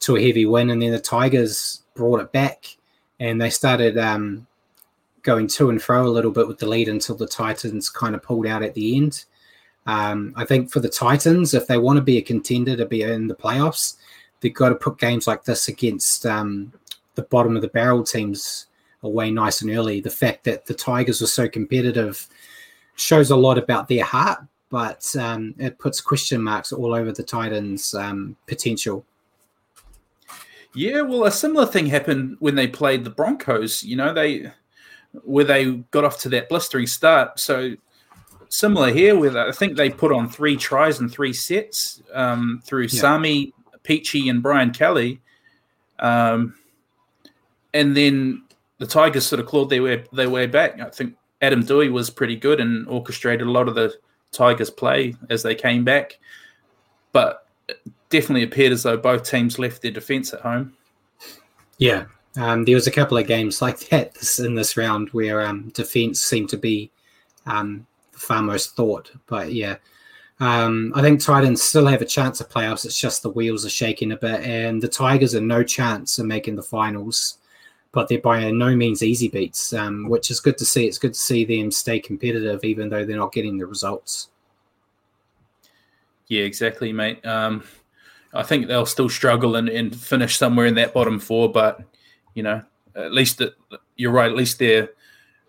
to 0.01 0.17
a 0.17 0.23
heavy 0.23 0.47
win. 0.47 0.71
And 0.71 0.81
then 0.81 0.93
the 0.93 1.01
Tigers 1.01 1.83
brought 1.95 2.21
it 2.21 2.33
back 2.33 2.77
and 3.21 3.41
they 3.41 3.51
started 3.51 3.97
um, 3.99 4.47
going 5.23 5.47
to 5.49 5.71
and 5.71 5.83
fro 5.83 6.07
a 6.07 6.09
little 6.09 6.31
bit 6.31 6.49
with 6.49 6.59
the 6.59 6.69
lead 6.69 6.89
until 6.89 7.17
the 7.17 7.27
Titans 7.27 7.91
kind 7.91 8.15
of 8.15 8.23
pulled 8.23 8.47
out 8.47 8.63
at 8.63 8.75
the 8.75 8.97
end. 8.97 9.25
Um, 9.87 10.33
I 10.37 10.45
think 10.45 10.71
for 10.71 10.81
the 10.81 10.89
Titans, 10.89 11.55
if 11.55 11.67
they 11.67 11.79
want 11.79 11.97
to 11.97 12.03
be 12.03 12.19
a 12.19 12.23
contender 12.23 12.77
to 12.77 12.87
be 12.87 13.03
in 13.03 13.29
the 13.29 13.35
playoffs, 13.35 13.97
they've 14.41 14.53
got 14.53 14.71
to 14.71 14.75
put 14.75 14.99
games 14.99 15.27
like 15.27 15.45
this 15.45 15.69
against 15.69 16.27
um, 16.27 16.73
the 17.15 17.23
bottom 17.23 17.57
of 17.57 17.63
the 17.63 17.69
barrel 17.69 18.03
teams 18.03 18.67
away 19.03 19.31
nice 19.31 19.63
and 19.63 19.71
early. 19.71 20.01
The 20.01 20.11
fact 20.11 20.45
that 20.45 20.67
the 20.67 20.75
Tigers 20.75 21.21
were 21.21 21.27
so 21.27 21.49
competitive 21.49 22.27
shows 22.97 23.31
a 23.31 23.37
lot 23.37 23.59
about 23.59 23.89
their 23.89 24.05
heart, 24.05 24.41
but 24.71 25.15
um, 25.17 25.55
it 25.59 25.79
puts 25.79 26.01
question 26.01 26.43
marks 26.43 26.73
all 26.73 26.95
over 26.95 27.13
the 27.13 27.23
Titans' 27.23 27.95
um, 27.95 28.37
potential. 28.47 29.05
Yeah, 30.75 31.03
well, 31.03 31.25
a 31.25 31.31
similar 31.31 31.65
thing 31.65 31.87
happened 31.87 32.37
when 32.41 32.55
they 32.55 32.67
played 32.67 33.05
the 33.05 33.11
Broncos. 33.11 33.83
You 33.83 33.97
know, 33.97 34.13
they 34.13 34.51
where 35.25 35.45
they 35.45 35.73
got 35.91 36.05
off 36.05 36.19
to 36.21 36.29
that 36.31 36.51
blistering 36.51 36.87
start. 36.87 37.41
So 37.41 37.75
similar 38.49 38.93
here, 38.93 39.19
where 39.19 39.37
I 39.49 39.53
think 39.53 39.77
they 39.77 39.91
put 39.91 40.13
on 40.13 40.29
three 40.29 40.57
tries 40.57 41.01
and 41.01 41.11
three 41.11 41.33
sets 41.33 42.03
um, 42.13 42.63
through 42.65 42.85
Yeah. 42.85 43.01
Sami, 43.01 43.53
Peachey, 43.85 44.31
and 44.31 44.43
Brian 44.43 44.71
Kelly, 44.73 45.21
um, 45.99 46.55
and 47.75 47.97
then 47.97 48.43
the 48.79 48.87
Tigers 48.87 49.27
sort 49.27 49.41
of 49.41 49.47
clawed 49.47 49.71
their 49.71 49.83
way 49.83 50.05
their 50.13 50.31
way 50.31 50.47
back. 50.47 50.81
I 50.81 50.91
think 50.91 51.15
Adam 51.43 51.63
Doueihi 51.63 51.91
was 51.91 52.11
pretty 52.11 52.37
good 52.37 52.61
and 52.61 52.87
orchestrated 52.89 53.47
a 53.47 53.51
lot 53.51 53.69
of 53.69 53.75
the 53.75 53.95
Tigers' 54.33 54.71
play 54.71 55.15
as 55.31 55.43
they 55.43 55.55
came 55.55 55.85
back, 55.85 56.19
but 57.13 57.47
it 57.69 57.79
definitely 58.11 58.43
appeared 58.43 58.73
as 58.73 58.83
though 58.83 58.97
both 58.97 59.29
teams 59.29 59.59
left 59.59 59.83
their 59.83 59.91
defense 59.91 60.33
at 60.35 60.41
home. 60.41 60.73
Yeah, 61.79 62.05
Um, 62.37 62.65
there 62.65 62.75
was 62.75 62.87
a 62.87 62.91
couple 62.91 63.17
of 63.17 63.27
games 63.27 63.63
like 63.63 63.89
that 63.89 64.15
this, 64.15 64.39
in 64.39 64.55
this 64.55 64.77
round 64.77 65.09
where 65.11 65.41
um, 65.47 65.69
defense 65.71 66.21
seemed 66.21 66.49
to 66.51 66.57
be 66.57 66.91
um, 67.47 67.87
far 68.17 68.43
most 68.43 68.77
thought. 68.77 69.11
But 69.27 69.53
yeah, 69.53 69.77
um, 70.41 70.93
I 70.95 71.01
think 71.01 71.21
Titans 71.21 71.63
still 71.63 71.87
have 71.87 72.03
a 72.03 72.07
chance 72.07 72.41
of 72.41 72.49
playoffs. 72.49 72.85
It's 72.85 72.99
just 72.99 73.23
the 73.23 73.31
wheels 73.31 73.65
are 73.65 73.71
shaking 73.71 74.13
a 74.13 74.17
bit, 74.17 74.41
and 74.41 74.83
the 74.83 74.89
Tigers 74.89 75.35
are 75.35 75.41
no 75.41 75.63
chance 75.63 76.19
of 76.19 76.27
making 76.27 76.57
the 76.57 76.63
finals. 76.63 77.39
But 77.93 78.09
they're 78.09 78.21
by 78.21 78.51
no 78.51 78.77
means 78.77 79.03
easy 79.03 79.29
beats, 79.29 79.73
um, 79.73 80.09
which 80.09 80.31
is 80.31 80.41
good 80.41 80.59
to 80.59 80.67
see. 80.67 80.87
It's 80.87 80.99
good 80.99 81.15
to 81.15 81.21
see 81.21 81.45
them 81.45 81.71
stay 81.71 81.99
competitive, 81.99 82.63
even 82.63 82.91
though 82.91 83.07
they're 83.07 83.17
not 83.17 83.33
getting 83.33 83.57
the 83.57 83.67
results. 83.67 84.29
Yeah, 86.29 86.43
exactly, 86.43 86.93
mate. 86.93 87.25
Um, 87.25 87.65
I 88.35 88.43
think 88.43 88.67
they'll 88.67 88.85
still 88.85 89.09
struggle 89.09 89.57
and, 89.57 89.69
and, 89.69 89.97
finish 89.97 90.37
somewhere 90.37 90.67
in 90.67 90.75
that 90.75 90.93
bottom 90.93 91.19
four, 91.19 91.51
but 91.51 91.81
you 92.35 92.43
know, 92.43 92.61
at 92.95 93.13
least 93.13 93.39
the, 93.39 93.55
you're 93.97 94.13
right. 94.13 94.31
At 94.31 94.37
least 94.37 94.59
they're 94.59 94.91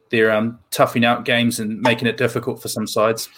they're 0.10 0.32
um, 0.32 0.60
toughing 0.72 1.06
out 1.06 1.26
games 1.26 1.60
and 1.60 1.82
making 1.82 2.08
it 2.08 2.18
difficult 2.18 2.62
for 2.62 2.68
some 2.68 2.88
sides. 2.88 3.30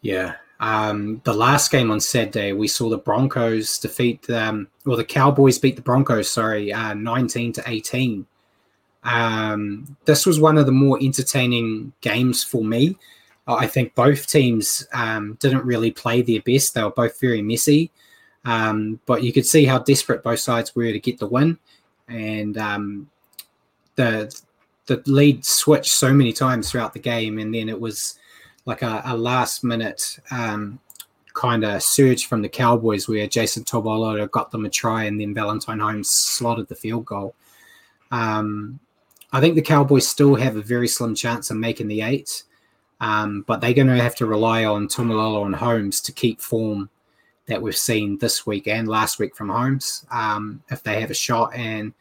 Yeah. 0.00 0.36
Um, 0.60 1.20
the 1.24 1.34
last 1.34 1.70
game 1.70 1.90
on 1.90 2.00
Saturday, 2.00 2.52
we 2.52 2.68
saw 2.68 2.88
the 2.88 2.98
Broncos 2.98 3.78
defeat, 3.78 4.28
um, 4.30 4.68
or 4.86 4.96
the 4.96 5.04
Cowboys 5.04 5.58
beat 5.58 5.76
the 5.76 5.82
Broncos, 5.82 6.30
sorry, 6.30 6.72
uh, 6.72 6.94
19 6.94 7.52
to 7.54 7.62
18. 7.66 8.26
Um, 9.02 9.96
this 10.04 10.24
was 10.24 10.40
one 10.40 10.56
of 10.56 10.66
the 10.66 10.72
more 10.72 10.98
entertaining 11.00 11.92
games 12.00 12.42
for 12.42 12.64
me. 12.64 12.96
I 13.46 13.66
think 13.66 13.94
both 13.94 14.26
teams 14.26 14.86
um, 14.94 15.36
didn't 15.40 15.66
really 15.66 15.90
play 15.90 16.22
their 16.22 16.40
best. 16.40 16.74
They 16.74 16.82
were 16.82 16.90
both 16.90 17.20
very 17.20 17.42
messy, 17.42 17.90
um, 18.44 19.00
but 19.04 19.22
you 19.22 19.32
could 19.32 19.44
see 19.44 19.66
how 19.66 19.78
desperate 19.80 20.22
both 20.22 20.40
sides 20.40 20.74
were 20.74 20.92
to 20.92 21.00
get 21.00 21.18
the 21.18 21.26
win. 21.26 21.58
And 22.08 22.56
um, 22.56 23.10
the 23.96 24.34
the 24.86 25.02
lead 25.06 25.44
switched 25.44 25.92
so 25.92 26.12
many 26.12 26.32
times 26.32 26.70
throughout 26.70 26.92
the 26.92 27.00
game, 27.00 27.38
and 27.38 27.54
then 27.54 27.68
it 27.68 27.80
was 27.80 28.18
like 28.66 28.82
a, 28.82 29.02
a 29.04 29.16
last 29.16 29.64
minute 29.64 30.18
um, 30.30 30.78
kind 31.32 31.64
of 31.64 31.82
surge 31.82 32.26
from 32.26 32.42
the 32.42 32.48
Cowboys 32.48 33.08
where 33.08 33.26
Jason 33.26 33.64
Taumalolo 33.64 34.30
got 34.30 34.50
them 34.50 34.64
a 34.64 34.70
try, 34.70 35.04
and 35.04 35.20
then 35.20 35.34
Valentine 35.34 35.80
Holmes 35.80 36.10
slotted 36.10 36.68
the 36.68 36.74
field 36.74 37.04
goal. 37.04 37.34
Um, 38.10 38.78
I 39.32 39.40
think 39.40 39.56
the 39.56 39.62
Cowboys 39.62 40.06
still 40.06 40.36
have 40.36 40.56
a 40.56 40.62
very 40.62 40.86
slim 40.86 41.14
chance 41.14 41.50
of 41.50 41.56
making 41.56 41.88
the 41.88 42.02
eight, 42.02 42.44
um, 43.00 43.42
but 43.46 43.60
they're 43.60 43.74
going 43.74 43.88
to 43.88 44.02
have 44.02 44.14
to 44.16 44.26
rely 44.26 44.64
on 44.64 44.86
Taumalolo 44.86 45.44
and 45.44 45.56
Holmes 45.56 46.00
to 46.02 46.12
keep 46.12 46.40
form 46.40 46.88
that 47.46 47.60
we've 47.60 47.76
seen 47.76 48.18
this 48.18 48.46
week 48.46 48.66
and 48.68 48.88
last 48.88 49.18
week 49.18 49.34
from 49.34 49.48
Holmes 49.48 50.06
um, 50.10 50.62
if 50.70 50.82
they 50.82 51.00
have 51.00 51.10
a 51.10 51.14
shot. 51.14 51.54
And 51.54 51.92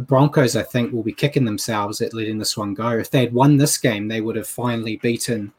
the 0.00 0.06
Broncos, 0.06 0.56
I 0.56 0.62
think, 0.62 0.92
will 0.92 1.02
be 1.02 1.12
kicking 1.12 1.44
themselves 1.44 2.00
at 2.00 2.14
letting 2.14 2.38
this 2.38 2.56
one 2.56 2.72
go. 2.72 2.88
If 2.92 3.10
they 3.10 3.20
had 3.20 3.34
won 3.34 3.58
this 3.58 3.76
game, 3.76 4.08
they 4.08 4.22
would 4.22 4.36
have 4.36 4.46
finally 4.46 4.96
beaten 4.96 5.52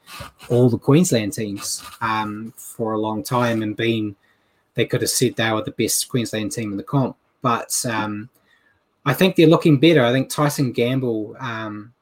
all 0.50 0.68
the 0.68 0.80
Queensland 0.80 1.34
teams 1.34 1.84
um, 2.02 2.52
for 2.58 2.94
a 2.94 2.98
long 2.98 3.22
time 3.22 3.62
and 3.62 3.78
been, 3.78 4.16
they 4.74 4.88
could 4.88 5.02
have 5.02 5.12
said 5.12 5.36
they 5.36 5.52
were 5.52 5.62
the 5.62 5.72
best 5.72 6.10
Queensland 6.10 6.54
team 6.54 6.72
in 6.72 6.78
the 6.78 6.84
comp. 6.84 7.16
But 7.44 7.86
um, 7.86 8.30
I 9.06 9.14
think 9.14 9.36
they're 9.36 9.46
looking 9.46 9.80
better. 9.80 10.04
I 10.04 10.12
think 10.12 10.28
Tyson 10.28 10.72
Gamble 10.72 11.36
um, 11.40 11.94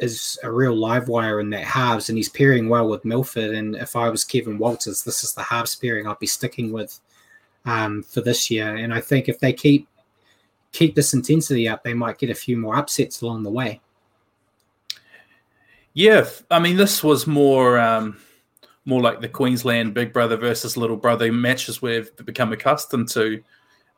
is 0.00 0.40
a 0.42 0.50
real 0.50 0.74
live 0.74 1.06
wire 1.06 1.38
in 1.38 1.50
that 1.50 1.62
halves, 1.62 2.08
and 2.08 2.18
he's 2.18 2.28
pairing 2.28 2.68
well 2.68 2.88
with 2.88 3.04
Milford. 3.04 3.54
And 3.54 3.76
if 3.76 3.94
I 3.94 4.08
was 4.08 4.24
Kevin 4.24 4.58
Walters, 4.58 5.04
this 5.04 5.22
is 5.22 5.32
the 5.32 5.42
halves 5.44 5.76
pairing 5.76 6.08
I'd 6.08 6.18
be 6.18 6.26
sticking 6.26 6.72
with 6.72 6.98
um, 7.66 8.02
for 8.02 8.20
this 8.20 8.50
year. 8.50 8.74
And 8.74 8.92
I 8.92 9.00
think 9.00 9.28
if 9.28 9.38
they 9.38 9.52
keep 9.52 9.86
keep 10.72 10.94
this 10.94 11.14
intensity 11.14 11.68
up, 11.68 11.84
they 11.84 11.94
might 11.94 12.18
get 12.18 12.30
a 12.30 12.34
few 12.34 12.56
more 12.56 12.76
upsets 12.76 13.22
along 13.22 13.42
the 13.42 13.50
way. 13.50 13.80
Yeah, 15.94 16.28
I 16.50 16.58
mean, 16.58 16.76
this 16.76 17.04
was 17.04 17.26
more 17.26 17.78
um, 17.78 18.16
more 18.86 19.00
like 19.00 19.20
the 19.20 19.28
Queensland 19.28 19.94
Big 19.94 20.12
Brother 20.12 20.36
versus 20.36 20.76
Little 20.76 20.96
Brother 20.96 21.30
matches 21.30 21.82
we've 21.82 22.10
become 22.24 22.52
accustomed 22.52 23.08
to 23.10 23.42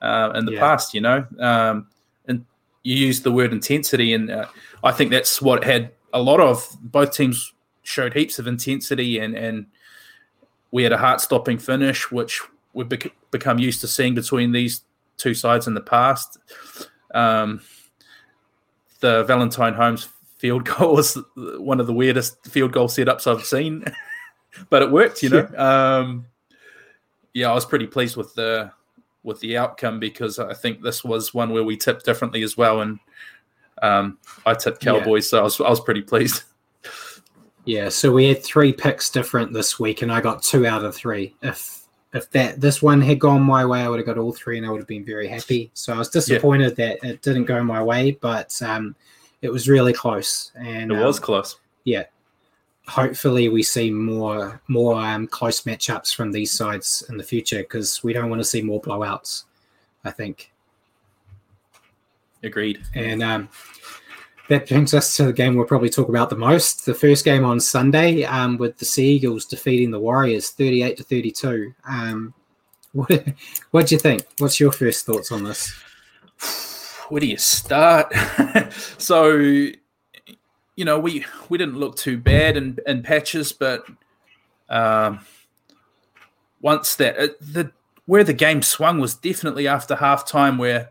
uh, 0.03 0.33
in 0.35 0.45
the 0.45 0.53
yeah. 0.53 0.61
past. 0.61 0.93
You 0.93 1.03
know, 1.03 1.27
um, 1.39 1.87
and 2.27 2.45
you 2.83 2.97
used 2.97 3.23
the 3.23 3.31
word 3.31 3.53
intensity, 3.53 4.13
and 4.13 4.31
uh, 4.31 4.47
I 4.83 4.91
think 4.91 5.13
that's 5.13 5.41
what 5.41 5.63
had 5.63 5.93
a 6.13 6.21
lot 6.21 6.41
of 6.41 6.69
both 6.81 7.13
teams 7.13 7.53
showed 7.85 8.13
heaps 8.13 8.41
of 8.41 8.49
intensity, 8.49 9.21
and 9.21 9.37
and 9.37 9.67
we 10.73 10.83
had 10.83 10.93
a 10.93 10.99
heart 10.99 11.21
stopping 11.21 11.59
finish, 11.59 12.11
which 12.11 12.41
we've 12.73 12.89
bec- 12.89 13.15
become 13.31 13.61
used 13.61 13.81
to 13.83 13.87
seeing 13.87 14.17
between 14.17 14.51
these 14.51 14.83
two 15.17 15.35
sides 15.35 15.67
in 15.67 15.75
the 15.75 15.81
past. 15.81 16.39
Um, 17.15 17.61
the 19.01 19.25
Valentine 19.25 19.75
Holmes 19.75 20.09
field 20.39 20.65
goal 20.69 20.97
was 20.97 21.19
one 21.37 21.81
of 21.81 21.87
the 21.87 21.93
weirdest 21.93 22.47
field 22.47 22.73
goal 22.73 22.89
setups 22.89 23.27
I've 23.27 23.45
seen, 23.45 23.85
but 24.71 24.83
it 24.83 24.91
worked. 24.91 25.23
You 25.23 25.31
know, 25.31 25.49
um, 25.57 26.27
yeah, 27.33 27.51
I 27.51 27.55
was 27.55 27.67
pretty 27.67 27.87
pleased 27.87 28.17
with 28.17 28.35
the 28.35 28.71
with 29.23 29.41
the 29.41 29.57
outcome 29.57 29.99
because 29.99 30.39
I 30.39 30.55
think 30.55 30.83
this 30.83 31.03
was 31.03 31.33
one 31.33 31.51
where 31.51 31.65
we 31.65 31.77
tipped 31.77 32.05
differently 32.05 32.43
as 32.43 32.57
well, 32.57 32.81
and 32.81 32.99
um, 33.83 34.19
I 34.45 34.55
tipped 34.55 34.81
Cowboys, 34.81 35.27
yeah. 35.27 35.31
so 35.31 35.41
I 35.41 35.43
was 35.43 35.61
I 35.61 35.71
was 35.71 35.81
pretty 35.81 36.03
pleased. 36.03 36.43
Yeah, 37.67 37.89
so 37.89 38.13
we 38.13 38.29
had 38.29 38.45
three 38.45 38.75
picks 38.75 39.09
different 39.09 39.55
this 39.55 39.81
week, 39.81 40.03
and 40.03 40.13
I 40.13 40.21
got 40.21 40.43
two 40.43 40.67
out 40.67 40.85
of 40.85 40.95
three. 40.95 41.35
If 41.41 41.84
if 42.15 42.31
that 42.31 42.61
this 42.61 42.81
one 42.81 43.01
had 43.01 43.19
gone 43.19 43.43
my 43.43 43.67
way, 43.67 43.83
I 43.83 43.89
would 43.89 43.99
have 43.99 44.07
got 44.07 44.19
all 44.19 44.33
three, 44.33 44.57
and 44.57 44.67
I 44.67 44.71
would 44.71 44.81
have 44.81 44.89
been 44.89 45.05
very 45.05 45.27
happy. 45.27 45.71
So 45.75 45.93
I 45.93 45.99
was 45.99 46.09
disappointed 46.09 46.75
yeah. 46.79 46.95
that 47.01 47.05
it 47.05 47.23
didn't 47.23 47.45
go 47.45 47.63
my 47.63 47.83
way, 47.83 48.13
but 48.13 48.61
um, 48.63 48.95
it 49.43 49.51
was 49.51 49.69
really 49.69 49.93
close, 49.93 50.53
and 50.55 50.93
it 50.93 50.97
was 50.97 51.19
um, 51.19 51.23
close. 51.25 51.57
Yeah, 51.83 52.05
hopefully 52.87 53.49
we 53.49 53.65
see 53.65 53.91
more 53.91 54.61
more 54.69 54.95
um, 54.95 55.27
close 55.27 55.63
matchups 55.63 56.15
from 56.15 56.31
these 56.31 56.53
sides 56.53 57.05
in 57.09 57.17
the 57.17 57.25
future 57.25 57.59
because 57.59 58.05
we 58.05 58.13
don't 58.13 58.31
want 58.31 58.41
to 58.41 58.49
see 58.49 58.63
more 58.63 58.81
blowouts. 58.81 59.45
I 60.05 60.11
think. 60.11 60.53
Agreed. 62.45 62.83
And 62.95 63.23
um, 63.23 63.49
that 64.55 64.69
brings 64.69 64.95
us 64.95 65.17
to 65.17 65.25
the 65.25 65.33
game 65.33 65.57
we'll 65.57 65.67
probably 65.67 65.91
talk 65.91 66.09
about 66.09 66.31
the 66.31 66.37
most. 66.37 66.87
The 66.87 66.95
first 66.95 67.25
game 67.25 67.45
on 67.45 67.59
Sunday, 67.59 68.23
um, 68.23 68.57
with 68.57 68.79
the 68.79 68.85
Sea 68.85 69.17
Eagles 69.17 69.45
defeating 69.45 69.91
the 69.91 69.99
Warriors, 69.99 70.51
thirty-eight 70.51 70.97
to 70.99 71.03
thirty-two. 71.03 71.75
Um, 71.89 72.35
what 72.93 73.29
what 73.73 73.87
do 73.89 73.95
you 73.97 73.99
think? 73.99 74.25
What's 74.39 74.61
your 74.61 74.71
first 74.71 75.05
thoughts 75.07 75.33
on 75.33 75.43
this? 75.43 75.73
Where 77.09 77.21
do 77.21 77.27
you 77.27 77.37
start? 77.37 78.15
so, 78.99 79.37
you 79.37 79.75
know, 80.79 80.99
we 81.01 81.27
we 81.49 81.59
didn't 81.59 81.79
look 81.79 81.97
too 81.97 82.17
bad 82.17 82.57
in, 82.57 82.79
in 82.87 83.03
patches, 83.03 83.53
but 83.53 83.85
um, 84.69 85.21
once 86.61 86.95
that 86.97 87.19
uh, 87.19 87.29
the 87.41 87.73
where 88.07 88.25
the 88.25 88.33
game 88.33 88.63
swung 88.63 89.01
was 89.01 89.15
definitely 89.17 89.67
after 89.67 89.97
halftime, 89.97 90.59
where 90.59 90.91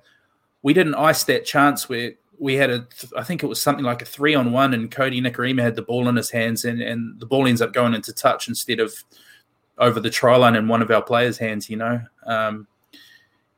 we 0.61 0.73
didn't 0.73 0.95
ice 0.95 1.23
that 1.23 1.45
chance 1.45 1.87
where 1.87 2.13
we 2.39 2.55
had 2.55 2.69
a, 2.69 2.87
I 3.17 3.23
think 3.23 3.43
it 3.43 3.47
was 3.47 3.61
something 3.61 3.85
like 3.85 4.01
a 4.01 4.05
three 4.05 4.35
on 4.35 4.51
one, 4.51 4.73
and 4.73 4.91
Kodi 4.91 5.21
Nikorima 5.21 5.61
had 5.61 5.75
the 5.75 5.81
ball 5.81 6.07
in 6.07 6.15
his 6.15 6.29
hands, 6.29 6.65
and, 6.65 6.81
and 6.81 7.19
the 7.19 7.25
ball 7.25 7.47
ends 7.47 7.61
up 7.61 7.73
going 7.73 7.93
into 7.93 8.13
touch 8.13 8.47
instead 8.47 8.79
of 8.79 8.93
over 9.77 9.99
the 9.99 10.09
try 10.09 10.35
line 10.35 10.55
in 10.55 10.67
one 10.67 10.81
of 10.81 10.91
our 10.91 11.01
players' 11.01 11.37
hands. 11.37 11.69
You 11.69 11.77
know, 11.77 12.01
um, 12.25 12.67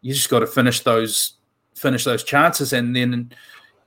you 0.02 0.14
just 0.14 0.30
got 0.30 0.40
to 0.40 0.48
finish 0.48 0.82
those 0.82 1.34
finish 1.74 2.04
those 2.04 2.24
chances, 2.24 2.74
and 2.74 2.96
then 2.96 3.32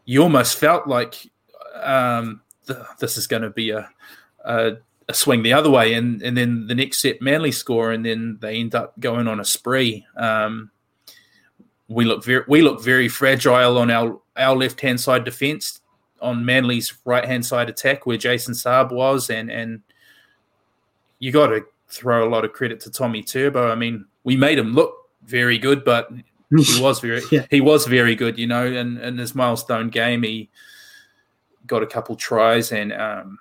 you 0.05 0.23
almost 0.23 0.59
felt 0.59 0.87
like 0.87 1.31
um, 1.75 2.41
the, 2.67 2.87
this 2.99 3.17
is 3.17 3.27
going 3.27 3.43
to 3.43 3.51
be 3.51 3.71
a, 3.71 3.89
a, 4.45 4.73
a 5.09 5.15
swing 5.15 5.43
the 5.43 5.53
other 5.53 5.71
way, 5.71 5.95
and 5.95 6.23
and 6.23 6.37
then 6.37 6.67
the 6.67 6.75
next 6.75 6.99
set 7.01 7.23
Manly 7.23 7.53
score, 7.53 7.93
and 7.93 8.05
then 8.05 8.39
they 8.41 8.57
end 8.57 8.75
up 8.75 8.99
going 8.99 9.29
on 9.29 9.41
a 9.41 9.45
spree. 9.45 10.07
Um, 10.17 10.71
we 11.89 12.05
look 12.05 12.25
very 12.25 12.45
we 12.47 12.63
look 12.63 12.83
very 12.83 13.09
fragile 13.09 13.79
on 13.79 13.91
our 13.91 14.21
our 14.37 14.55
left 14.55 14.81
hand 14.81 15.01
side 15.01 15.25
defence 15.25 15.81
on 16.21 16.45
Manly's 16.45 16.93
right 17.05 17.25
hand 17.25 17.45
side 17.45 17.69
attack 17.69 18.07
where 18.07 18.17
Jason 18.17 18.55
Saab 18.55 18.93
was, 18.93 19.31
and 19.31 19.51
and 19.51 19.81
you 21.19 21.33
got 21.33 21.49
to 21.49 21.65
throw 21.89 22.27
a 22.27 22.31
lot 22.31 22.45
of 22.45 22.53
credit 22.53 22.81
to 22.81 22.91
Tommy 22.91 23.23
Turbo. 23.23 23.71
I 23.71 23.75
mean, 23.75 24.05
we 24.25 24.37
made 24.37 24.59
him 24.59 24.73
look 24.75 24.95
very 25.25 25.59
good, 25.59 25.85
but 25.85 26.11
he 26.51 26.81
was 26.83 27.01
very 27.01 27.23
yeah. 27.31 27.47
he 27.51 27.61
was 27.61 27.87
very 27.87 28.15
good, 28.15 28.39
you 28.39 28.47
know. 28.47 28.67
And 28.67 28.99
in 28.99 29.19
his 29.19 29.35
milestone 29.35 29.89
game, 29.89 30.23
he 30.23 30.51
got 31.67 31.83
a 31.83 31.87
couple 31.87 32.17
tries 32.17 32.73
and 32.73 32.93
um, 32.93 33.39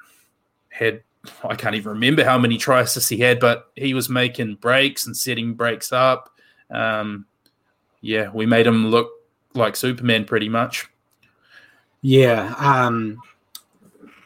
had 0.70 1.02
I 1.44 1.56
can't 1.56 1.76
even 1.76 1.92
remember 1.92 2.24
how 2.24 2.38
many 2.38 2.58
tries 2.58 3.08
he 3.08 3.18
had, 3.18 3.40
but 3.40 3.72
he 3.76 3.94
was 3.94 4.10
making 4.10 4.56
breaks 4.56 5.06
and 5.06 5.16
setting 5.16 5.54
breaks 5.54 5.92
up. 5.92 6.30
Um, 6.70 7.26
yeah, 8.02 8.30
we 8.34 8.46
made 8.46 8.68
him 8.68 8.88
look 8.88 9.10
like 9.54 9.76
Superman 9.76 10.26
pretty 10.26 10.50
much. 10.50 10.88
Yeah, 12.02 12.54
um, 12.58 13.22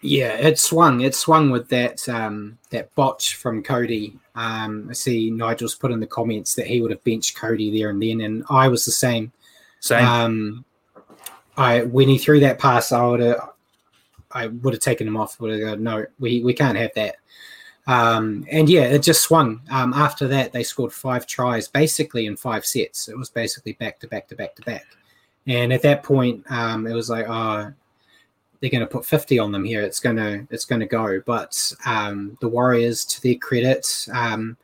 yeah, 0.01 0.33
it 0.33 0.59
swung. 0.59 1.01
It 1.01 1.15
swung 1.15 1.51
with 1.51 1.69
that 1.69 2.07
um, 2.09 2.57
that 2.71 2.93
botch 2.95 3.35
from 3.35 3.63
Kodi. 3.63 4.17
Um, 4.35 4.87
I 4.89 4.93
see 4.93 5.29
Nigel's 5.29 5.75
put 5.75 5.91
in 5.91 5.99
the 5.99 6.07
comments 6.07 6.55
that 6.55 6.67
he 6.67 6.81
would 6.81 6.91
have 6.91 7.03
benched 7.03 7.37
Kodi 7.37 7.71
there 7.77 7.89
and 7.89 8.01
then, 8.01 8.21
and 8.21 8.43
I 8.49 8.67
was 8.67 8.85
the 8.85 8.91
same. 8.91 9.31
Same. 9.79 10.05
Um, 10.05 10.65
I 11.57 11.83
when 11.83 12.07
he 12.07 12.17
threw 12.17 12.39
that 12.41 12.59
pass, 12.59 12.91
I 12.91 13.05
would 13.05 13.19
have 13.19 13.49
I 14.31 14.47
would 14.47 14.73
have 14.73 14.81
taken 14.81 15.07
him 15.07 15.17
off. 15.17 15.39
Would 15.39 15.51
have 15.51 15.61
gone, 15.61 15.83
no, 15.83 16.05
we 16.19 16.43
we 16.43 16.53
can't 16.53 16.77
have 16.77 16.93
that. 16.95 17.15
Um, 17.87 18.45
and 18.51 18.69
yeah, 18.69 18.83
it 18.83 19.01
just 19.01 19.23
swung. 19.23 19.61
Um, 19.71 19.93
after 19.93 20.27
that, 20.27 20.53
they 20.53 20.63
scored 20.63 20.93
five 20.93 21.25
tries 21.25 21.67
basically 21.67 22.25
in 22.27 22.37
five 22.37 22.65
sets. 22.65 23.09
It 23.09 23.17
was 23.17 23.29
basically 23.29 23.73
back 23.73 23.99
to 23.99 24.07
back 24.07 24.27
to 24.29 24.35
back 24.35 24.55
to 24.55 24.61
back. 24.63 24.85
And 25.47 25.73
at 25.73 25.81
that 25.81 26.03
point, 26.03 26.45
um, 26.49 26.85
it 26.85 26.93
was 26.93 27.09
like, 27.09 27.25
oh, 27.27 27.73
they're 28.59 28.69
going 28.69 28.81
to 28.81 28.87
put 28.87 29.05
50 29.05 29.39
on 29.39 29.51
them 29.51 29.65
here. 29.65 29.81
It's 29.81 29.99
going 29.99 30.17
to 30.17 30.47
it's 30.51 30.65
going 30.65 30.81
to 30.81 30.85
go. 30.85 31.21
But 31.25 31.73
um, 31.85 32.37
the 32.41 32.47
Warriors, 32.47 33.03
to 33.05 33.21
their 33.21 33.35
credit, 33.35 34.07
um, 34.13 34.55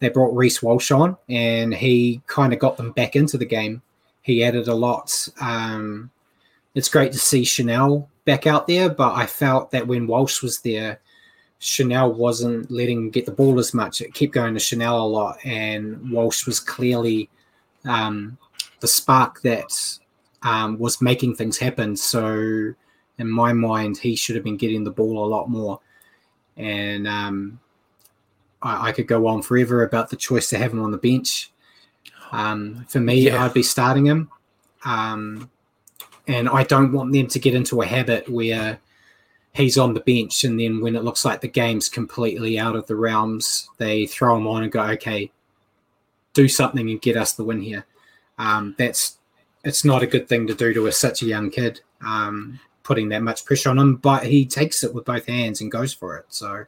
they 0.00 0.08
brought 0.08 0.36
Reece 0.36 0.62
Walsh 0.62 0.90
on, 0.90 1.16
and 1.28 1.72
he 1.72 2.20
kind 2.26 2.52
of 2.52 2.58
got 2.58 2.76
them 2.76 2.92
back 2.92 3.16
into 3.16 3.38
the 3.38 3.46
game. 3.46 3.80
He 4.22 4.44
added 4.44 4.68
a 4.68 4.74
lot. 4.74 5.28
Um, 5.40 6.10
it's 6.74 6.88
great 6.88 7.12
to 7.12 7.18
see 7.18 7.44
Chanel 7.44 8.08
back 8.24 8.46
out 8.46 8.66
there, 8.66 8.90
but 8.90 9.14
I 9.14 9.24
felt 9.24 9.70
that 9.70 9.86
when 9.86 10.06
Walsh 10.06 10.42
was 10.42 10.60
there, 10.60 11.00
Chanel 11.58 12.12
wasn't 12.12 12.70
letting 12.70 12.98
him 12.98 13.10
get 13.10 13.26
the 13.26 13.32
ball 13.32 13.58
as 13.58 13.72
much. 13.72 14.00
It 14.00 14.14
kept 14.14 14.32
going 14.32 14.54
to 14.54 14.60
Chanel 14.60 15.02
a 15.02 15.06
lot, 15.06 15.38
and 15.44 16.10
Walsh 16.10 16.46
was 16.46 16.60
clearly 16.60 17.30
um, 17.84 18.36
the 18.80 18.88
spark 18.88 19.40
that 19.42 19.72
um, 20.42 20.78
was 20.78 21.00
making 21.00 21.36
things 21.36 21.58
happen. 21.58 21.96
So, 21.96 22.74
in 23.18 23.30
my 23.30 23.52
mind, 23.52 23.96
he 23.96 24.16
should 24.16 24.36
have 24.36 24.44
been 24.44 24.58
getting 24.58 24.84
the 24.84 24.90
ball 24.90 25.24
a 25.24 25.28
lot 25.28 25.48
more. 25.48 25.80
And 26.56 27.08
um, 27.08 27.60
I, 28.62 28.88
I, 28.88 28.92
could 28.92 29.06
go 29.06 29.26
on 29.26 29.42
forever 29.42 29.82
about 29.82 30.10
the 30.10 30.16
choice 30.16 30.48
to 30.50 30.58
have 30.58 30.72
him 30.72 30.82
on 30.82 30.90
the 30.90 30.98
bench. 30.98 31.52
Um, 32.32 32.86
for 32.88 33.00
me, 33.00 33.20
yeah. 33.20 33.44
I'd 33.44 33.54
be 33.54 33.62
starting 33.62 34.06
him. 34.06 34.30
Um, 34.84 35.50
and 36.26 36.48
I 36.48 36.64
don't 36.64 36.92
want 36.92 37.12
them 37.12 37.26
to 37.28 37.38
get 37.38 37.54
into 37.54 37.82
a 37.82 37.86
habit 37.86 38.28
where 38.28 38.78
he's 39.56 39.78
on 39.78 39.94
the 39.94 40.00
bench 40.00 40.44
and 40.44 40.60
then 40.60 40.80
when 40.80 40.94
it 40.94 41.04
looks 41.04 41.24
like 41.24 41.40
the 41.40 41.48
game's 41.48 41.88
completely 41.88 42.58
out 42.58 42.76
of 42.76 42.86
the 42.86 42.96
realms, 42.96 43.68
they 43.78 44.06
throw 44.06 44.36
him 44.36 44.46
on 44.46 44.62
and 44.62 44.72
go, 44.72 44.82
okay, 44.82 45.30
do 46.34 46.46
something 46.46 46.90
and 46.90 47.00
get 47.00 47.16
us 47.16 47.32
the 47.32 47.44
win 47.44 47.62
here. 47.62 47.86
Um, 48.38 48.74
that's 48.76 49.18
it's 49.64 49.84
not 49.84 50.02
a 50.02 50.06
good 50.06 50.28
thing 50.28 50.46
to 50.46 50.54
do 50.54 50.72
to 50.74 50.86
a, 50.86 50.92
such 50.92 51.22
a 51.22 51.26
young 51.26 51.50
kid, 51.50 51.80
um, 52.04 52.60
putting 52.82 53.08
that 53.08 53.22
much 53.22 53.44
pressure 53.44 53.70
on 53.70 53.78
him. 53.78 53.96
But 53.96 54.24
he 54.24 54.44
takes 54.44 54.84
it 54.84 54.94
with 54.94 55.06
both 55.06 55.26
hands 55.26 55.60
and 55.60 55.72
goes 55.72 55.92
for 55.92 56.16
it. 56.16 56.26
So, 56.28 56.66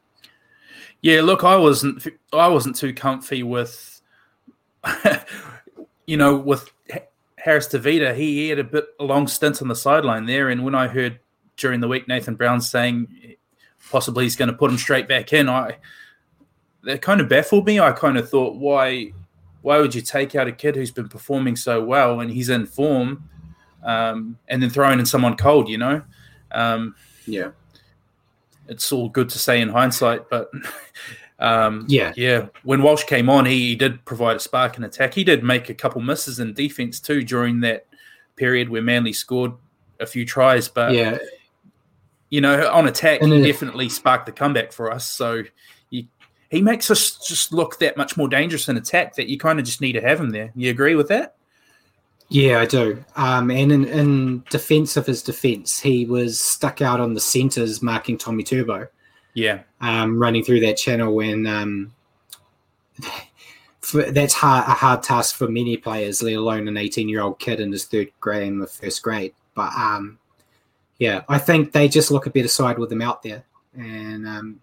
yeah, 1.03 1.21
look, 1.21 1.45
I 1.45 1.57
wasn't 1.57 2.07
I 2.33 2.49
wasn't 2.49 2.75
too 2.75 2.95
comfy 2.95 3.43
with, 3.43 4.01
you 6.07 6.17
know, 6.17 6.37
with 6.37 6.71
Harris 7.37 7.69
Tavita, 7.69 8.17
he 8.17 8.49
had 8.49 8.59
a 8.59 8.65
bit 8.65 8.87
a 8.99 9.05
long 9.05 9.29
stint 9.29 9.63
on 9.63 9.69
the 9.69 9.77
sideline 9.77 10.27
there, 10.27 10.49
and 10.49 10.65
when 10.65 10.75
I 10.75 10.89
heard 10.89 11.21
during 11.59 11.81
the 11.81 11.89
week 11.89 12.09
Nathan 12.09 12.35
Brown 12.35 12.61
saying 12.61 13.37
possibly 13.91 14.25
he's 14.25 14.37
going 14.37 14.51
to 14.51 14.57
put 14.57 14.71
him 14.71 14.79
straight 14.79 15.09
back 15.09 15.33
in, 15.33 15.49
I 15.49 15.77
that 16.85 17.03
kind 17.03 17.21
of 17.21 17.29
baffled 17.29 17.67
me. 17.67 17.81
I 17.81 17.93
kind 17.93 18.17
of 18.17 18.29
thought, 18.29 18.57
why 18.57 19.13
why 19.63 19.79
would 19.79 19.95
you 19.95 20.01
take 20.01 20.35
out 20.35 20.49
a 20.49 20.53
kid 20.53 20.77
who's 20.77 20.91
been 20.91 21.09
performing 21.09 21.57
so 21.57 21.85
well 21.85 22.21
and 22.21 22.31
he's 22.31 22.49
in 22.49 22.65
form, 22.67 23.29
um, 23.85 24.39
and 24.49 24.63
then 24.63 24.71
throwing 24.71 24.99
in 24.99 25.07
someone 25.07 25.37
cold? 25.37 25.69
You 25.69 25.79
know, 25.79 26.03
um, 26.53 26.95
yeah, 27.27 27.51
it's 28.69 28.91
all 28.93 29.09
good 29.09 29.29
to 29.31 29.39
say 29.39 29.61
in 29.61 29.69
hindsight, 29.69 30.31
but 30.31 30.51
Um, 31.41 31.85
yeah, 31.89 32.13
yeah. 32.17 32.47
When 32.65 32.83
Walsh 32.83 33.05
came 33.05 33.29
on, 33.31 33.47
he, 33.47 33.69
he, 33.69 33.77
did 33.77 34.05
provide 34.05 34.37
a 34.37 34.41
spark 34.41 34.77
in 34.77 34.85
attack. 34.85 35.15
He 35.15 35.23
did 35.23 35.45
make 35.45 35.69
a 35.69 35.75
couple 35.75 36.01
misses 36.01 36.41
in 36.41 36.53
defense 36.53 36.99
too 36.99 37.23
during 37.23 37.61
that 37.61 37.87
period 38.37 38.69
where 38.69 38.83
Manly 38.83 39.13
scored 39.13 39.53
a 40.01 40.07
few 40.07 40.25
tries. 40.25 40.69
But 40.69 40.95
yeah, 40.95 41.19
you 42.31 42.41
know, 42.41 42.71
on 42.71 42.87
attack, 42.87 43.23
and 43.23 43.33
he 43.33 43.43
definitely 43.43 43.89
sparked 43.89 44.27
the 44.27 44.33
comeback 44.33 44.73
for 44.73 44.93
us. 44.93 45.07
So 45.07 45.45
he, 45.91 46.09
he 46.51 46.61
makes 46.61 46.91
us 46.91 47.17
just 47.27 47.53
look 47.53 47.79
that 47.79 47.97
much 47.97 48.17
more 48.17 48.29
dangerous 48.29 48.69
in 48.69 48.77
attack 48.77 49.17
that 49.17 49.29
you 49.29 49.39
kind 49.39 49.59
of 49.59 49.65
just 49.65 49.81
need 49.81 49.93
to 49.93 50.01
have 50.01 50.21
him 50.21 50.31
there. 50.31 50.51
You 50.55 50.71
agree 50.71 50.95
with 50.95 51.09
that? 51.09 51.37
Yeah, 52.29 52.61
I 52.61 52.67
do. 52.67 53.03
Um, 53.17 53.51
and 53.51 53.73
in, 53.73 53.85
in 53.87 54.45
defense 54.51 54.97
of 54.99 55.07
his 55.07 55.23
defense, 55.23 55.81
he 55.81 56.05
was 56.05 56.39
stuck 56.39 56.83
out 56.83 57.01
on 57.01 57.15
the 57.15 57.21
centers 57.21 57.83
marking 57.83 58.19
Tommy 58.19 58.43
Turbo. 58.43 58.89
Yeah. 59.33 59.61
Um, 59.81 60.19
running 60.19 60.45
through 60.45 60.61
that 60.61 60.77
channel 60.77 61.15
when 61.15 61.47
um, 61.47 61.95
that's 63.93 64.35
hard, 64.35 64.69
a 64.69 64.73
hard 64.73 65.03
task 65.03 65.37
for 65.37 65.49
many 65.49 65.79
players, 65.79 66.23
let 66.23 66.35
alone 66.35 66.69
an 66.69 66.77
18 66.77 67.09
year 67.09 67.23
old 67.23 67.39
kid 67.39 67.61
in 67.61 67.73
his 67.73 67.87
third 67.87 68.11
grade 68.21 68.49
in 68.49 68.59
the 68.59 68.67
first 68.67 69.03
grade. 69.03 69.33
But 69.55 69.73
um, 69.73 70.18
yeah, 70.99 71.23
I 71.29 71.39
think 71.39 71.73
they 71.73 71.89
just 71.89 72.11
look 72.11 72.27
a 72.27 72.31
better 72.31 72.49
side 72.49 72.79
with 72.79 72.91
them 72.91 73.03
out 73.03 73.23
there. 73.23 73.45
And 73.75 74.27
um, 74.27 74.61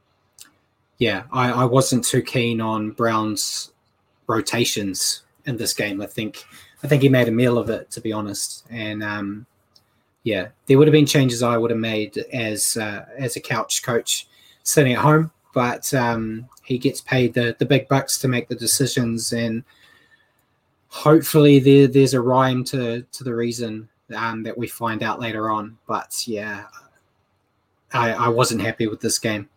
yeah, 0.98 1.24
I, 1.32 1.52
I 1.52 1.66
wasn't 1.66 2.04
too 2.04 2.22
keen 2.22 2.62
on 2.62 2.92
Brown's 2.92 3.72
rotations 4.28 5.24
in 5.46 5.58
this 5.58 5.74
game. 5.74 6.02
I 6.02 6.08
think 6.08 6.46
I 6.84 6.88
think 6.88 7.02
he 7.02 7.10
made 7.10 7.28
a 7.28 7.32
meal 7.32 7.58
of 7.58 7.70
it, 7.70 7.90
to 7.92 8.02
be 8.02 8.12
honest. 8.12 8.66
And 8.70 9.04
um, 9.04 9.46
yeah, 10.24 10.50
there 10.66 10.78
would 10.78 10.88
have 10.88 10.94
been 10.94 11.06
changes 11.06 11.42
I 11.42 11.58
would 11.58 11.72
have 11.72 11.80
made 11.80 12.18
as 12.34 12.78
uh, 12.78 13.06
as 13.18 13.36
a 13.36 13.42
couch 13.42 13.84
coach 13.84 14.28
sitting 14.64 14.94
at 14.94 15.00
home, 15.00 15.32
but 15.54 15.94
um, 15.94 16.50
he 16.64 16.78
gets 16.78 17.00
paid 17.02 17.34
the, 17.34 17.56
the 17.60 17.66
big 17.66 17.88
bucks 17.88 18.18
to 18.20 18.28
make 18.28 18.48
the 18.50 18.56
decisions. 18.56 19.32
And 19.32 19.64
hopefully 20.90 21.60
there, 21.60 21.88
there's 21.88 22.16
a 22.16 22.22
rhyme 22.22 22.64
to, 22.66 23.04
to 23.04 23.24
the 23.24 23.36
reason 23.36 23.88
um, 24.16 24.44
that 24.44 24.58
we 24.58 24.68
find 24.68 25.04
out 25.04 25.20
later 25.20 25.50
on. 25.50 25.78
But 25.88 26.28
yeah, 26.28 26.66
I, 27.94 28.12
I 28.12 28.28
wasn't 28.30 28.62
happy 28.62 28.88
with 28.88 29.02
this 29.02 29.20
game. 29.20 29.50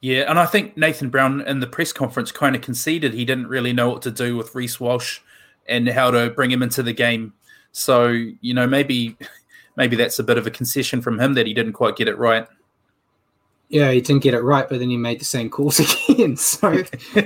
Yeah, 0.00 0.30
and 0.30 0.38
I 0.38 0.46
think 0.46 0.76
Nathan 0.76 1.10
Brown 1.10 1.40
in 1.40 1.60
the 1.60 1.66
press 1.66 1.92
conference 1.92 2.30
kind 2.30 2.54
of 2.54 2.62
conceded 2.62 3.14
he 3.14 3.24
didn't 3.24 3.48
really 3.48 3.72
know 3.72 3.88
what 3.88 4.02
to 4.02 4.12
do 4.12 4.36
with 4.36 4.54
Reece 4.54 4.78
Walsh 4.78 5.20
and 5.66 5.88
how 5.88 6.10
to 6.12 6.30
bring 6.30 6.50
him 6.50 6.62
into 6.62 6.82
the 6.82 6.92
game. 6.92 7.34
So, 7.72 8.08
you 8.08 8.54
know, 8.54 8.66
maybe 8.66 9.16
maybe 9.76 9.96
that's 9.96 10.18
a 10.18 10.24
bit 10.24 10.38
of 10.38 10.46
a 10.46 10.50
concession 10.50 11.02
from 11.02 11.18
him 11.18 11.34
that 11.34 11.46
he 11.46 11.54
didn't 11.54 11.72
quite 11.72 11.96
get 11.96 12.08
it 12.08 12.16
right 12.16 12.46
yeah, 13.68 13.90
he 13.90 14.00
didn't 14.00 14.22
get 14.22 14.34
it 14.34 14.40
right, 14.40 14.68
but 14.68 14.78
then 14.78 14.88
he 14.88 14.96
made 14.96 15.20
the 15.20 15.24
same 15.24 15.50
calls 15.50 15.78
again. 16.08 16.36
So 16.36 16.82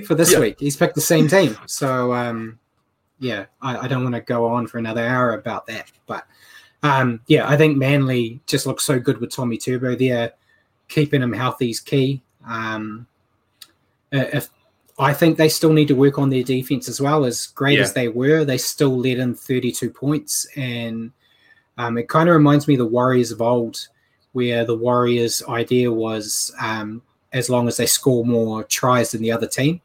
for 0.06 0.14
this 0.14 0.32
yeah. 0.32 0.40
week, 0.40 0.58
he's 0.58 0.76
picked 0.76 0.94
the 0.94 1.00
same 1.00 1.28
team. 1.28 1.56
So 1.66 2.12
um, 2.12 2.58
yeah, 3.22 3.46
I, 3.62 3.78
I 3.78 3.88
don't 3.88 4.02
want 4.02 4.16
to 4.16 4.20
go 4.20 4.46
on 4.46 4.66
for 4.66 4.78
another 4.78 5.06
hour 5.06 5.34
about 5.34 5.66
that, 5.68 5.92
but 6.06 6.26
um, 6.82 7.20
yeah, 7.28 7.48
I 7.48 7.56
think 7.56 7.78
Manly 7.78 8.40
just 8.46 8.66
looks 8.66 8.84
so 8.84 8.98
good 8.98 9.18
with 9.18 9.30
Tommy 9.30 9.56
Turbo 9.56 9.94
there. 9.94 10.32
Keeping 10.88 11.22
him 11.22 11.32
healthy 11.32 11.70
is 11.70 11.78
key. 11.78 12.20
Um, 12.44 13.06
if 14.10 14.50
I 14.98 15.14
think 15.14 15.38
they 15.38 15.48
still 15.48 15.72
need 15.72 15.86
to 15.88 15.94
work 15.94 16.18
on 16.18 16.30
their 16.30 16.42
defense 16.42 16.88
as 16.88 17.00
well. 17.00 17.24
As 17.24 17.46
great 17.46 17.78
yeah. 17.78 17.84
as 17.84 17.92
they 17.92 18.08
were, 18.08 18.44
they 18.44 18.58
still 18.58 18.98
let 18.98 19.18
in 19.18 19.34
32 19.36 19.90
points, 19.90 20.44
and 20.56 21.12
um, 21.78 21.96
it 21.98 22.08
kind 22.08 22.28
of 22.28 22.34
reminds 22.34 22.66
me 22.66 22.74
of 22.74 22.78
the 22.78 22.86
Warriors 22.86 23.30
of 23.30 23.40
old 23.40 23.88
where 24.32 24.64
the 24.64 24.76
Warriors' 24.76 25.42
idea 25.48 25.92
was 25.92 26.52
um, 26.60 27.02
as 27.32 27.48
long 27.48 27.68
as 27.68 27.76
they 27.76 27.86
score 27.86 28.24
more 28.24 28.64
tries 28.64 29.12
than 29.12 29.22
the 29.22 29.30
other 29.30 29.46
team, 29.46 29.80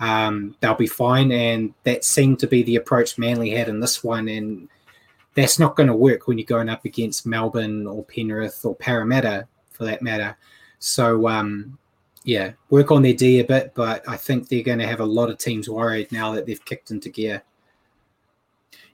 um, 0.00 0.56
they'll 0.60 0.74
be 0.74 0.86
fine. 0.86 1.30
And 1.30 1.72
that 1.84 2.04
seemed 2.04 2.40
to 2.40 2.46
be 2.46 2.62
the 2.62 2.76
approach 2.76 3.18
Manly 3.18 3.50
had 3.50 3.68
in 3.68 3.80
this 3.80 4.02
one. 4.02 4.28
And 4.28 4.68
that's 5.34 5.58
not 5.58 5.76
going 5.76 5.86
to 5.86 5.94
work 5.94 6.26
when 6.26 6.38
you're 6.38 6.46
going 6.46 6.68
up 6.68 6.84
against 6.84 7.26
Melbourne 7.26 7.86
or 7.86 8.04
Penrith 8.04 8.64
or 8.64 8.74
Parramatta 8.74 9.46
for 9.70 9.84
that 9.84 10.02
matter. 10.02 10.36
So, 10.78 11.28
um, 11.28 11.78
yeah, 12.24 12.52
work 12.70 12.90
on 12.90 13.02
their 13.02 13.14
D 13.14 13.40
a 13.40 13.44
bit, 13.44 13.72
but 13.74 14.06
I 14.08 14.16
think 14.16 14.48
they're 14.48 14.62
going 14.62 14.78
to 14.78 14.86
have 14.86 15.00
a 15.00 15.04
lot 15.06 15.30
of 15.30 15.38
teams 15.38 15.68
worried 15.68 16.10
now 16.10 16.32
that 16.32 16.46
they've 16.46 16.64
kicked 16.64 16.90
into 16.90 17.08
gear. 17.08 17.42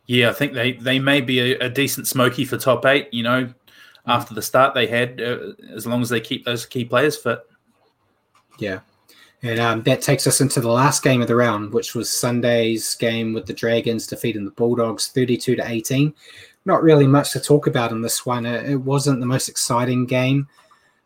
Yeah, 0.06 0.30
I 0.30 0.32
think 0.32 0.52
they, 0.52 0.72
they 0.72 0.98
may 0.98 1.20
be 1.20 1.40
a, 1.40 1.58
a 1.58 1.68
decent 1.68 2.06
smoky 2.06 2.44
for 2.44 2.56
top 2.56 2.86
eight. 2.86 3.12
You 3.12 3.24
know, 3.24 3.52
after 4.06 4.34
the 4.34 4.42
start 4.42 4.74
they 4.74 4.86
had, 4.86 5.20
uh, 5.20 5.52
as 5.72 5.86
long 5.86 6.02
as 6.02 6.08
they 6.08 6.20
keep 6.20 6.44
those 6.44 6.66
key 6.66 6.84
players 6.84 7.16
fit. 7.16 7.40
Yeah. 8.58 8.80
And 9.46 9.60
um, 9.60 9.82
that 9.84 10.02
takes 10.02 10.26
us 10.26 10.40
into 10.40 10.60
the 10.60 10.68
last 10.68 11.04
game 11.04 11.22
of 11.22 11.28
the 11.28 11.36
round, 11.36 11.72
which 11.72 11.94
was 11.94 12.10
Sunday's 12.10 12.96
game 12.96 13.32
with 13.32 13.46
the 13.46 13.52
Dragons 13.52 14.08
defeating 14.08 14.44
the 14.44 14.50
Bulldogs 14.50 15.06
32 15.06 15.54
to 15.54 15.70
18. 15.70 16.12
Not 16.64 16.82
really 16.82 17.06
much 17.06 17.30
to 17.32 17.38
talk 17.38 17.68
about 17.68 17.92
in 17.92 18.02
this 18.02 18.26
one. 18.26 18.44
It 18.44 18.74
wasn't 18.74 19.20
the 19.20 19.26
most 19.26 19.48
exciting 19.48 20.04
game. 20.04 20.48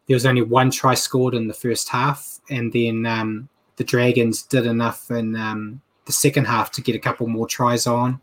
There 0.07 0.15
was 0.15 0.25
only 0.25 0.41
one 0.41 0.71
try 0.71 0.95
scored 0.95 1.35
in 1.35 1.49
the 1.49 1.55
first 1.55 1.91
half, 1.91 2.41
and 2.49 2.73
then 2.73 3.05
um, 3.05 3.51
the 3.77 3.85
Dragons 3.85 4.43
did 4.43 4.65
enough 4.65 5.11
in 5.11 5.37
um, 5.37 5.83
the 6.07 6.13
second 6.13 6.47
half 6.47 6.71
to 6.73 6.81
get 6.81 6.97
a 6.97 6.99
couple 6.99 7.27
more 7.27 7.47
tries 7.47 7.87
on. 7.87 8.23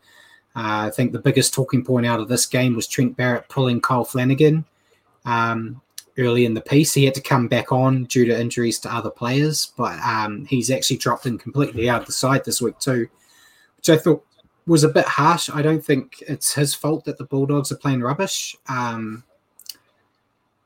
Uh, 0.56 0.86
I 0.86 0.90
think 0.90 1.12
the 1.12 1.20
biggest 1.20 1.54
talking 1.54 1.84
point 1.84 2.06
out 2.06 2.18
of 2.18 2.26
this 2.26 2.44
game 2.44 2.74
was 2.74 2.88
Trent 2.88 3.16
Barrett 3.16 3.48
pulling 3.48 3.80
Kyle 3.80 4.04
Flanagan 4.04 4.64
um, 5.24 5.80
early 6.18 6.44
in 6.44 6.54
the 6.54 6.60
piece. 6.60 6.92
He 6.92 7.04
had 7.04 7.14
to 7.14 7.20
come 7.20 7.48
back 7.48 7.72
on 7.72 8.04
due 8.04 8.26
to 8.26 8.38
injuries 8.38 8.78
to 8.80 8.94
other 8.94 9.10
players, 9.10 9.72
but 9.76 9.98
um, 10.00 10.44
he's 10.46 10.70
actually 10.70 10.98
dropped 10.98 11.26
in 11.26 11.38
completely 11.38 11.88
out 11.88 12.00
of 12.02 12.06
the 12.06 12.12
side 12.12 12.44
this 12.44 12.60
week 12.60 12.78
too, 12.78 13.08
which 13.76 13.88
I 13.88 13.96
thought 13.96 14.24
was 14.66 14.84
a 14.84 14.88
bit 14.88 15.06
harsh. 15.06 15.48
I 15.52 15.62
don't 15.62 15.84
think 15.84 16.22
it's 16.26 16.54
his 16.54 16.74
fault 16.74 17.04
that 17.06 17.18
the 17.18 17.24
Bulldogs 17.24 17.72
are 17.72 17.76
playing 17.76 18.02
rubbish. 18.02 18.56
Um, 18.68 19.24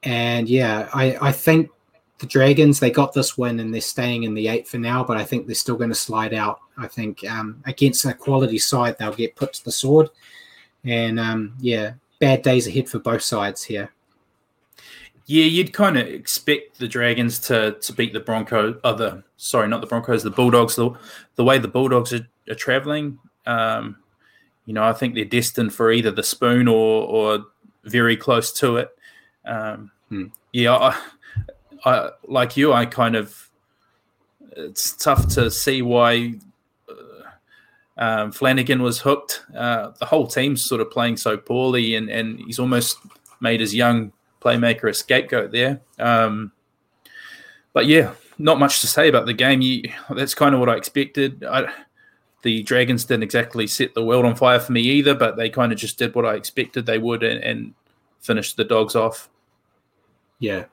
and 0.03 0.49
yeah, 0.49 0.89
I, 0.93 1.17
I 1.21 1.33
think 1.33 1.71
the 2.19 2.27
Dragons 2.27 2.81
they 2.81 2.91
got 2.91 3.13
this 3.13 3.37
win 3.37 3.61
and 3.61 3.75
they're 3.75 3.81
staying 3.81 4.23
in 4.23 4.35
the 4.35 4.49
eight 4.49 4.67
for 4.67 4.79
now, 4.79 5.05
but 5.05 5.17
I 5.17 5.25
think 5.25 5.47
they're 5.47 5.55
still 5.55 5.77
going 5.77 5.91
to 5.91 5.95
slide 5.95 6.33
out. 6.33 6.61
I 6.79 6.87
think 6.87 7.29
um, 7.29 7.63
against 7.67 8.05
a 8.05 8.15
quality 8.15 8.59
side 8.59 8.97
they'll 8.99 9.13
get 9.13 9.37
put 9.37 9.53
to 9.55 9.65
the 9.65 9.73
sword, 9.73 10.09
and 10.85 11.21
um, 11.21 11.55
yeah, 11.61 11.95
bad 12.21 12.43
days 12.43 12.67
ahead 12.67 12.89
for 12.89 12.99
both 12.99 13.23
sides 13.23 13.63
here. 13.63 13.93
Yeah, 15.27 15.45
you'd 15.45 15.73
kind 15.73 15.97
of 15.97 16.07
expect 16.07 16.79
the 16.79 16.89
Dragons 16.89 17.39
to 17.41 17.73
to 17.81 17.93
beat 17.93 18.13
the 18.13 18.21
Broncos. 18.21 18.77
Other, 18.83 19.23
oh, 19.25 19.29
sorry, 19.37 19.69
not 19.69 19.81
the 19.81 19.87
Broncos, 19.87 20.23
the 20.23 20.31
Bulldogs. 20.31 20.77
The, 20.77 20.91
the 21.37 21.45
way 21.45 21.59
the 21.59 21.69
Bulldogs 21.69 22.13
are, 22.13 22.27
are 22.51 22.55
traveling, 22.55 23.19
um, 23.47 23.97
you 24.67 24.75
know, 24.75 24.83
I 24.83 24.93
think 24.93 25.15
they're 25.15 25.25
destined 25.25 25.75
for 25.75 25.93
either 25.93 26.11
the 26.11 26.23
spoon 26.23 26.69
or 26.69 27.05
or 27.05 27.47
very 27.85 28.17
close 28.17 28.53
to 28.55 28.77
it. 28.77 28.91
Um, 29.45 29.91
hmm. 30.09 30.27
Yeah, 30.53 30.75
I, 30.75 31.01
I, 31.85 32.11
like 32.27 32.57
you, 32.57 32.73
I 32.73 32.87
kind 32.87 33.17
of 33.17 33.51
it's 34.57 34.93
tough 34.97 35.29
to 35.29 35.51
see 35.51 35.83
why 35.83 36.35
uh, 36.89 37.23
um, 37.97 38.33
Flanagan 38.33 38.83
was 38.83 39.01
hooked. 39.01 39.45
Uh, 39.57 39.91
the 39.99 40.07
whole 40.07 40.27
team's 40.27 40.65
sort 40.65 40.81
of 40.81 40.91
playing 40.91 41.17
so 41.17 41.37
poorly, 41.37 41.95
and 41.95 42.09
and 42.09 42.41
he's 42.41 42.59
almost 42.59 42.99
made 43.41 43.61
his 43.61 43.75
young 43.75 44.13
playmaker 44.43 44.89
a 44.89 44.95
scapegoat 44.95 45.53
there. 45.53 45.81
Um, 45.99 46.53
but 47.73 47.87
yeah, 47.87 48.15
not 48.39 48.59
much 48.59 48.81
to 48.81 48.87
say 48.87 49.09
about 49.09 49.27
the 49.27 49.35
game. 49.35 49.61
You, 49.61 49.85
that's 50.11 50.35
kind 50.35 50.55
of 50.55 50.61
what 50.61 50.69
I 50.69 50.77
expected. 50.77 51.45
I, 51.45 51.73
the 52.43 52.63
Dragons 52.63 53.05
didn't 53.05 53.23
exactly 53.23 53.67
set 53.67 53.95
the 53.95 54.05
world 54.05 54.25
on 54.25 54.35
fire 54.35 54.59
for 54.59 54.73
me 54.73 54.81
either, 54.83 55.15
but 55.15 55.37
they 55.37 55.49
kind 55.49 55.73
of 55.73 55.79
just 55.79 55.99
did 55.99 56.15
what 56.15 56.27
I 56.27 56.35
expected 56.35 56.87
they 56.87 56.99
would 56.99 57.23
and, 57.23 57.43
and 57.43 57.75
finished 58.21 58.57
the 58.57 58.65
dogs 58.65 58.97
off. 58.97 59.29
Yeah. 60.39 60.65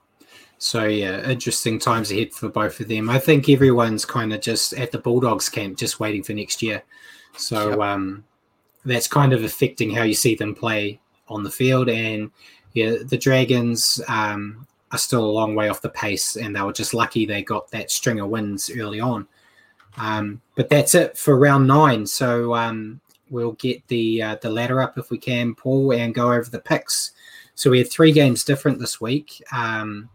So 0.57 0.86
yeah, 0.86 1.30
interesting 1.30 1.80
times 1.80 2.11
ahead 2.11 2.34
for 2.34 2.49
both 2.49 2.80
of 2.80 2.88
them. 2.88 3.09
I 3.09 3.17
think 3.20 3.47
everyone's 3.47 4.03
kind 4.03 4.34
of 4.34 4.41
just 4.41 4.74
at 4.74 4.91
the 4.91 4.97
Bulldogs 4.97 5.47
camp, 5.47 5.78
just 5.78 5.99
waiting 5.99 6.24
for 6.24 6.34
next 6.34 6.61
year. 6.61 6.84
So 7.38 7.70
yep. 7.70 7.80
um, 7.80 8.26
that's 8.84 9.07
kind 9.07 9.32
of 9.32 9.43
affecting 9.43 9.91
how 9.91 10.03
you 10.03 10.15
see 10.15 10.36
them 10.36 10.55
play 10.55 10.99
on 11.30 11.43
the 11.43 11.51
field. 11.51 11.88
And 11.88 12.32
yeah, 12.74 12.95
the 13.03 13.17
Dragons 13.17 14.01
um, 14.07 14.67
are 14.91 14.97
still 14.97 15.26
a 15.26 15.32
long 15.32 15.55
way 15.55 15.70
off 15.70 15.82
the 15.82 15.89
pace, 15.89 16.36
and 16.36 16.55
they 16.55 16.61
were 16.61 16.74
just 16.74 16.93
lucky 16.93 17.26
they 17.26 17.43
got 17.43 17.70
that 17.72 17.91
string 17.91 18.20
of 18.20 18.30
wins 18.30 18.70
early 18.76 18.99
on. 18.99 19.28
Um, 19.97 20.41
but 20.55 20.70
that's 20.70 20.95
it 20.95 21.17
for 21.17 21.38
round 21.38 21.67
nine. 21.67 22.05
So 22.05 22.55
um, 22.55 23.01
we'll 23.30 23.53
get 23.53 23.86
the 23.88 24.22
uh, 24.22 24.36
the 24.41 24.49
ladder 24.49 24.82
up 24.82 24.97
if 24.97 25.09
we 25.09 25.17
can, 25.17 25.55
Paul, 25.55 25.93
and 25.93 26.15
go 26.15 26.32
over 26.32 26.49
the 26.49 26.59
picks. 26.59 27.11
So 27.55 27.70
we 27.70 27.80
had 27.80 27.91
three 27.91 28.11
games 28.11 28.43
different 28.43 28.80
this 28.80 29.01
week. 29.01 29.43
Um, 29.51 30.09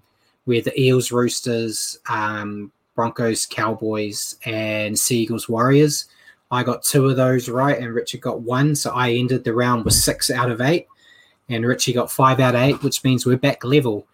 we 0.46 0.56
had 0.56 0.64
the 0.64 0.80
Eels, 0.80 1.12
Roosters, 1.12 1.98
um, 2.08 2.72
Broncos, 2.94 3.46
Cowboys, 3.46 4.36
and 4.44 4.98
Seagulls, 4.98 5.48
Warriors. 5.48 6.06
I 6.50 6.62
got 6.62 6.84
two 6.84 7.08
of 7.08 7.16
those 7.16 7.48
right, 7.48 7.78
and 7.78 7.92
Richard 7.92 8.20
got 8.20 8.42
one. 8.42 8.74
So 8.74 8.92
I 8.92 9.12
ended 9.12 9.44
the 9.44 9.52
round 9.52 9.84
with 9.84 9.94
six 9.94 10.30
out 10.30 10.50
of 10.50 10.60
eight, 10.60 10.86
and 11.48 11.66
Richie 11.66 11.92
got 11.92 12.10
five 12.10 12.40
out 12.40 12.54
of 12.54 12.62
eight, 12.62 12.82
which 12.82 13.04
means 13.04 13.26
we're 13.26 13.36
back 13.36 13.64
level 13.64 14.06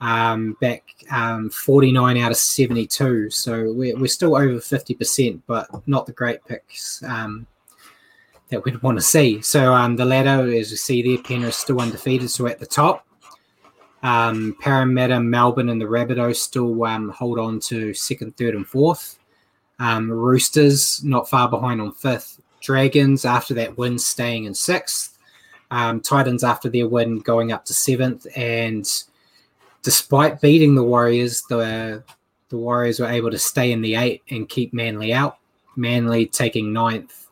um, 0.00 0.56
back 0.60 0.84
um, 1.10 1.50
49 1.50 2.16
out 2.18 2.30
of 2.30 2.36
72. 2.36 3.30
So 3.30 3.72
we're, 3.72 3.96
we're 3.96 4.06
still 4.06 4.36
over 4.36 4.54
50%, 4.54 5.40
but 5.46 5.68
not 5.86 6.06
the 6.06 6.12
great 6.12 6.44
picks 6.44 7.02
um, 7.02 7.46
that 8.48 8.64
we'd 8.64 8.82
want 8.82 8.98
to 8.98 9.02
see. 9.02 9.40
So 9.42 9.74
um, 9.74 9.96
the 9.96 10.04
ladder, 10.04 10.52
as 10.54 10.70
you 10.70 10.76
see 10.76 11.02
there, 11.02 11.22
Penrith 11.22 11.54
still 11.54 11.80
undefeated, 11.80 12.30
so 12.30 12.46
at 12.46 12.58
the 12.58 12.66
top. 12.66 13.04
Um, 14.02 14.56
Parramatta, 14.60 15.18
Melbourne, 15.18 15.70
and 15.70 15.80
the 15.80 15.86
Rabbitohs 15.86 16.36
still 16.36 16.84
um, 16.84 17.08
hold 17.08 17.38
on 17.40 17.58
to 17.60 17.92
second, 17.92 18.36
third, 18.36 18.54
and 18.54 18.66
fourth. 18.66 19.18
Um, 19.80 20.10
Roosters 20.10 21.02
not 21.02 21.28
far 21.28 21.48
behind 21.48 21.80
on 21.80 21.92
fifth. 21.92 22.40
Dragons 22.60 23.24
after 23.24 23.54
that 23.54 23.76
win 23.76 23.98
staying 23.98 24.44
in 24.44 24.54
sixth. 24.54 25.17
Um, 25.70 26.00
Titans 26.00 26.44
after 26.44 26.68
their 26.68 26.88
win 26.88 27.18
going 27.18 27.52
up 27.52 27.64
to 27.66 27.74
seventh, 27.74 28.26
and 28.36 28.88
despite 29.82 30.40
beating 30.40 30.74
the 30.74 30.82
Warriors, 30.82 31.42
the 31.48 32.02
the 32.48 32.56
Warriors 32.56 33.00
were 33.00 33.06
able 33.06 33.30
to 33.30 33.38
stay 33.38 33.72
in 33.72 33.82
the 33.82 33.94
eight 33.94 34.22
and 34.30 34.48
keep 34.48 34.72
Manly 34.72 35.12
out. 35.12 35.38
Manly 35.76 36.26
taking 36.26 36.72
ninth. 36.72 37.26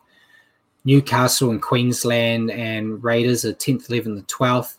Newcastle 0.85 1.49
and 1.49 1.61
Queensland 1.61 2.51
and 2.51 3.03
Raiders 3.03 3.43
are 3.43 3.53
10th, 3.53 3.89
11th, 3.89 4.05
and 4.05 4.27
12th. 4.27 4.77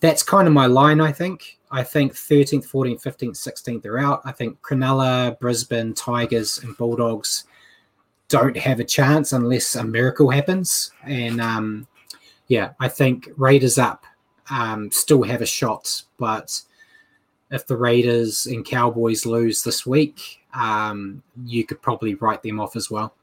That's 0.00 0.22
kind 0.22 0.46
of 0.46 0.52
my 0.52 0.66
line, 0.66 1.00
I 1.00 1.12
think. 1.12 1.58
I 1.70 1.82
think 1.82 2.12
13th, 2.12 2.68
14th, 2.68 3.02
15th, 3.02 3.30
16th 3.30 3.86
are 3.86 3.98
out. 3.98 4.20
I 4.24 4.32
think 4.32 4.60
Cronulla, 4.60 5.38
Brisbane, 5.38 5.94
Tigers, 5.94 6.58
and 6.58 6.76
Bulldogs 6.76 7.44
don't 8.28 8.56
have 8.56 8.80
a 8.80 8.84
chance 8.84 9.32
unless 9.32 9.74
a 9.76 9.84
miracle 9.84 10.30
happens. 10.30 10.90
And 11.04 11.40
um, 11.40 11.86
yeah, 12.48 12.72
I 12.80 12.88
think 12.88 13.28
Raiders 13.36 13.78
up 13.78 14.04
um, 14.50 14.90
still 14.90 15.22
have 15.24 15.42
a 15.42 15.46
shot, 15.46 16.02
but 16.18 16.62
if 17.50 17.66
the 17.66 17.76
Raiders 17.76 18.46
and 18.46 18.64
Cowboys 18.64 19.26
lose 19.26 19.62
this 19.62 19.86
week, 19.86 20.40
um, 20.54 21.22
you 21.44 21.64
could 21.64 21.80
probably 21.82 22.14
write 22.14 22.42
them 22.42 22.60
off 22.60 22.76
as 22.76 22.90
well. 22.90 23.14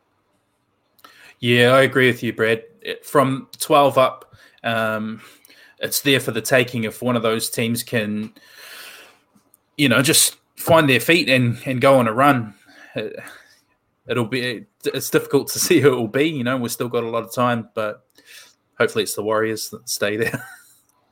Yeah, 1.39 1.71
I 1.71 1.81
agree 1.81 2.07
with 2.07 2.23
you, 2.23 2.31
Brad. 2.31 2.63
From 3.03 3.49
12 3.59 3.97
up, 3.97 4.35
um, 4.63 5.21
it's 5.79 6.01
there 6.01 6.19
for 6.19 6.31
the 6.31 6.41
taking 6.41 6.85
if 6.85 7.01
one 7.01 7.15
of 7.17 7.23
those 7.23 7.49
teams 7.49 7.83
can, 7.83 8.33
you 9.77 9.89
know, 9.89 10.01
just 10.01 10.37
find 10.55 10.89
their 10.89 11.01
feet 11.01 11.29
and, 11.29 11.57
and 11.65 11.81
go 11.81 11.97
on 11.97 12.07
a 12.07 12.13
run. 12.13 12.53
It'll 14.07 14.25
be, 14.25 14.65
it's 14.85 15.09
difficult 15.09 15.49
to 15.49 15.59
see 15.59 15.81
who 15.81 15.93
it 15.93 15.97
will 15.97 16.07
be. 16.07 16.29
You 16.29 16.43
know, 16.45 16.57
we've 16.57 16.71
still 16.71 16.89
got 16.89 17.03
a 17.03 17.09
lot 17.09 17.23
of 17.23 17.33
time, 17.33 17.69
but 17.73 18.05
hopefully 18.77 19.03
it's 19.03 19.15
the 19.15 19.23
Warriors 19.23 19.69
that 19.69 19.87
stay 19.87 20.17
there. 20.17 20.45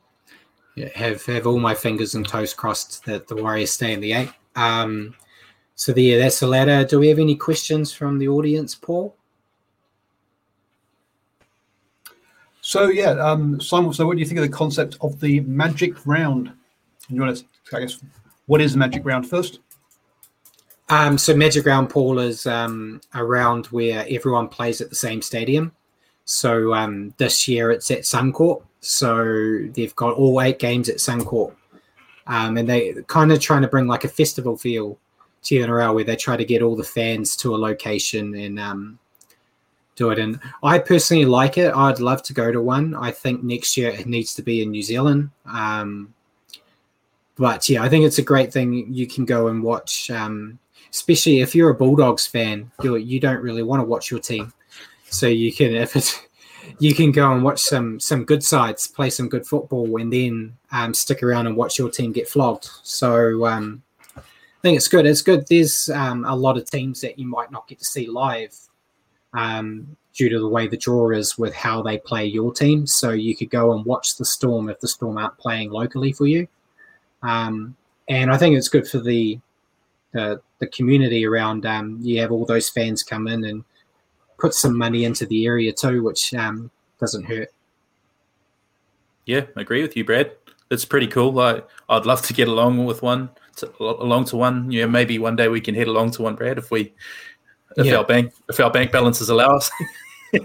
yeah, 0.76 0.90
have 0.96 1.26
have 1.26 1.48
all 1.48 1.60
my 1.60 1.76
fingers 1.76 2.16
and 2.16 2.28
toes 2.28 2.54
crossed 2.54 3.06
that 3.06 3.28
the 3.28 3.36
Warriors 3.36 3.72
stay 3.72 3.94
in 3.94 4.02
the 4.02 4.14
eight. 4.14 4.32
Um, 4.56 5.16
so 5.76 5.94
there, 5.94 6.20
that's 6.20 6.40
the 6.40 6.48
ladder. 6.48 6.86
Do 6.86 7.00
we 7.00 7.08
have 7.08 7.20
any 7.20 7.36
questions 7.36 7.92
from 7.92 8.20
the 8.20 8.28
audience, 8.28 8.76
Paul? 8.76 9.16
So 12.62 12.90
yeah, 12.90 13.12
um, 13.12 13.60
Simon. 13.60 13.94
So 13.94 14.06
what 14.06 14.14
do 14.14 14.20
you 14.20 14.26
think 14.26 14.40
of 14.40 14.44
the 14.44 14.56
concept 14.56 14.98
of 15.02 15.20
the 15.20 15.40
magic 15.42 16.06
round? 16.06 16.52
You 17.10 17.22
want 17.22 17.38
to, 17.38 17.46
I 17.76 17.82
guess, 17.82 18.00
what 18.46 18.62
is 18.62 18.74
the 18.74 18.80
magic 18.80 19.04
round 19.06 19.30
first? 19.30 19.60
Um, 20.90 21.18
so 21.18 21.36
magic 21.36 21.66
round, 21.66 21.90
Paul, 21.90 22.20
is 22.20 22.46
um, 22.46 23.02
a 23.14 23.24
round 23.24 23.68
where 23.68 24.06
everyone 24.10 24.50
plays 24.50 24.82
at 24.82 24.90
the 24.90 24.96
same 24.96 25.22
stadium. 25.22 25.72
So 26.26 26.74
um, 26.74 27.14
this 27.18 27.48
year 27.48 27.72
it's 27.72 27.92
at 27.92 28.00
Suncorp. 28.00 28.64
So 28.80 29.68
they've 29.74 29.96
got 29.96 30.16
all 30.16 30.42
eight 30.42 30.60
games 30.60 30.90
at 30.90 30.98
Suncorp. 30.98 31.56
Um, 32.28 32.58
and 32.58 32.70
they 32.70 32.96
kind 33.08 33.32
of 33.32 33.40
trying 33.40 33.64
to 33.64 33.68
bring 33.68 33.88
like 33.88 34.04
a 34.04 34.08
festival 34.10 34.58
feel 34.58 34.98
to 35.44 35.56
NRL 35.56 35.96
where 35.96 36.04
they 36.04 36.16
try 36.16 36.38
to 36.38 36.46
get 36.46 36.62
all 36.62 36.76
the 36.76 36.84
fans 36.84 37.36
to 37.38 37.56
a 37.56 37.58
location 37.58 38.36
and 38.36 38.60
um, 38.60 39.00
do 39.96 40.12
it. 40.12 40.20
And 40.20 40.40
I 40.64 40.80
personally 40.80 41.26
like 41.26 41.58
it. 41.58 41.74
I'd 41.74 42.00
love 42.00 42.24
to 42.24 42.34
go 42.34 42.52
to 42.52 42.62
one. 42.62 42.96
I 42.96 43.12
think 43.12 43.44
next 43.44 43.76
year 43.76 43.90
it 43.90 44.06
needs 44.06 44.34
to 44.36 44.44
be 44.44 44.62
in 44.62 44.72
New 44.72 44.84
Zealand. 44.84 45.32
Um, 45.46 46.14
but 47.36 47.68
yeah, 47.70 47.84
I 47.84 47.90
think 47.90 48.06
it's 48.06 48.20
a 48.20 48.24
great 48.24 48.54
thing. 48.54 48.94
You 48.94 49.08
can 49.08 49.26
go 49.26 49.48
and 49.48 49.64
watch, 49.64 50.12
um, 50.12 50.60
especially 50.92 51.42
if 51.42 51.56
you're 51.56 51.72
a 51.72 51.76
Bulldogs 51.76 52.28
fan. 52.28 52.72
You 52.84 52.98
you 52.98 53.20
don't 53.20 53.42
really 53.42 53.64
want 53.64 53.80
to 53.80 53.86
watch 53.86 54.12
your 54.12 54.20
team, 54.20 54.54
so 55.12 55.28
you 55.28 55.54
can 55.54 55.76
if 55.76 55.96
it's 55.96 56.20
you 56.80 56.94
can 56.94 57.12
go 57.12 57.32
and 57.32 57.44
watch 57.44 57.60
some 57.60 58.00
some 58.00 58.24
good 58.24 58.44
sides 58.44 58.88
play 58.88 59.10
some 59.10 59.30
good 59.30 59.46
football 59.46 60.00
and 60.00 60.12
then 60.12 60.58
um, 60.72 60.94
stick 60.94 61.22
around 61.24 61.48
and 61.48 61.56
watch 61.56 61.78
your 61.78 61.90
team 61.90 62.12
get 62.12 62.30
flogged. 62.30 62.70
So 62.84 63.46
um, 63.46 63.84
i 64.16 64.22
think 64.62 64.78
it's 64.78 64.88
good. 64.88 65.06
It's 65.06 65.24
good. 65.24 65.46
There's 65.48 65.90
um, 65.90 66.24
a 66.26 66.36
lot 66.36 66.58
of 66.58 66.70
teams 66.70 67.02
that 67.02 67.18
you 67.18 67.28
might 67.28 67.52
not 67.52 67.68
get 67.68 67.80
to 67.80 67.86
see 67.86 68.08
live 68.08 68.56
um, 69.34 69.98
due 70.14 70.30
to 70.30 70.40
the 70.40 70.48
way 70.48 70.68
the 70.68 70.78
draw 70.78 71.10
is 71.10 71.38
with 71.38 71.54
how 71.54 71.82
they 71.82 71.98
play 71.98 72.26
your 72.26 72.54
team. 72.54 72.86
So 72.86 73.10
you 73.10 73.36
could 73.36 73.50
go 73.50 73.74
and 73.74 73.84
watch 73.86 74.18
the 74.18 74.26
storm 74.26 74.70
if 74.70 74.80
the 74.80 74.88
storm 74.88 75.18
aren't 75.18 75.38
playing 75.38 75.72
locally 75.72 76.14
for 76.14 76.28
you. 76.28 76.48
Um, 77.24 77.76
and 78.12 78.32
i 78.32 78.38
think 78.38 78.56
it's 78.56 78.70
good 78.70 78.88
for 78.88 79.00
the 79.00 79.40
the, 80.12 80.42
the 80.60 80.68
community 80.68 81.26
around 81.26 81.66
um, 81.66 81.98
you 82.02 82.20
have 82.20 82.34
all 82.34 82.46
those 82.46 82.70
fans 82.70 83.02
come 83.02 83.30
in 83.30 83.46
and 83.46 83.64
put 84.42 84.54
some 84.56 84.76
money 84.76 85.06
into 85.06 85.26
the 85.28 85.46
area 85.46 85.72
too, 85.72 86.04
which 86.04 86.34
um, 86.34 86.72
doesn't 87.00 87.24
hurt. 87.24 87.50
Yeah, 89.26 89.46
I 89.56 89.62
agree 89.62 89.84
with 89.84 89.96
you, 89.96 90.04
Brad. 90.04 90.32
It's 90.72 90.84
pretty 90.84 91.08
cool. 91.08 91.40
I, 91.40 91.62
I'd 91.88 92.06
love 92.06 92.24
to 92.24 92.34
get 92.34 92.48
along 92.48 92.86
with 92.86 93.04
one, 93.04 93.30
to, 93.58 93.72
along 93.80 94.26
to 94.26 94.38
one. 94.38 94.72
Yeah, 94.72 94.88
maybe 94.88 95.20
one 95.20 95.36
day 95.36 95.48
we 95.48 95.62
can 95.62 95.76
head 95.76 95.88
along 95.88 96.12
to 96.12 96.24
one, 96.24 96.36
Brad, 96.36 96.58
if 96.58 96.72
we, 96.72 96.94
if 97.78 97.86
yeah. 97.86 97.98
our 97.98 98.04
bank, 98.04 98.34
if 98.50 98.60
our 98.60 98.72
bank 98.72 98.92
balances 98.92 99.30
allow 99.30 99.56
us. 99.56 99.70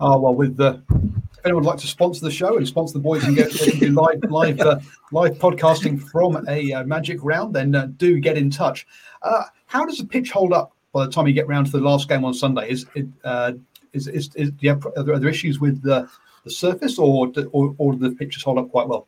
oh 0.00 0.18
well, 0.18 0.34
with 0.34 0.56
the 0.56 0.82
if 0.90 1.44
anyone 1.44 1.62
would 1.62 1.68
like 1.68 1.78
to 1.80 1.86
sponsor 1.86 2.24
the 2.24 2.30
show 2.30 2.56
and 2.56 2.66
sponsor 2.66 2.94
the 2.94 3.00
boys 3.00 3.24
and 3.24 3.36
get 3.36 3.52
they 3.52 3.70
can 3.70 3.78
do 3.78 3.90
live 3.90 4.20
live 4.30 4.60
uh, 4.60 4.78
live 5.12 5.34
podcasting 5.34 6.00
from 6.10 6.44
a 6.48 6.72
uh, 6.72 6.84
magic 6.84 7.18
round, 7.22 7.54
then 7.54 7.74
uh, 7.74 7.88
do 7.96 8.18
get 8.20 8.38
in 8.38 8.50
touch. 8.50 8.86
Uh, 9.22 9.42
how 9.66 9.84
does 9.84 9.98
the 9.98 10.06
pitch 10.06 10.30
hold 10.30 10.52
up 10.52 10.75
by 10.96 11.04
the 11.04 11.12
time 11.12 11.26
you 11.26 11.34
get 11.34 11.46
round 11.46 11.66
to 11.66 11.72
the 11.72 11.78
last 11.80 12.08
game 12.08 12.24
on 12.24 12.32
Sunday? 12.32 12.70
Is 12.70 12.86
it 12.94 13.06
uh, 13.22 13.52
is, 13.92 14.08
is, 14.08 14.34
is 14.34 14.50
do 14.50 14.68
have, 14.68 14.86
are, 14.96 15.02
there, 15.02 15.14
are 15.14 15.18
there 15.18 15.28
issues 15.28 15.60
with 15.60 15.82
the, 15.82 16.08
the 16.44 16.50
surface, 16.50 16.98
or, 16.98 17.30
or 17.52 17.74
or 17.76 17.96
the 17.96 18.12
pitches 18.12 18.42
hold 18.42 18.58
up 18.58 18.70
quite 18.70 18.88
well? 18.88 19.06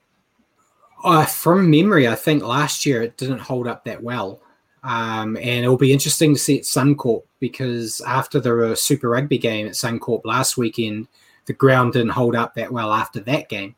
Uh, 1.02 1.24
from 1.24 1.70
memory, 1.70 2.06
I 2.06 2.14
think 2.14 2.42
last 2.42 2.84
year 2.84 3.02
it 3.02 3.16
didn't 3.16 3.38
hold 3.38 3.66
up 3.66 3.84
that 3.84 4.02
well. 4.02 4.42
Um, 4.84 5.36
and 5.36 5.64
it'll 5.64 5.78
be 5.78 5.92
interesting 5.92 6.34
to 6.34 6.40
see 6.40 6.58
at 6.58 6.64
Suncorp 6.64 7.22
because 7.40 8.02
after 8.02 8.38
the 8.38 8.72
uh, 8.72 8.74
Super 8.74 9.08
Rugby 9.08 9.38
game 9.38 9.66
at 9.66 9.72
Suncorp 9.72 10.20
last 10.24 10.58
weekend, 10.58 11.08
the 11.46 11.52
ground 11.54 11.94
didn't 11.94 12.10
hold 12.10 12.36
up 12.36 12.54
that 12.54 12.70
well 12.70 12.92
after 12.92 13.20
that 13.20 13.48
game. 13.48 13.74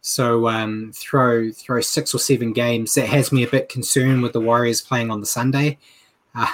So 0.00 0.48
um, 0.48 0.92
throw 0.94 1.50
throw 1.52 1.80
six 1.82 2.14
or 2.14 2.18
seven 2.18 2.54
games 2.54 2.94
that 2.94 3.08
has 3.08 3.30
me 3.30 3.44
a 3.44 3.48
bit 3.48 3.68
concerned 3.68 4.22
with 4.22 4.32
the 4.32 4.40
Warriors 4.40 4.80
playing 4.80 5.10
on 5.10 5.20
the 5.20 5.26
Sunday. 5.26 5.78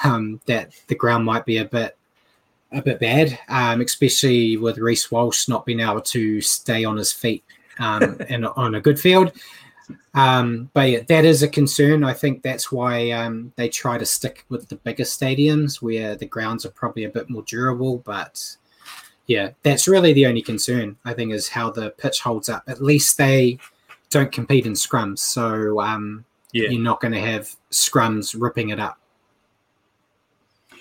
Um, 0.05 0.41
that 0.47 0.73
the 0.89 0.95
ground 0.95 1.25
might 1.25 1.47
be 1.47 1.59
a 1.59 1.65
bit 1.65 1.97
a 2.73 2.83
bit 2.83 3.01
bad, 3.01 3.39
um, 3.49 3.81
especially 3.81 4.57
with 4.57 4.79
Reece 4.79 5.11
Walsh 5.11 5.49
not 5.49 5.65
being 5.65 5.81
able 5.81 6.03
to 6.03 6.41
stay 6.41 6.85
on 6.85 6.97
his 6.97 7.13
feet 7.13 7.45
um, 7.79 8.19
and 8.29 8.47
on 8.47 8.75
a 8.75 8.81
good 8.81 9.01
field. 9.01 9.33
Um, 10.15 10.71
but 10.75 10.91
yeah, 10.91 11.01
that 11.09 11.25
is 11.25 11.43
a 11.43 11.49
concern. 11.49 12.05
I 12.05 12.13
think 12.13 12.43
that's 12.43 12.71
why 12.71 13.11
um, 13.13 13.53
they 13.57 13.69
try 13.69 13.97
to 13.99 14.05
stick 14.05 14.45
with 14.49 14.69
the 14.69 14.77
bigger 14.77 15.05
stadiums 15.05 15.81
where 15.81 16.15
the 16.17 16.27
grounds 16.27 16.67
are 16.67 16.71
probably 16.71 17.05
a 17.05 17.11
bit 17.11 17.31
more 17.31 17.43
durable. 17.43 17.99
But 17.99 18.57
yeah, 19.27 19.51
that's 19.63 19.89
really 19.89 20.13
the 20.13 20.27
only 20.27 20.43
concern, 20.43 20.97
I 21.05 21.15
think, 21.15 21.33
is 21.33 21.49
how 21.49 21.71
the 21.71 21.91
pitch 21.91 22.21
holds 22.21 22.49
up. 22.49 22.65
At 22.67 22.83
least 22.83 23.17
they 23.17 23.59
don't 24.11 24.33
compete 24.33 24.67
in 24.67 24.73
scrums. 24.73 25.21
So 25.21 25.81
um, 25.81 26.25
yeah. 26.53 26.69
you're 26.71 26.83
not 26.83 27.01
going 27.01 27.13
to 27.13 27.21
have 27.21 27.55
scrums 27.71 28.35
ripping 28.39 28.71
it 28.71 28.81
up. 28.81 28.99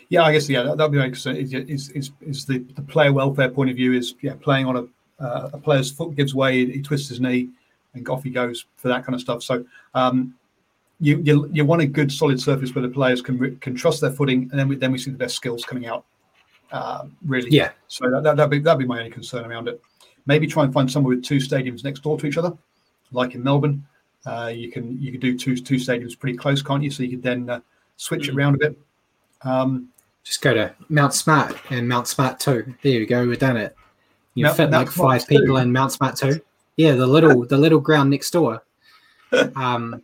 Yeah, 0.10 0.24
I 0.24 0.32
guess 0.32 0.48
yeah, 0.50 0.64
that 0.64 0.78
would 0.78 0.92
be 0.92 0.98
my 0.98 1.06
concern. 1.06 1.36
Is, 1.36 1.54
is, 1.90 2.12
is, 2.22 2.46
the, 2.46 2.60
the 2.60 2.82
player 2.82 3.12
welfare 3.12 3.50
point 3.50 3.70
of 3.70 3.76
view 3.76 3.94
is 3.94 4.16
yeah, 4.22 4.36
playing 4.40 4.66
on 4.66 4.78
a, 4.78 5.24
uh, 5.24 5.50
a 5.54 5.58
player's 5.58 5.92
foot 5.92 6.16
gives 6.16 6.34
way, 6.34 6.66
he 6.66 6.82
twists 6.82 7.10
his 7.10 7.20
knee 7.20 7.50
and 7.94 8.08
off 8.08 8.24
he 8.24 8.30
goes 8.30 8.66
for 8.78 8.88
that 8.88 9.04
kind 9.04 9.16
of 9.16 9.22
stuff. 9.22 9.44
So 9.44 9.66
um, 9.94 10.34
you, 11.00 11.20
you, 11.24 11.50
you 11.52 11.66
want 11.66 11.82
a 11.82 11.88
good 11.88 12.12
solid 12.12 12.40
surface 12.40 12.74
where 12.74 12.82
the 12.82 12.90
players 12.90 13.22
can 13.22 13.58
can 13.58 13.76
trust 13.76 14.02
their 14.02 14.12
footing, 14.12 14.48
and 14.52 14.60
then 14.60 14.68
we 14.68 14.76
then 14.76 14.92
we 14.92 14.98
see 14.98 15.12
the 15.12 15.18
best 15.18 15.36
skills 15.36 15.64
coming 15.64 15.86
out. 15.86 16.06
Uh, 16.72 17.06
really, 17.26 17.50
yeah. 17.52 17.72
So 17.88 18.10
that, 18.10 18.24
that, 18.24 18.38
would 18.38 18.50
be 18.50 18.60
that'd 18.60 18.80
be 18.80 18.86
my 18.86 19.00
only 19.00 19.12
concern 19.12 19.46
around 19.46 19.68
it. 19.68 19.82
Maybe 20.26 20.48
try 20.48 20.64
and 20.64 20.74
find 20.74 20.90
somewhere 20.92 21.16
with 21.16 21.24
two 21.24 21.38
stadiums 21.38 21.84
next 21.84 22.02
door 22.02 22.18
to 22.18 22.26
each 22.26 22.38
other, 22.38 22.58
like 23.12 23.36
in 23.36 23.44
Melbourne. 23.44 23.86
Uh, 24.26 24.52
you 24.54 24.72
can 24.72 25.00
you 25.02 25.12
can 25.12 25.22
do 25.22 25.38
two 25.38 25.56
two 25.56 25.76
stadiums 25.76 26.18
pretty 26.18 26.38
close, 26.38 26.62
can't 26.62 26.84
you? 26.84 26.92
So 26.92 27.04
you 27.04 27.12
could 27.12 27.24
then 27.24 27.50
uh, 27.50 27.60
switch 27.98 28.24
mm-hmm. 28.24 28.32
it 28.32 28.42
around 28.42 28.56
a 28.56 28.58
bit. 28.58 28.80
Um, 29.44 29.90
Just 30.28 30.42
go 30.42 30.54
to 30.54 30.76
Mount 30.90 31.14
Smart 31.14 31.56
and 31.70 31.88
Mount 31.88 32.06
Smart 32.06 32.38
two. 32.38 32.76
There 32.84 32.92
you 32.92 33.06
go. 33.06 33.26
We've 33.26 33.40
done 33.40 33.56
it. 33.56 33.74
You 34.34 34.44
Mount, 34.44 34.58
fit 34.58 34.70
Mount 34.70 34.88
like 34.88 34.94
Smart 34.94 35.22
five 35.22 35.28
two. 35.30 35.40
people 35.40 35.56
in 35.56 35.72
Mount 35.72 35.94
Smart 35.94 36.18
two. 36.18 36.42
Yeah, 36.76 36.96
the 36.96 37.08
little 37.08 37.46
the 37.48 37.58
little 37.58 37.80
ground 37.80 38.10
next 38.10 38.32
door. 38.32 38.62
Um, 39.56 40.04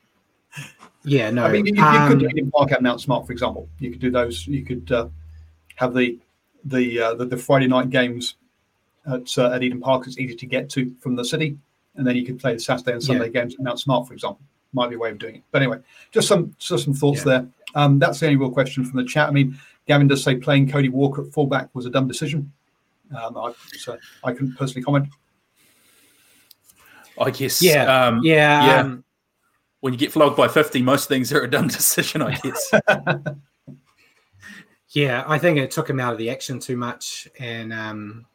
yeah, 1.03 1.29
no. 1.29 1.43
I 1.43 1.51
mean, 1.51 1.65
you, 1.65 1.73
you 1.75 1.83
um, 1.83 2.07
could 2.07 2.33
do 2.33 2.51
Park 2.55 2.71
at 2.71 2.81
Mount 2.81 3.01
Smart, 3.01 3.27
for 3.27 3.33
example. 3.33 3.67
You 3.79 3.91
could 3.91 3.99
do 3.99 4.11
those. 4.11 4.47
You 4.47 4.63
could 4.63 4.89
uh, 4.93 5.09
have 5.75 5.93
the 5.93 6.17
the, 6.63 7.01
uh, 7.01 7.13
the, 7.15 7.25
the 7.25 7.37
Friday 7.37 7.67
night 7.67 7.89
games 7.89 8.35
at 9.05 9.37
uh, 9.37 9.51
at 9.51 9.61
Eden 9.61 9.81
Park. 9.81 10.07
It's 10.07 10.17
easy 10.17 10.35
to 10.35 10.45
get 10.45 10.69
to 10.69 10.95
from 11.01 11.17
the 11.17 11.25
city, 11.25 11.57
and 11.95 12.07
then 12.07 12.15
you 12.15 12.25
could 12.25 12.39
play 12.39 12.53
the 12.53 12.61
Saturday 12.61 12.93
and 12.93 13.03
Sunday 13.03 13.25
yeah. 13.25 13.41
games 13.41 13.55
at 13.55 13.59
Mount 13.59 13.77
Smart, 13.77 14.07
for 14.07 14.13
example. 14.13 14.39
Might 14.71 14.89
be 14.89 14.95
a 14.95 14.99
way 14.99 15.11
of 15.11 15.19
doing 15.19 15.35
it. 15.35 15.43
But 15.51 15.63
anyway, 15.63 15.79
just 16.11 16.29
some 16.29 16.55
just 16.59 16.85
some 16.85 16.93
thoughts 16.93 17.25
yeah. 17.25 17.39
there. 17.39 17.47
Um, 17.75 17.99
that's 17.99 18.21
the 18.21 18.27
only 18.27 18.37
real 18.37 18.51
question 18.51 18.85
from 18.85 18.97
the 18.97 19.05
chat. 19.05 19.27
I 19.27 19.31
mean, 19.31 19.59
Gavin 19.87 20.07
does 20.07 20.23
say 20.23 20.35
playing 20.35 20.69
Cody 20.69 20.89
Walker 20.89 21.23
at 21.23 21.33
fullback 21.33 21.69
was 21.73 21.85
a 21.85 21.89
dumb 21.89 22.07
decision. 22.07 22.51
Um, 23.15 23.37
I, 23.37 23.53
so 23.77 23.97
I 24.23 24.31
couldn't 24.31 24.55
personally 24.55 24.83
comment. 24.83 25.07
I 27.19 27.31
guess. 27.31 27.61
Yeah. 27.61 27.83
Um, 27.83 28.21
yeah. 28.23 28.65
Yeah. 28.65 28.79
Um, 28.79 29.03
when 29.81 29.93
you 29.93 29.99
get 29.99 30.13
flogged 30.13 30.37
by 30.37 30.47
50, 30.47 30.81
most 30.81 31.09
things 31.09 31.33
are 31.33 31.41
a 31.41 31.49
dumb 31.49 31.67
decision, 31.67 32.21
I 32.21 32.35
guess. 32.35 32.71
yeah, 34.89 35.23
I 35.27 35.37
think 35.37 35.57
it 35.57 35.71
took 35.71 35.89
him 35.89 35.99
out 35.99 36.13
of 36.13 36.17
the 36.17 36.29
action 36.29 36.59
too 36.59 36.77
much. 36.77 37.27
And, 37.37 37.73
um, 37.73 38.25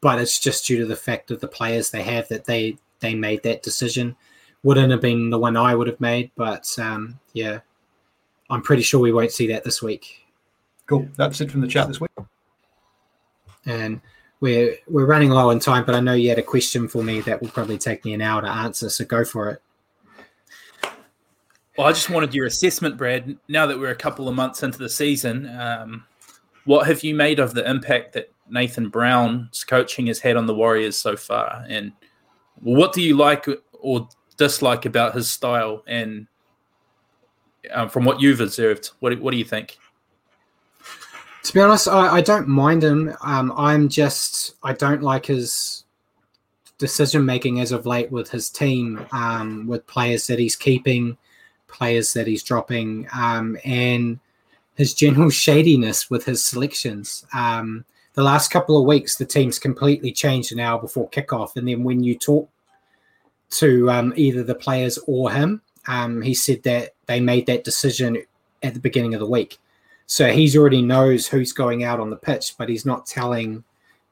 but 0.00 0.20
it's 0.20 0.38
just 0.38 0.66
due 0.66 0.78
to 0.78 0.86
the 0.86 0.96
fact 0.96 1.30
of 1.30 1.40
the 1.40 1.48
players 1.48 1.90
they 1.90 2.02
have 2.02 2.28
that 2.28 2.44
they, 2.44 2.76
they 3.00 3.14
made 3.14 3.42
that 3.42 3.64
decision. 3.64 4.16
Wouldn't 4.62 4.92
have 4.92 5.00
been 5.00 5.30
the 5.30 5.40
one 5.40 5.56
I 5.56 5.74
would 5.74 5.88
have 5.88 6.00
made, 6.00 6.30
but 6.36 6.72
um, 6.78 7.18
yeah, 7.32 7.60
I'm 8.48 8.62
pretty 8.62 8.82
sure 8.82 9.00
we 9.00 9.12
won't 9.12 9.32
see 9.32 9.48
that 9.48 9.64
this 9.64 9.82
week. 9.82 10.21
Cool. 10.92 11.08
That's 11.16 11.40
it 11.40 11.50
from 11.50 11.62
the 11.62 11.66
chat 11.66 11.88
this 11.88 12.02
week. 12.02 12.10
And 13.64 13.98
we're 14.40 14.76
we're 14.86 15.06
running 15.06 15.30
low 15.30 15.48
on 15.48 15.58
time, 15.58 15.86
but 15.86 15.94
I 15.94 16.00
know 16.00 16.12
you 16.12 16.28
had 16.28 16.38
a 16.38 16.42
question 16.42 16.86
for 16.86 17.02
me 17.02 17.22
that 17.22 17.40
will 17.40 17.48
probably 17.48 17.78
take 17.78 18.04
me 18.04 18.12
an 18.12 18.20
hour 18.20 18.42
to 18.42 18.48
answer. 18.48 18.90
So 18.90 19.06
go 19.06 19.24
for 19.24 19.48
it. 19.48 19.62
Well, 21.78 21.86
I 21.86 21.92
just 21.92 22.10
wanted 22.10 22.34
your 22.34 22.44
assessment, 22.44 22.98
Brad. 22.98 23.38
Now 23.48 23.64
that 23.64 23.78
we're 23.78 23.90
a 23.90 23.96
couple 23.96 24.28
of 24.28 24.34
months 24.34 24.62
into 24.62 24.76
the 24.76 24.90
season, 24.90 25.48
um, 25.58 26.04
what 26.66 26.86
have 26.86 27.02
you 27.02 27.14
made 27.14 27.40
of 27.40 27.54
the 27.54 27.66
impact 27.66 28.12
that 28.12 28.30
Nathan 28.50 28.90
Brown's 28.90 29.64
coaching 29.64 30.08
has 30.08 30.18
had 30.18 30.36
on 30.36 30.44
the 30.44 30.54
Warriors 30.54 30.98
so 30.98 31.16
far? 31.16 31.64
And 31.70 31.92
what 32.60 32.92
do 32.92 33.00
you 33.00 33.16
like 33.16 33.48
or 33.72 34.10
dislike 34.36 34.84
about 34.84 35.14
his 35.14 35.30
style? 35.30 35.84
And 35.86 36.26
um, 37.70 37.88
from 37.88 38.04
what 38.04 38.20
you've 38.20 38.42
observed, 38.42 38.90
what 39.00 39.18
what 39.20 39.30
do 39.30 39.38
you 39.38 39.44
think? 39.44 39.78
To 41.44 41.52
be 41.52 41.60
honest, 41.60 41.88
I, 41.88 42.16
I 42.16 42.20
don't 42.20 42.46
mind 42.46 42.84
him. 42.84 43.14
Um, 43.22 43.52
I'm 43.56 43.88
just 43.88 44.54
I 44.62 44.72
don't 44.72 45.02
like 45.02 45.26
his 45.26 45.84
decision 46.78 47.24
making 47.24 47.60
as 47.60 47.72
of 47.72 47.86
late 47.86 48.10
with 48.12 48.30
his 48.30 48.48
team, 48.48 49.04
um, 49.12 49.66
with 49.66 49.86
players 49.86 50.26
that 50.28 50.38
he's 50.38 50.56
keeping, 50.56 51.16
players 51.66 52.12
that 52.12 52.26
he's 52.26 52.42
dropping, 52.42 53.08
um, 53.12 53.56
and 53.64 54.20
his 54.74 54.94
general 54.94 55.30
shadiness 55.44 56.10
with 56.10 56.24
his 56.24 56.44
selections. 56.44 57.26
Um, 57.32 57.84
the 58.14 58.22
last 58.22 58.50
couple 58.50 58.78
of 58.78 58.86
weeks, 58.86 59.16
the 59.16 59.24
team's 59.24 59.58
completely 59.58 60.12
changed 60.12 60.52
an 60.52 60.60
hour 60.60 60.80
before 60.80 61.10
kickoff, 61.10 61.56
and 61.56 61.66
then 61.66 61.82
when 61.82 62.04
you 62.04 62.16
talk 62.16 62.48
to 63.50 63.90
um, 63.90 64.12
either 64.16 64.42
the 64.42 64.54
players 64.54 64.98
or 65.06 65.30
him, 65.30 65.60
um, 65.88 66.22
he 66.22 66.34
said 66.34 66.62
that 66.62 66.94
they 67.06 67.20
made 67.20 67.46
that 67.46 67.64
decision 67.64 68.22
at 68.62 68.74
the 68.74 68.80
beginning 68.80 69.14
of 69.14 69.20
the 69.20 69.26
week. 69.26 69.58
So 70.12 70.30
he's 70.30 70.58
already 70.58 70.82
knows 70.82 71.26
who's 71.26 71.54
going 71.54 71.84
out 71.84 71.98
on 71.98 72.10
the 72.10 72.16
pitch, 72.16 72.56
but 72.58 72.68
he's 72.68 72.84
not 72.84 73.06
telling 73.06 73.64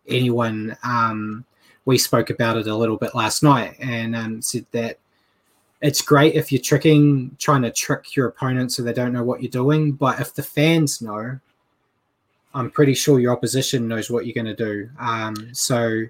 anyone. 0.08 0.74
Um, 0.82 1.44
we 1.84 1.98
spoke 1.98 2.30
about 2.30 2.56
it 2.56 2.66
a 2.66 2.74
little 2.74 2.96
bit 2.96 3.14
last 3.14 3.42
night 3.42 3.76
and 3.80 4.16
um, 4.16 4.40
said 4.40 4.64
that 4.70 4.98
it's 5.82 6.00
great 6.00 6.36
if 6.36 6.50
you're 6.50 6.62
tricking, 6.62 7.36
trying 7.38 7.60
to 7.60 7.70
trick 7.70 8.16
your 8.16 8.28
opponent 8.28 8.72
so 8.72 8.82
they 8.82 8.94
don't 8.94 9.12
know 9.12 9.22
what 9.22 9.42
you're 9.42 9.50
doing. 9.50 9.92
But 9.92 10.18
if 10.20 10.32
the 10.32 10.42
fans 10.42 11.02
know, 11.02 11.38
I'm 12.54 12.70
pretty 12.70 12.94
sure 12.94 13.20
your 13.20 13.34
opposition 13.34 13.86
knows 13.86 14.10
what 14.10 14.24
you're 14.24 14.42
going 14.42 14.56
to 14.56 14.64
do. 14.64 14.88
Um, 14.98 15.50
so, 15.52 16.04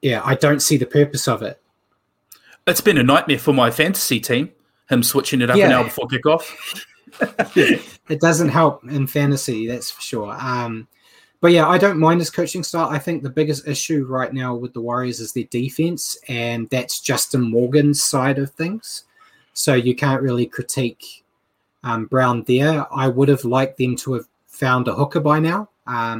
yeah, 0.00 0.22
I 0.24 0.34
don't 0.34 0.60
see 0.60 0.78
the 0.78 0.86
purpose 0.86 1.28
of 1.28 1.42
it. 1.42 1.60
It's 2.66 2.80
been 2.80 2.96
a 2.96 3.02
nightmare 3.02 3.38
for 3.38 3.52
my 3.52 3.70
fantasy 3.70 4.18
team, 4.18 4.50
him 4.88 5.02
switching 5.02 5.42
it 5.42 5.50
up 5.50 5.58
yeah. 5.58 5.66
an 5.66 5.72
hour 5.72 5.84
before 5.84 6.08
kickoff. 6.08 6.86
it 7.56 8.20
doesn't 8.20 8.48
help 8.48 8.84
in 8.84 9.06
fantasy, 9.06 9.66
that's 9.66 9.90
for 9.90 10.02
sure. 10.02 10.36
Um, 10.38 10.88
but 11.40 11.52
yeah, 11.52 11.68
I 11.68 11.78
don't 11.78 11.98
mind 11.98 12.20
his 12.20 12.30
coaching 12.30 12.62
style. 12.62 12.88
I 12.88 12.98
think 12.98 13.22
the 13.22 13.30
biggest 13.30 13.68
issue 13.68 14.06
right 14.06 14.32
now 14.32 14.54
with 14.54 14.72
the 14.72 14.80
Warriors 14.80 15.20
is 15.20 15.32
their 15.32 15.44
defense, 15.44 16.16
and 16.28 16.68
that's 16.70 17.00
Justin 17.00 17.42
Morgan's 17.42 18.02
side 18.02 18.38
of 18.38 18.50
things. 18.50 19.04
So 19.52 19.74
you 19.74 19.94
can't 19.94 20.22
really 20.22 20.46
critique 20.46 21.24
um, 21.82 22.06
Brown 22.06 22.42
there. 22.46 22.86
I 22.94 23.08
would 23.08 23.28
have 23.28 23.44
liked 23.44 23.78
them 23.78 23.96
to 23.96 24.14
have 24.14 24.26
found 24.46 24.88
a 24.88 24.94
hooker 24.94 25.20
by 25.20 25.38
now, 25.38 25.68
because 25.84 26.14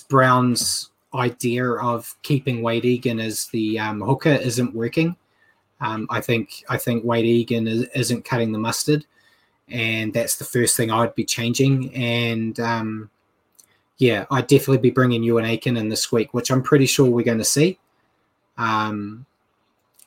um, 0.00 0.06
Brown's 0.08 0.90
idea 1.14 1.72
of 1.72 2.14
keeping 2.22 2.62
Wayde 2.62 2.84
Egan 2.84 3.20
as 3.20 3.46
the 3.46 3.78
um, 3.78 4.00
hooker 4.00 4.30
isn't 4.30 4.74
working. 4.74 5.16
Um, 5.80 6.06
I 6.10 6.20
think 6.20 6.62
I 6.68 6.76
think 6.76 7.04
Wayde 7.04 7.24
Egan 7.24 7.66
is, 7.66 7.82
isn't 7.94 8.24
cutting 8.24 8.52
the 8.52 8.58
mustard 8.58 9.06
and 9.72 10.12
that's 10.12 10.36
the 10.36 10.44
first 10.44 10.76
thing 10.76 10.90
I'd 10.90 11.14
be 11.14 11.24
changing. 11.24 11.94
And 11.94 12.58
um, 12.60 13.10
yeah, 13.98 14.26
I'd 14.30 14.46
definitely 14.46 14.78
be 14.78 14.90
bringing 14.90 15.22
Euan 15.22 15.48
Aitken 15.48 15.76
in 15.76 15.88
this 15.88 16.10
week, 16.10 16.32
which 16.34 16.50
I'm 16.50 16.62
pretty 16.62 16.86
sure 16.86 17.10
we're 17.10 17.24
going 17.24 17.38
to 17.38 17.44
see. 17.44 17.78
Um, 18.56 19.26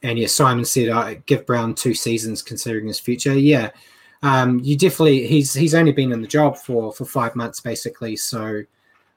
and 0.01 0.19
yeah, 0.19 0.27
Simon 0.27 0.65
said 0.65 0.89
I 0.89 1.13
uh, 1.13 1.15
give 1.25 1.45
Brown 1.45 1.75
two 1.75 1.93
seasons 1.93 2.41
considering 2.41 2.87
his 2.87 2.99
future. 2.99 3.33
Yeah, 3.33 3.71
um, 4.21 4.59
you 4.59 4.77
definitely 4.77 5.27
he's 5.27 5.53
he's 5.53 5.73
only 5.73 5.91
been 5.91 6.11
in 6.11 6.21
the 6.21 6.27
job 6.27 6.57
for 6.57 6.91
for 6.93 7.05
five 7.05 7.35
months 7.35 7.59
basically, 7.59 8.15
so 8.15 8.63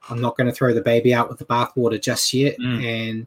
I'm 0.09 0.20
not 0.20 0.36
going 0.36 0.47
to 0.47 0.53
throw 0.53 0.72
the 0.72 0.80
baby 0.80 1.12
out 1.12 1.28
with 1.28 1.38
the 1.38 1.44
bathwater 1.44 2.01
just 2.01 2.32
yet. 2.32 2.57
Mm. 2.59 2.84
And 2.84 3.26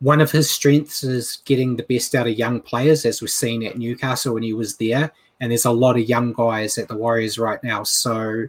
one 0.00 0.20
of 0.20 0.30
his 0.30 0.50
strengths 0.50 1.04
is 1.04 1.42
getting 1.44 1.76
the 1.76 1.84
best 1.84 2.14
out 2.14 2.26
of 2.26 2.38
young 2.38 2.60
players, 2.60 3.04
as 3.04 3.20
we've 3.20 3.30
seen 3.30 3.62
at 3.64 3.78
Newcastle 3.78 4.34
when 4.34 4.42
he 4.42 4.52
was 4.52 4.76
there. 4.76 5.12
And 5.40 5.50
there's 5.50 5.64
a 5.64 5.70
lot 5.70 5.96
of 5.96 6.08
young 6.08 6.32
guys 6.32 6.76
at 6.78 6.88
the 6.88 6.96
Warriors 6.96 7.38
right 7.38 7.62
now. 7.64 7.82
So 7.82 8.48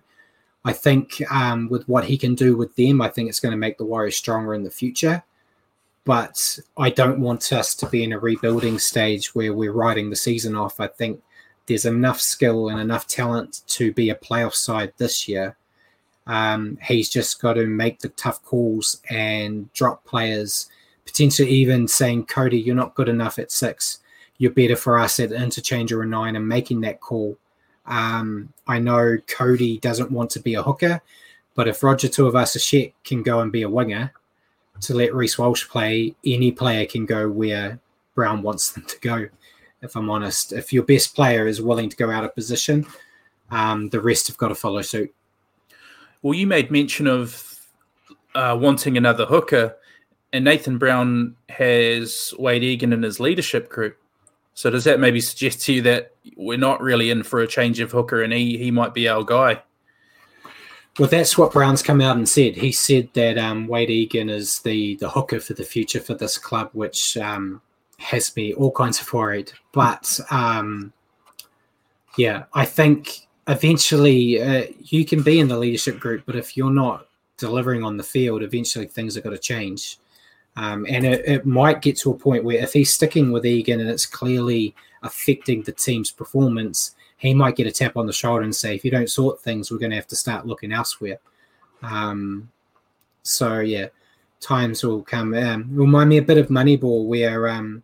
I 0.65 0.73
think 0.73 1.21
um, 1.31 1.69
with 1.69 1.87
what 1.87 2.05
he 2.05 2.17
can 2.17 2.35
do 2.35 2.55
with 2.55 2.75
them, 2.75 3.01
I 3.01 3.09
think 3.09 3.29
it's 3.29 3.39
going 3.39 3.53
to 3.53 3.57
make 3.57 3.77
the 3.77 3.85
Warriors 3.85 4.17
stronger 4.17 4.53
in 4.53 4.63
the 4.63 4.69
future. 4.69 5.23
But 6.03 6.59
I 6.77 6.89
don't 6.89 7.21
want 7.21 7.53
us 7.53 7.75
to 7.75 7.87
be 7.87 8.03
in 8.03 8.13
a 8.13 8.19
rebuilding 8.19 8.79
stage 8.79 9.33
where 9.35 9.53
we're 9.53 9.71
riding 9.71 10.09
the 10.09 10.15
season 10.15 10.55
off. 10.55 10.79
I 10.79 10.87
think 10.87 11.21
there's 11.67 11.85
enough 11.85 12.19
skill 12.19 12.69
and 12.69 12.79
enough 12.79 13.07
talent 13.07 13.61
to 13.67 13.93
be 13.93 14.09
a 14.09 14.15
playoff 14.15 14.53
side 14.53 14.93
this 14.97 15.27
year. 15.27 15.55
Um, 16.27 16.77
he's 16.83 17.09
just 17.09 17.41
got 17.41 17.53
to 17.53 17.65
make 17.65 17.99
the 17.99 18.09
tough 18.09 18.43
calls 18.43 19.01
and 19.09 19.71
drop 19.73 20.03
players, 20.05 20.69
potentially 21.05 21.49
even 21.49 21.87
saying, 21.87 22.25
Kodi, 22.25 22.63
you're 22.63 22.75
not 22.75 22.95
good 22.95 23.09
enough 23.09 23.39
at 23.39 23.51
six. 23.51 23.99
You're 24.41 24.49
better 24.49 24.75
for 24.75 24.97
us 24.97 25.19
at 25.19 25.31
interchange 25.31 25.91
or 25.91 26.01
a 26.01 26.07
nine 26.07 26.35
and 26.35 26.47
making 26.47 26.81
that 26.81 26.99
call. 26.99 27.37
Um, 27.85 28.51
I 28.65 28.79
know 28.79 29.17
Kodi 29.27 29.79
doesn't 29.79 30.09
want 30.09 30.31
to 30.31 30.39
be 30.39 30.55
a 30.55 30.63
hooker, 30.63 30.99
but 31.53 31.67
if 31.67 31.83
Roger 31.83 32.07
Tuivasa-Sheck 32.07 32.93
can 33.03 33.21
go 33.21 33.41
and 33.41 33.51
be 33.51 33.61
a 33.61 33.69
winger 33.69 34.11
to 34.79 34.95
let 34.95 35.13
Reece 35.13 35.37
Walsh 35.37 35.69
play, 35.69 36.15
any 36.25 36.51
player 36.51 36.87
can 36.87 37.05
go 37.05 37.29
where 37.29 37.79
Brown 38.15 38.41
wants 38.41 38.71
them 38.71 38.83
to 38.85 38.99
go. 39.01 39.27
If 39.83 39.95
I'm 39.95 40.09
honest, 40.09 40.53
if 40.53 40.73
your 40.73 40.81
best 40.81 41.13
player 41.13 41.45
is 41.45 41.61
willing 41.61 41.89
to 41.89 41.95
go 41.95 42.09
out 42.09 42.23
of 42.23 42.33
position, 42.33 42.87
um, 43.51 43.89
the 43.89 44.01
rest 44.01 44.25
have 44.25 44.37
got 44.37 44.47
to 44.47 44.55
follow 44.55 44.81
suit. 44.81 45.13
Well, 46.23 46.33
you 46.33 46.47
made 46.47 46.71
mention 46.71 47.05
of 47.05 47.59
uh, 48.33 48.57
wanting 48.59 48.97
another 48.97 49.27
hooker, 49.27 49.77
and 50.33 50.43
Nathan 50.45 50.79
Brown 50.79 51.35
has 51.49 52.33
Wayde 52.39 52.63
Egan 52.63 52.91
in 52.91 53.03
his 53.03 53.19
leadership 53.19 53.69
group. 53.69 53.99
So 54.53 54.69
does 54.69 54.83
that 54.83 54.99
maybe 54.99 55.21
suggest 55.21 55.61
to 55.65 55.73
you 55.73 55.81
that 55.83 56.13
we're 56.35 56.57
not 56.57 56.81
really 56.81 57.09
in 57.09 57.23
for 57.23 57.41
a 57.41 57.47
change 57.47 57.79
of 57.79 57.91
hooker, 57.91 58.21
and 58.21 58.33
he 58.33 58.57
he 58.57 58.71
might 58.71 58.93
be 58.93 59.07
our 59.07 59.23
guy? 59.23 59.61
Well, 60.99 61.07
that's 61.07 61.37
what 61.37 61.53
Brown's 61.53 61.81
come 61.81 62.01
out 62.01 62.17
and 62.17 62.27
said. 62.27 62.55
He 62.55 62.71
said 62.71 63.09
that 63.13 63.37
um, 63.37 63.67
Wayde 63.67 63.89
Egan 63.89 64.29
is 64.29 64.59
the 64.59 64.95
the 64.97 65.09
hooker 65.09 65.39
for 65.39 65.53
the 65.53 65.63
future 65.63 66.01
for 66.01 66.13
this 66.13 66.37
club, 66.37 66.69
which 66.73 67.15
um, 67.17 67.61
has 67.97 68.35
me 68.35 68.53
all 68.53 68.71
kinds 68.71 68.99
of 68.99 69.11
worried. 69.13 69.51
But 69.71 70.19
um, 70.29 70.91
yeah, 72.17 72.43
I 72.53 72.65
think 72.65 73.27
eventually 73.47 74.41
uh, 74.41 74.65
you 74.79 75.05
can 75.05 75.23
be 75.23 75.39
in 75.39 75.47
the 75.47 75.57
leadership 75.57 75.99
group, 75.99 76.23
but 76.25 76.35
if 76.35 76.57
you're 76.57 76.71
not 76.71 77.07
delivering 77.37 77.83
on 77.83 77.97
the 77.97 78.03
field, 78.03 78.43
eventually 78.43 78.85
things 78.85 79.15
are 79.15 79.21
going 79.21 79.35
to 79.35 79.41
change. 79.41 79.97
Um, 80.57 80.85
and 80.89 81.05
it, 81.05 81.25
it, 81.25 81.45
might 81.45 81.81
get 81.81 81.97
to 81.99 82.11
a 82.11 82.17
point 82.17 82.43
where 82.43 82.61
if 82.61 82.73
he's 82.73 82.93
sticking 82.93 83.31
with 83.31 83.45
Egan 83.45 83.79
and 83.79 83.89
it's 83.89 84.05
clearly 84.05 84.75
affecting 85.01 85.63
the 85.63 85.71
team's 85.71 86.11
performance, 86.11 86.95
he 87.17 87.33
might 87.33 87.55
get 87.55 87.67
a 87.67 87.71
tap 87.71 87.95
on 87.95 88.05
the 88.05 88.13
shoulder 88.13 88.43
and 88.43 88.55
say, 88.55 88.75
if 88.75 88.83
you 88.83 88.91
don't 88.91 89.09
sort 89.09 89.41
things, 89.41 89.71
we're 89.71 89.77
going 89.77 89.91
to 89.91 89.95
have 89.95 90.07
to 90.07 90.15
start 90.15 90.45
looking 90.45 90.73
elsewhere. 90.73 91.19
Um, 91.81 92.49
so, 93.23 93.59
yeah, 93.59 93.87
times 94.41 94.83
will 94.83 95.03
come. 95.03 95.33
Um, 95.33 95.69
remind 95.71 96.09
me 96.09 96.17
a 96.17 96.21
bit 96.23 96.37
of 96.37 96.49
Moneyball, 96.49 97.05
where 97.05 97.47
um, 97.47 97.83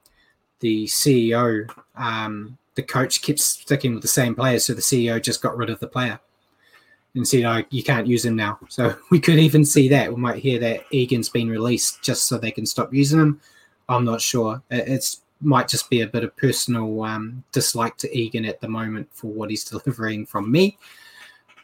the 0.59 0.85
CEO, 0.87 1.69
um, 1.95 2.57
the 2.75 2.83
coach 2.83 3.21
kept 3.21 3.39
sticking 3.39 3.93
with 3.93 4.01
the 4.01 4.09
same 4.09 4.35
player. 4.35 4.59
So 4.59 4.73
the 4.73 4.81
CEO 4.81 5.21
just 5.21 5.41
got 5.41 5.55
rid 5.55 5.69
of 5.69 5.79
the 5.79 5.87
player 5.87 6.19
and 7.17 7.27
said, 7.27 7.43
"Oh, 7.43 7.63
you 7.69 7.83
can't 7.83 8.07
use 8.07 8.25
him 8.25 8.35
now." 8.35 8.59
So 8.69 8.95
we 9.11 9.19
could 9.19 9.39
even 9.39 9.65
see 9.65 9.87
that. 9.89 10.13
We 10.13 10.19
might 10.19 10.41
hear 10.41 10.59
that 10.59 10.85
Egan's 10.91 11.29
been 11.29 11.49
released 11.49 12.01
just 12.01 12.27
so 12.27 12.37
they 12.37 12.51
can 12.51 12.65
stop 12.65 12.93
using 12.93 13.19
him. 13.19 13.41
I'm 13.89 14.05
not 14.05 14.21
sure. 14.21 14.61
It 14.69 14.87
it's, 14.87 15.21
might 15.41 15.67
just 15.67 15.89
be 15.89 16.01
a 16.01 16.07
bit 16.07 16.23
of 16.23 16.35
personal 16.35 17.03
um, 17.03 17.43
dislike 17.51 17.95
to 17.97 18.17
Egan 18.17 18.45
at 18.45 18.59
the 18.59 18.67
moment 18.67 19.07
for 19.11 19.27
what 19.27 19.49
he's 19.49 19.63
delivering 19.69 20.25
from 20.25 20.51
me. 20.51 20.77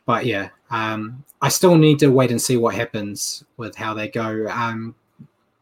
But 0.06 0.26
yeah, 0.26 0.50
um, 0.70 1.24
I 1.42 1.50
still 1.50 1.76
need 1.76 2.00
to 2.00 2.10
wait 2.10 2.32
and 2.32 2.42
see 2.42 2.58
what 2.58 2.76
happens 2.76 3.44
with 3.58 3.76
how 3.76 3.94
they 3.94 4.10
go. 4.10 4.48
Um, 4.50 4.96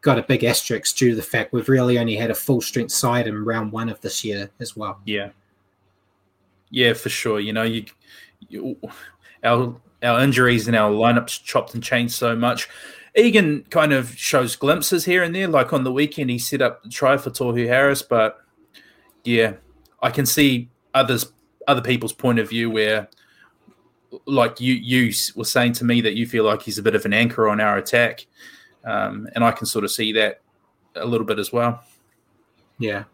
got 0.00 0.18
a 0.18 0.22
big 0.22 0.42
asterisk 0.42 0.96
due 0.96 1.10
to 1.10 1.16
the 1.16 1.22
fact 1.22 1.52
we've 1.52 1.68
really 1.68 1.98
only 1.98 2.16
had 2.16 2.30
a 2.30 2.34
full 2.34 2.60
strength 2.60 2.92
side 2.92 3.28
in 3.28 3.44
round 3.44 3.70
one 3.70 3.88
of 3.88 4.00
this 4.00 4.24
year 4.24 4.50
as 4.58 4.76
well. 4.76 5.00
Yeah, 5.04 5.30
yeah, 6.70 6.94
for 6.94 7.08
sure. 7.08 7.38
You 7.38 7.52
know, 7.52 7.62
you, 7.62 7.84
you 8.48 8.76
our 9.44 9.74
our 10.02 10.20
injuries 10.20 10.66
and 10.66 10.76
our 10.76 10.90
lineups 10.90 11.42
chopped 11.42 11.74
and 11.74 11.82
changed 11.82 12.14
so 12.14 12.34
much. 12.34 12.68
Egan 13.14 13.64
kind 13.70 13.92
of 13.92 14.16
shows 14.16 14.56
glimpses 14.56 15.04
here 15.04 15.22
and 15.22 15.34
there. 15.34 15.46
Like 15.46 15.72
on 15.72 15.84
the 15.84 15.92
weekend, 15.92 16.30
he 16.30 16.38
set 16.38 16.62
up 16.62 16.82
the 16.82 16.88
try 16.88 17.16
for 17.16 17.30
Tohu 17.30 17.66
Harris, 17.66 18.02
but 18.02 18.40
yeah, 19.24 19.54
I 20.02 20.10
can 20.10 20.26
see 20.26 20.68
others 20.94 21.32
other 21.68 21.82
people's 21.82 22.12
point 22.12 22.38
of 22.38 22.48
view 22.48 22.70
where, 22.70 23.08
like 24.26 24.60
you 24.60 24.74
you 24.74 25.12
were 25.36 25.44
saying 25.44 25.74
to 25.74 25.84
me 25.84 26.00
that 26.00 26.14
you 26.14 26.26
feel 26.26 26.44
like 26.44 26.62
he's 26.62 26.78
a 26.78 26.82
bit 26.82 26.94
of 26.94 27.04
an 27.04 27.12
anchor 27.12 27.48
on 27.48 27.60
our 27.60 27.76
attack, 27.76 28.26
um, 28.84 29.28
and 29.34 29.44
I 29.44 29.52
can 29.52 29.66
sort 29.66 29.84
of 29.84 29.90
see 29.90 30.12
that 30.12 30.40
a 30.96 31.06
little 31.06 31.26
bit 31.26 31.38
as 31.38 31.52
well. 31.52 31.82
Yeah. 32.78 33.04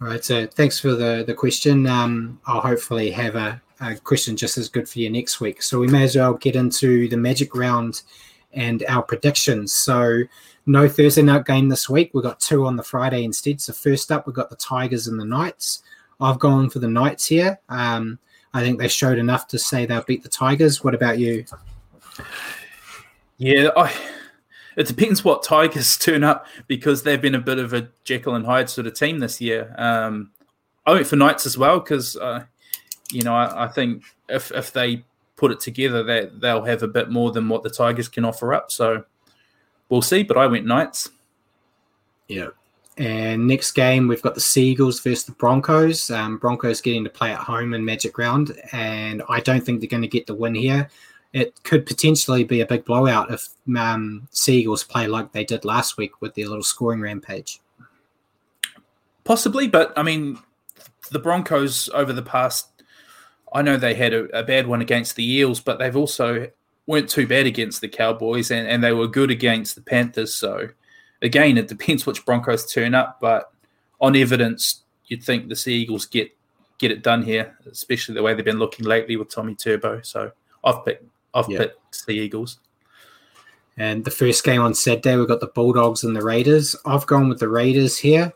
All 0.00 0.08
right. 0.08 0.24
So 0.24 0.46
thanks 0.46 0.80
for 0.80 0.94
the 0.94 1.22
the 1.26 1.34
question. 1.34 1.86
Um, 1.86 2.40
I'll 2.46 2.60
hopefully 2.60 3.10
have 3.10 3.36
a 3.36 3.62
a 3.80 3.96
question 3.96 4.36
just 4.36 4.58
as 4.58 4.68
good 4.68 4.88
for 4.88 4.98
you 4.98 5.10
next 5.10 5.40
week. 5.40 5.62
So 5.62 5.78
we 5.78 5.86
may 5.86 6.04
as 6.04 6.16
well 6.16 6.34
get 6.34 6.56
into 6.56 7.08
the 7.08 7.16
magic 7.16 7.54
round 7.54 8.02
and 8.52 8.84
our 8.88 9.02
predictions. 9.02 9.72
So 9.72 10.22
no 10.66 10.88
Thursday 10.88 11.22
night 11.22 11.44
game 11.44 11.68
this 11.68 11.88
week. 11.88 12.10
We've 12.12 12.24
got 12.24 12.40
two 12.40 12.66
on 12.66 12.76
the 12.76 12.82
Friday 12.82 13.24
instead. 13.24 13.60
So 13.60 13.72
first 13.72 14.10
up, 14.10 14.26
we've 14.26 14.34
got 14.34 14.50
the 14.50 14.56
Tigers 14.56 15.06
and 15.06 15.20
the 15.20 15.24
Knights. 15.24 15.82
I've 16.20 16.38
gone 16.38 16.70
for 16.70 16.78
the 16.78 16.88
Knights 16.88 17.26
here. 17.26 17.60
Um, 17.68 18.18
I 18.54 18.62
think 18.62 18.78
they 18.78 18.88
showed 18.88 19.18
enough 19.18 19.46
to 19.48 19.58
say 19.58 19.84
they'll 19.84 20.02
beat 20.02 20.22
the 20.22 20.28
Tigers. 20.28 20.82
What 20.82 20.94
about 20.94 21.18
you? 21.18 21.44
Yeah, 23.36 23.68
I, 23.76 23.94
it 24.76 24.86
depends 24.86 25.22
what 25.22 25.42
Tigers 25.42 25.96
turn 25.98 26.24
up 26.24 26.46
because 26.66 27.02
they've 27.02 27.20
been 27.20 27.34
a 27.34 27.40
bit 27.40 27.58
of 27.58 27.72
a 27.74 27.88
Jekyll 28.04 28.34
and 28.34 28.46
Hyde 28.46 28.70
sort 28.70 28.86
of 28.86 28.94
team 28.94 29.18
this 29.18 29.40
year. 29.40 29.74
Um, 29.76 30.30
I 30.86 30.92
went 30.92 31.06
for 31.06 31.16
Knights 31.16 31.46
as 31.46 31.58
well 31.58 31.80
because 31.80 32.16
uh, 32.16 32.44
you 33.10 33.22
know, 33.22 33.34
I, 33.34 33.64
I, 33.64 33.68
think 33.68 34.04
if 34.28 34.50
if 34.52 34.72
they 34.72 35.04
put 35.36 35.52
it 35.52 35.60
together, 35.60 36.02
that 36.04 36.40
they'll 36.40 36.64
have 36.64 36.82
a 36.82 36.88
bit 36.88 37.10
more 37.10 37.30
than 37.30 37.48
what 37.48 37.62
the 37.62 37.70
Tigers 37.70 38.08
can 38.08 38.24
offer 38.24 38.54
up. 38.54 38.70
So 38.70 39.04
we'll 39.88 40.02
see. 40.02 40.22
But 40.22 40.36
I 40.36 40.46
went 40.46 40.66
Knights. 40.66 41.10
Yeah. 42.28 42.48
And 42.98 43.46
next 43.46 43.72
game, 43.72 44.08
we've 44.08 44.22
got 44.22 44.34
the 44.34 44.40
Seagulls 44.40 45.00
versus 45.00 45.24
the 45.24 45.32
Broncos. 45.32 46.10
Um, 46.10 46.38
Broncos 46.38 46.80
getting 46.80 47.04
to 47.04 47.10
play 47.10 47.30
at 47.30 47.38
home 47.38 47.74
in 47.74 47.84
Magic 47.84 48.16
Round, 48.16 48.56
and 48.72 49.22
I 49.28 49.40
don't 49.40 49.64
think 49.64 49.80
they're 49.80 49.88
going 49.88 50.02
to 50.02 50.08
get 50.08 50.26
the 50.26 50.34
win 50.34 50.54
here. 50.54 50.88
It 51.34 51.62
could 51.62 51.84
potentially 51.84 52.44
be 52.44 52.62
a 52.62 52.66
big 52.66 52.86
blowout 52.86 53.30
if 53.30 53.50
um, 53.76 54.26
Seagulls 54.30 54.82
play 54.82 55.06
like 55.06 55.32
they 55.32 55.44
did 55.44 55.66
last 55.66 55.98
week 55.98 56.22
with 56.22 56.34
their 56.34 56.46
little 56.46 56.62
scoring 56.62 57.02
rampage. 57.02 57.60
Possibly, 59.24 59.68
but 59.68 59.92
I 59.98 60.02
mean, 60.02 60.38
the 61.10 61.18
Broncos 61.18 61.90
over 61.90 62.14
the 62.14 62.22
past 62.22 62.68
I 63.52 63.62
know 63.62 63.76
they 63.76 63.94
had 63.94 64.12
a, 64.12 64.24
a, 64.38 64.42
bad 64.42 64.66
one 64.66 64.80
against 64.80 65.16
the 65.16 65.30
Eels, 65.30 65.60
but 65.60 65.78
they've 65.78 65.96
also 65.96 66.48
weren't 66.86 67.08
too 67.08 67.26
bad 67.26 67.46
against 67.46 67.80
the 67.80 67.88
Cowboys, 67.88 68.50
and, 68.50 68.68
and 68.68 68.82
they 68.82 68.92
were 68.92 69.08
good 69.08 69.30
against 69.30 69.74
the 69.74 69.80
Panthers. 69.80 70.34
So 70.34 70.68
again, 71.22 71.56
it 71.56 71.68
depends 71.68 72.06
which 72.06 72.24
Broncos 72.24 72.70
turn 72.70 72.94
up, 72.94 73.18
but 73.20 73.52
on 74.00 74.16
evidence, 74.16 74.82
you'd 75.06 75.22
think 75.22 75.48
the 75.48 75.56
Sea 75.56 75.74
Eagles 75.74 76.06
get 76.06 76.32
get 76.78 76.90
it 76.90 77.02
done 77.02 77.22
here, 77.22 77.56
especially 77.70 78.14
the 78.14 78.22
way 78.22 78.34
they've 78.34 78.44
been 78.44 78.58
looking 78.58 78.84
lately 78.84 79.16
with 79.16 79.30
Tommy 79.30 79.54
Turbo. 79.54 80.02
So 80.02 80.32
I've 80.62 80.84
picked 80.84 81.04
I've 81.34 81.48
yeah. 81.48 81.58
picked 81.58 81.94
Sea 81.94 82.20
Eagles. 82.20 82.58
And 83.78 84.04
the 84.04 84.10
first 84.10 84.42
game 84.42 84.62
on 84.62 84.74
Saturday, 84.74 85.16
we've 85.16 85.28
got 85.28 85.40
the 85.40 85.48
Bulldogs 85.48 86.02
and 86.02 86.16
the 86.16 86.24
Raiders. 86.24 86.74
I've 86.86 87.06
gone 87.06 87.28
with 87.28 87.40
the 87.40 87.48
Raiders 87.48 87.98
here. 87.98 88.32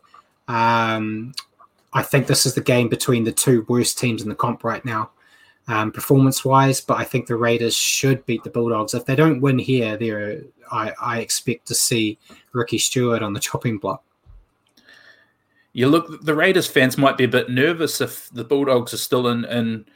Um, 0.49 1.33
I 1.93 2.03
think 2.03 2.27
this 2.27 2.47
is 2.47 2.55
the 2.55 2.61
game 2.61 2.89
between 2.89 3.25
the 3.25 3.33
two 3.33 3.65
worst 3.69 3.99
teams 3.99 4.23
in 4.23 4.29
the 4.29 4.35
comp 4.35 4.63
right 4.63 4.85
now, 4.85 5.11
um, 5.69 5.91
performance 5.91 6.45
wise. 6.45 6.81
But 6.81 6.99
I 6.99 7.05
think 7.05 7.27
the 7.27 7.37
Raiders 7.37 7.75
should 7.75 8.25
beat 8.27 8.45
the 8.45 8.51
Bulldogs. 8.51 8.95
If 8.95 9.07
they 9.07 9.17
don't 9.17 9.41
win 9.41 9.59
here, 9.59 9.97
there 9.97 10.43
I, 10.71 10.93
I 11.01 11.19
expect 11.21 11.67
to 11.69 11.75
see 11.75 12.19
Ricky 12.53 12.79
Stuart 12.79 13.23
on 13.23 13.33
the 13.33 13.41
chopping 13.49 13.79
block. 13.79 14.05
You 15.73 15.89
look, 15.89 16.25
the 16.25 16.35
Raiders 16.35 16.67
fans 16.67 16.99
might 16.99 17.17
be 17.17 17.25
a 17.25 17.29
bit 17.29 17.49
nervous 17.49 18.01
if 18.01 18.29
the 18.31 18.45
Bulldogs 18.45 18.93
are 18.93 18.99
still 18.99 19.29
in, 19.29 19.45
in 19.45 19.87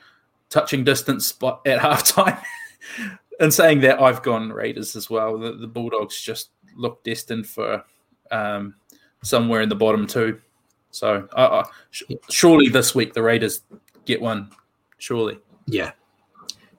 touching 0.48 0.84
distance 0.84 1.32
at 1.42 1.80
halftime. 1.80 2.40
and 3.40 3.52
saying 3.52 3.80
that, 3.80 4.00
I've 4.00 4.22
gone 4.22 4.52
Raiders 4.52 4.94
as 4.94 5.10
well. 5.10 5.38
The, 5.38 5.52
the 5.52 5.66
Bulldogs 5.66 6.20
just 6.20 6.50
look 6.76 7.02
destined 7.02 7.46
for 7.46 7.84
um, 8.30 8.74
somewhere 9.22 9.62
in 9.62 9.68
the 9.68 9.74
bottom 9.74 10.06
two. 10.06 10.40
So 10.94 11.28
uh, 11.32 11.36
uh, 11.36 11.64
sh- 11.90 12.04
surely 12.30 12.68
this 12.68 12.94
week 12.94 13.14
the 13.14 13.22
Raiders 13.22 13.62
get 14.04 14.20
one. 14.20 14.50
Surely. 14.98 15.38
Yeah. 15.66 15.92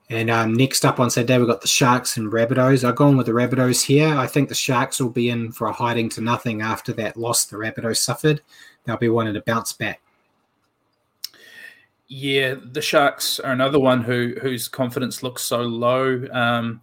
And 0.09 0.29
um, 0.29 0.53
next 0.53 0.85
up 0.85 0.99
on 0.99 1.09
Saturday, 1.09 1.37
we've 1.39 1.47
got 1.47 1.61
the 1.61 1.67
Sharks 1.67 2.17
and 2.17 2.31
Rabbitohs. 2.31 2.87
I've 2.87 2.95
gone 2.95 3.17
with 3.17 3.25
the 3.25 3.31
Rabbitohs 3.31 3.83
here. 3.83 4.15
I 4.15 4.27
think 4.27 4.49
the 4.49 4.55
Sharks 4.55 4.99
will 4.99 5.09
be 5.09 5.29
in 5.29 5.51
for 5.51 5.67
a 5.67 5.73
hiding 5.73 6.09
to 6.09 6.21
nothing 6.21 6.61
after 6.61 6.93
that 6.93 7.17
loss 7.17 7.45
the 7.45 7.57
Rabbitohs 7.57 7.97
suffered. 7.97 8.41
They'll 8.85 8.97
be 8.97 9.09
wanting 9.09 9.33
to 9.33 9.41
bounce 9.41 9.73
back. 9.73 10.01
Yeah, 12.07 12.55
the 12.71 12.81
Sharks 12.81 13.39
are 13.39 13.51
another 13.51 13.79
one 13.79 14.03
who 14.03 14.35
whose 14.39 14.67
confidence 14.67 15.23
looks 15.23 15.41
so 15.41 15.61
low. 15.61 16.23
Um, 16.31 16.81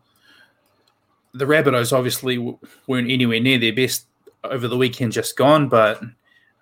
the 1.32 1.44
Rabbitohs 1.44 1.96
obviously 1.96 2.38
weren't 2.38 3.10
anywhere 3.10 3.38
near 3.40 3.58
their 3.58 3.72
best 3.72 4.06
over 4.42 4.66
the 4.66 4.76
weekend 4.76 5.12
just 5.12 5.36
gone, 5.36 5.68
but 5.68 6.02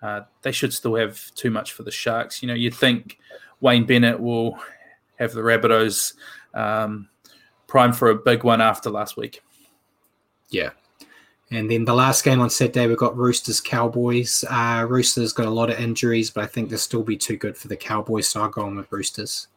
uh, 0.01 0.21
they 0.41 0.51
should 0.51 0.73
still 0.73 0.95
have 0.95 1.33
too 1.35 1.51
much 1.51 1.73
for 1.73 1.83
the 1.83 1.91
Sharks. 1.91 2.41
You 2.41 2.47
know, 2.47 2.53
you'd 2.53 2.73
think 2.73 3.19
Wayne 3.59 3.85
Bennett 3.85 4.19
will 4.19 4.57
have 5.17 5.33
the 5.33 5.41
Rabbitohs 5.41 6.13
um, 6.53 7.07
prime 7.67 7.93
for 7.93 8.09
a 8.09 8.15
big 8.15 8.43
one 8.43 8.61
after 8.61 8.89
last 8.89 9.15
week. 9.17 9.43
Yeah. 10.49 10.71
And 11.51 11.69
then 11.69 11.85
the 11.85 11.93
last 11.93 12.23
game 12.23 12.39
on 12.39 12.49
Saturday, 12.49 12.87
we've 12.87 12.97
got 12.97 13.17
Roosters 13.17 13.59
Cowboys. 13.59 14.45
Uh, 14.49 14.85
Roosters 14.89 15.33
got 15.33 15.45
a 15.45 15.51
lot 15.51 15.69
of 15.69 15.79
injuries, 15.79 16.29
but 16.29 16.43
I 16.43 16.47
think 16.47 16.69
they'll 16.69 16.79
still 16.79 17.03
be 17.03 17.17
too 17.17 17.35
good 17.35 17.57
for 17.57 17.67
the 17.67 17.75
Cowboys, 17.75 18.27
so 18.29 18.41
I'm 18.41 18.51
going 18.51 18.77
with 18.77 18.91
Roosters. 18.91 19.47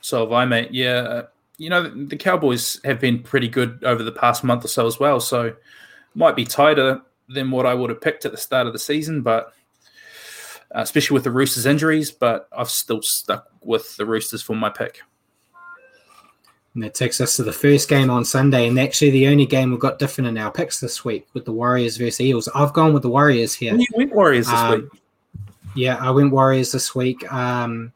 So 0.00 0.20
have 0.20 0.32
I, 0.32 0.46
mate. 0.46 0.72
Yeah. 0.72 1.00
Uh, 1.00 1.26
you 1.58 1.68
know, 1.68 1.88
the 1.88 2.16
Cowboys 2.16 2.80
have 2.84 2.98
been 2.98 3.22
pretty 3.22 3.48
good 3.48 3.84
over 3.84 4.02
the 4.02 4.12
past 4.12 4.42
month 4.42 4.64
or 4.64 4.68
so 4.68 4.86
as 4.86 4.98
well. 4.98 5.20
So 5.20 5.54
might 6.14 6.36
be 6.36 6.44
tighter 6.44 7.02
than 7.28 7.50
what 7.50 7.66
I 7.66 7.74
would 7.74 7.90
have 7.90 8.00
picked 8.00 8.24
at 8.24 8.32
the 8.32 8.38
start 8.38 8.66
of 8.66 8.72
the 8.72 8.78
season, 8.78 9.22
but 9.22 9.52
uh, 10.74 10.80
especially 10.80 11.14
with 11.14 11.24
the 11.24 11.30
Roosters 11.30 11.66
injuries. 11.66 12.10
But 12.10 12.48
I've 12.56 12.70
still 12.70 13.02
stuck 13.02 13.48
with 13.62 13.96
the 13.96 14.06
Roosters 14.06 14.42
for 14.42 14.56
my 14.56 14.70
pick. 14.70 15.00
And 16.74 16.84
that 16.84 16.94
takes 16.94 17.20
us 17.20 17.34
to 17.36 17.42
the 17.42 17.52
first 17.52 17.88
game 17.88 18.10
on 18.10 18.24
Sunday, 18.24 18.68
and 18.68 18.78
actually 18.78 19.10
the 19.10 19.26
only 19.28 19.46
game 19.46 19.70
we've 19.70 19.80
got 19.80 19.98
different 19.98 20.28
in 20.28 20.38
our 20.38 20.52
picks 20.52 20.80
this 20.80 21.04
week 21.04 21.26
with 21.32 21.44
the 21.44 21.52
Warriors 21.52 21.96
versus 21.96 22.20
Eels. 22.20 22.48
I've 22.54 22.72
gone 22.72 22.92
with 22.92 23.02
the 23.02 23.08
Warriors 23.08 23.54
here. 23.54 23.74
You 23.74 23.86
went 23.96 24.14
Warriors 24.14 24.46
this 24.46 24.54
um, 24.54 24.82
week. 24.82 25.02
Yeah, 25.74 25.96
I 25.96 26.10
went 26.10 26.30
Warriors 26.30 26.70
this 26.70 26.94
week. 26.94 27.30
Um, 27.32 27.92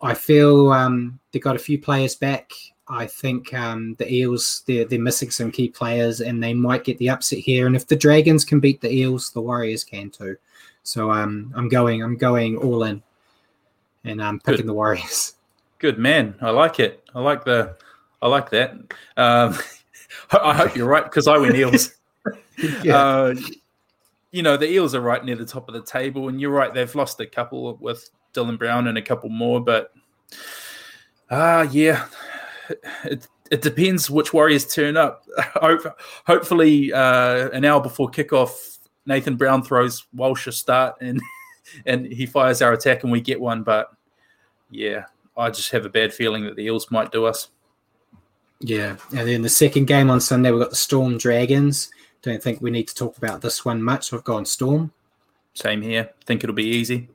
I 0.00 0.14
feel 0.14 0.72
um, 0.72 1.18
they 1.32 1.38
got 1.38 1.56
a 1.56 1.58
few 1.58 1.78
players 1.78 2.14
back. 2.14 2.50
I 2.88 3.06
think 3.06 3.54
um, 3.54 3.94
the 3.94 4.12
Eels 4.12 4.62
they're, 4.66 4.84
they're 4.84 5.00
missing 5.00 5.30
some 5.30 5.50
key 5.50 5.68
players, 5.68 6.20
and 6.20 6.42
they 6.42 6.52
might 6.52 6.84
get 6.84 6.98
the 6.98 7.10
upset 7.10 7.38
here. 7.38 7.66
And 7.66 7.74
if 7.74 7.86
the 7.86 7.96
Dragons 7.96 8.44
can 8.44 8.60
beat 8.60 8.80
the 8.80 8.92
Eels, 8.92 9.30
the 9.30 9.40
Warriors 9.40 9.84
can 9.84 10.10
too. 10.10 10.36
So 10.82 11.10
um, 11.10 11.52
I'm 11.56 11.68
going 11.68 12.02
I'm 12.02 12.16
going 12.16 12.56
all 12.56 12.84
in, 12.84 13.02
and 14.04 14.22
I'm 14.22 14.38
picking 14.38 14.62
Good. 14.62 14.66
the 14.66 14.74
Warriors. 14.74 15.34
Good 15.78 15.98
man, 15.98 16.34
I 16.40 16.50
like 16.50 16.78
it. 16.78 17.02
I 17.14 17.20
like 17.20 17.44
the 17.44 17.76
I 18.20 18.28
like 18.28 18.50
that. 18.50 18.72
Um, 19.16 19.58
I 20.30 20.54
hope 20.54 20.76
you're 20.76 20.88
right 20.88 21.04
because 21.04 21.26
I 21.26 21.38
win 21.38 21.56
Eels. 21.56 21.94
yeah. 22.82 22.96
Uh, 22.96 23.34
you 24.30 24.42
know 24.42 24.56
the 24.56 24.70
Eels 24.70 24.94
are 24.94 25.00
right 25.00 25.24
near 25.24 25.36
the 25.36 25.46
top 25.46 25.68
of 25.68 25.74
the 25.74 25.82
table, 25.82 26.28
and 26.28 26.40
you're 26.40 26.50
right. 26.50 26.74
They've 26.74 26.94
lost 26.94 27.20
a 27.20 27.26
couple 27.26 27.76
with 27.76 28.10
Dylan 28.34 28.58
Brown 28.58 28.88
and 28.88 28.98
a 28.98 29.02
couple 29.02 29.30
more, 29.30 29.60
but 29.60 29.92
ah, 31.30 31.60
uh, 31.60 31.62
yeah, 31.62 32.06
it, 33.04 33.28
it 33.50 33.62
depends 33.62 34.10
which 34.10 34.32
Warriors 34.32 34.66
turn 34.66 34.96
up. 34.96 35.24
Hopefully, 36.26 36.92
uh, 36.92 37.50
an 37.50 37.64
hour 37.64 37.80
before 37.80 38.10
kickoff, 38.10 38.78
Nathan 39.06 39.36
Brown 39.36 39.62
throws 39.62 40.06
Walsh 40.12 40.46
a 40.46 40.52
start 40.52 40.96
and 41.00 41.20
and 41.86 42.06
he 42.06 42.26
fires 42.26 42.62
our 42.62 42.72
attack 42.72 43.02
and 43.02 43.12
we 43.12 43.20
get 43.20 43.40
one. 43.40 43.62
But 43.62 43.90
yeah, 44.70 45.06
I 45.36 45.50
just 45.50 45.70
have 45.72 45.84
a 45.84 45.90
bad 45.90 46.12
feeling 46.12 46.44
that 46.44 46.56
the 46.56 46.64
Eels 46.64 46.90
might 46.90 47.12
do 47.12 47.26
us. 47.26 47.50
Yeah, 48.60 48.96
and 49.10 49.28
then 49.28 49.42
the 49.42 49.48
second 49.48 49.86
game 49.86 50.10
on 50.10 50.20
Sunday 50.20 50.50
we've 50.50 50.60
got 50.60 50.70
the 50.70 50.76
Storm 50.76 51.18
Dragons. 51.18 51.90
Don't 52.22 52.42
think 52.42 52.62
we 52.62 52.70
need 52.70 52.88
to 52.88 52.94
talk 52.94 53.18
about 53.18 53.42
this 53.42 53.64
one 53.64 53.82
much. 53.82 54.12
I've 54.12 54.24
gone 54.24 54.46
Storm. 54.46 54.92
Same 55.52 55.82
here. 55.82 56.10
Think 56.24 56.42
it'll 56.42 56.54
be 56.54 56.64
easy. 56.64 57.08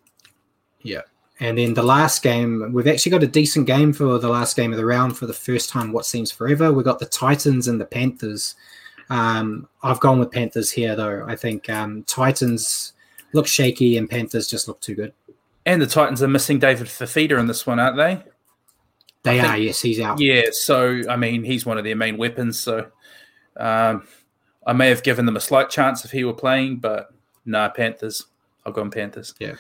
Yeah. 0.82 1.02
And 1.42 1.58
then 1.58 1.74
the 1.74 1.84
last 1.84 2.22
game, 2.22 2.74
we've 2.74 2.88
actually 2.88 3.12
got 3.12 3.24
a 3.24 3.28
decent 3.28 3.66
game 3.66 3.94
for 3.94 4.18
the 4.20 4.28
last 4.28 4.58
game 4.58 4.72
of 4.72 4.78
the 4.78 4.86
round 4.86 5.18
for 5.18 5.26
the 5.26 5.34
first 5.34 5.70
time, 5.70 5.94
what 5.94 6.06
seems 6.06 6.32
forever. 6.32 6.74
We've 6.74 6.84
got 6.86 7.00
the 7.00 7.06
Titans 7.06 7.70
and 7.70 7.80
the 7.80 7.86
Panthers. 7.86 8.56
Um, 9.10 9.68
I've 9.82 10.02
gone 10.02 10.20
with 10.20 10.32
Panthers 10.32 10.70
here, 10.70 10.96
though. 10.96 11.26
I 11.26 11.36
think 11.38 11.70
um, 11.70 12.04
Titans 12.04 12.94
look 13.32 13.48
shaky 13.48 13.98
and 13.98 14.10
Panthers 14.10 14.48
just 14.48 14.68
look 14.68 14.82
too 14.82 14.96
good. 14.96 15.14
And 15.66 15.82
the 15.82 15.88
Titans 15.88 16.22
are 16.22 16.28
missing 16.28 16.60
David 16.60 16.88
Fifita 16.88 17.40
in 17.40 17.48
this 17.48 17.66
one, 17.66 17.80
aren't 17.80 17.96
they? 17.98 18.22
They 19.24 19.40
think, 19.40 19.50
are, 19.50 19.58
yes, 19.58 19.82
he's 19.82 20.00
out. 20.00 20.20
Yeah, 20.20 20.44
so, 20.52 21.02
I 21.10 21.16
mean, 21.16 21.44
he's 21.44 21.66
one 21.66 21.78
of 21.78 21.84
their 21.84 21.96
main 21.96 22.18
weapons. 22.18 22.60
So 22.60 22.88
um, 23.58 24.08
I 24.68 24.74
may 24.74 24.90
have 24.90 25.04
given 25.04 25.26
them 25.26 25.38
a 25.38 25.42
slight 25.42 25.70
chance 25.70 26.04
if 26.04 26.12
he 26.12 26.26
were 26.26 26.34
playing, 26.34 26.78
but 26.78 27.14
no, 27.46 27.60
nah, 27.60 27.70
Panthers. 27.70 28.26
I've 28.66 28.74
gone 28.74 28.92
Panthers. 28.92 29.34
Yeah. 29.40 29.56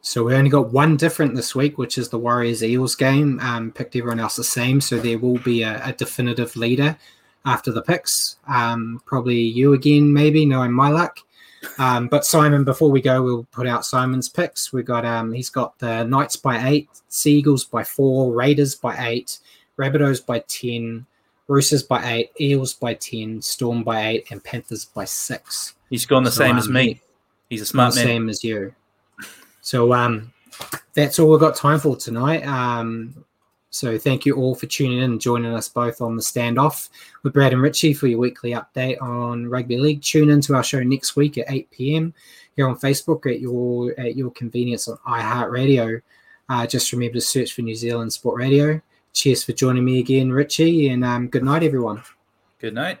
So 0.00 0.24
we 0.24 0.34
only 0.34 0.50
got 0.50 0.72
one 0.72 0.96
different 0.96 1.34
this 1.34 1.54
week, 1.54 1.76
which 1.76 1.98
is 1.98 2.08
the 2.08 2.18
Warriors 2.18 2.62
Eels 2.62 2.94
game. 2.94 3.40
Um, 3.40 3.72
picked 3.72 3.96
everyone 3.96 4.20
else 4.20 4.36
the 4.36 4.44
same, 4.44 4.80
so 4.80 4.98
there 4.98 5.18
will 5.18 5.38
be 5.38 5.62
a, 5.62 5.82
a 5.84 5.92
definitive 5.92 6.56
leader 6.56 6.96
after 7.44 7.72
the 7.72 7.82
picks. 7.82 8.36
Um, 8.46 9.02
probably 9.06 9.40
you 9.40 9.72
again, 9.72 10.12
maybe 10.12 10.46
knowing 10.46 10.72
my 10.72 10.88
luck. 10.88 11.18
Um, 11.78 12.06
but 12.06 12.24
Simon, 12.24 12.64
before 12.64 12.90
we 12.90 13.00
go, 13.00 13.22
we'll 13.22 13.46
put 13.50 13.66
out 13.66 13.84
Simon's 13.84 14.28
picks. 14.28 14.72
We 14.72 14.82
got 14.82 15.04
um, 15.04 15.32
he's 15.32 15.50
got 15.50 15.78
the 15.78 16.04
Knights 16.04 16.36
by 16.36 16.68
eight, 16.68 16.88
Seagulls 17.08 17.64
by 17.64 17.82
four, 17.84 18.32
Raiders 18.32 18.76
by 18.76 18.96
eight, 19.08 19.38
Rabbitohs 19.76 20.24
by 20.24 20.38
ten, 20.46 21.04
Roosters 21.48 21.82
by 21.82 22.04
eight, 22.12 22.30
Eels 22.40 22.74
by 22.74 22.94
ten, 22.94 23.42
Storm 23.42 23.82
by 23.82 24.06
eight, 24.06 24.30
and 24.30 24.42
Panthers 24.42 24.84
by 24.84 25.04
six. 25.04 25.74
He's 25.90 26.06
gone 26.06 26.22
the 26.22 26.30
so, 26.30 26.38
same 26.38 26.52
um, 26.52 26.58
as 26.58 26.68
me. 26.68 27.00
He's 27.50 27.62
a 27.62 27.66
smart 27.66 27.94
man. 27.96 28.04
Same 28.04 28.28
as 28.28 28.44
you. 28.44 28.74
So 29.60 29.92
um, 29.92 30.32
that's 30.94 31.18
all 31.18 31.30
we've 31.30 31.40
got 31.40 31.56
time 31.56 31.78
for 31.78 31.96
tonight. 31.96 32.46
Um, 32.46 33.24
so 33.70 33.98
thank 33.98 34.24
you 34.24 34.34
all 34.34 34.54
for 34.54 34.66
tuning 34.66 34.98
in 34.98 35.12
and 35.12 35.20
joining 35.20 35.54
us 35.54 35.68
both 35.68 36.00
on 36.00 36.16
the 36.16 36.22
standoff 36.22 36.88
with 37.22 37.34
Brad 37.34 37.52
and 37.52 37.60
Richie 37.60 37.92
for 37.92 38.06
your 38.06 38.18
weekly 38.18 38.52
update 38.52 39.00
on 39.02 39.46
rugby 39.46 39.76
league. 39.76 40.02
Tune 40.02 40.30
in 40.30 40.40
to 40.42 40.54
our 40.54 40.64
show 40.64 40.82
next 40.82 41.16
week 41.16 41.36
at 41.36 41.50
8 41.50 41.70
p.m. 41.70 42.14
here 42.56 42.66
on 42.66 42.78
Facebook 42.78 43.30
at 43.30 43.40
your 43.40 43.94
at 44.00 44.16
your 44.16 44.30
convenience 44.30 44.88
on 44.88 44.96
iHeartRadio. 45.06 46.00
Uh, 46.48 46.66
just 46.66 46.92
remember 46.92 47.14
to 47.14 47.20
search 47.20 47.52
for 47.52 47.62
New 47.62 47.74
Zealand 47.74 48.12
Sport 48.12 48.38
Radio. 48.38 48.80
Cheers 49.12 49.44
for 49.44 49.52
joining 49.52 49.84
me 49.84 49.98
again, 49.98 50.32
Richie, 50.32 50.88
and 50.88 51.04
um, 51.04 51.28
good 51.28 51.44
night, 51.44 51.62
everyone. 51.62 52.02
Good 52.58 52.74
night. 52.74 53.00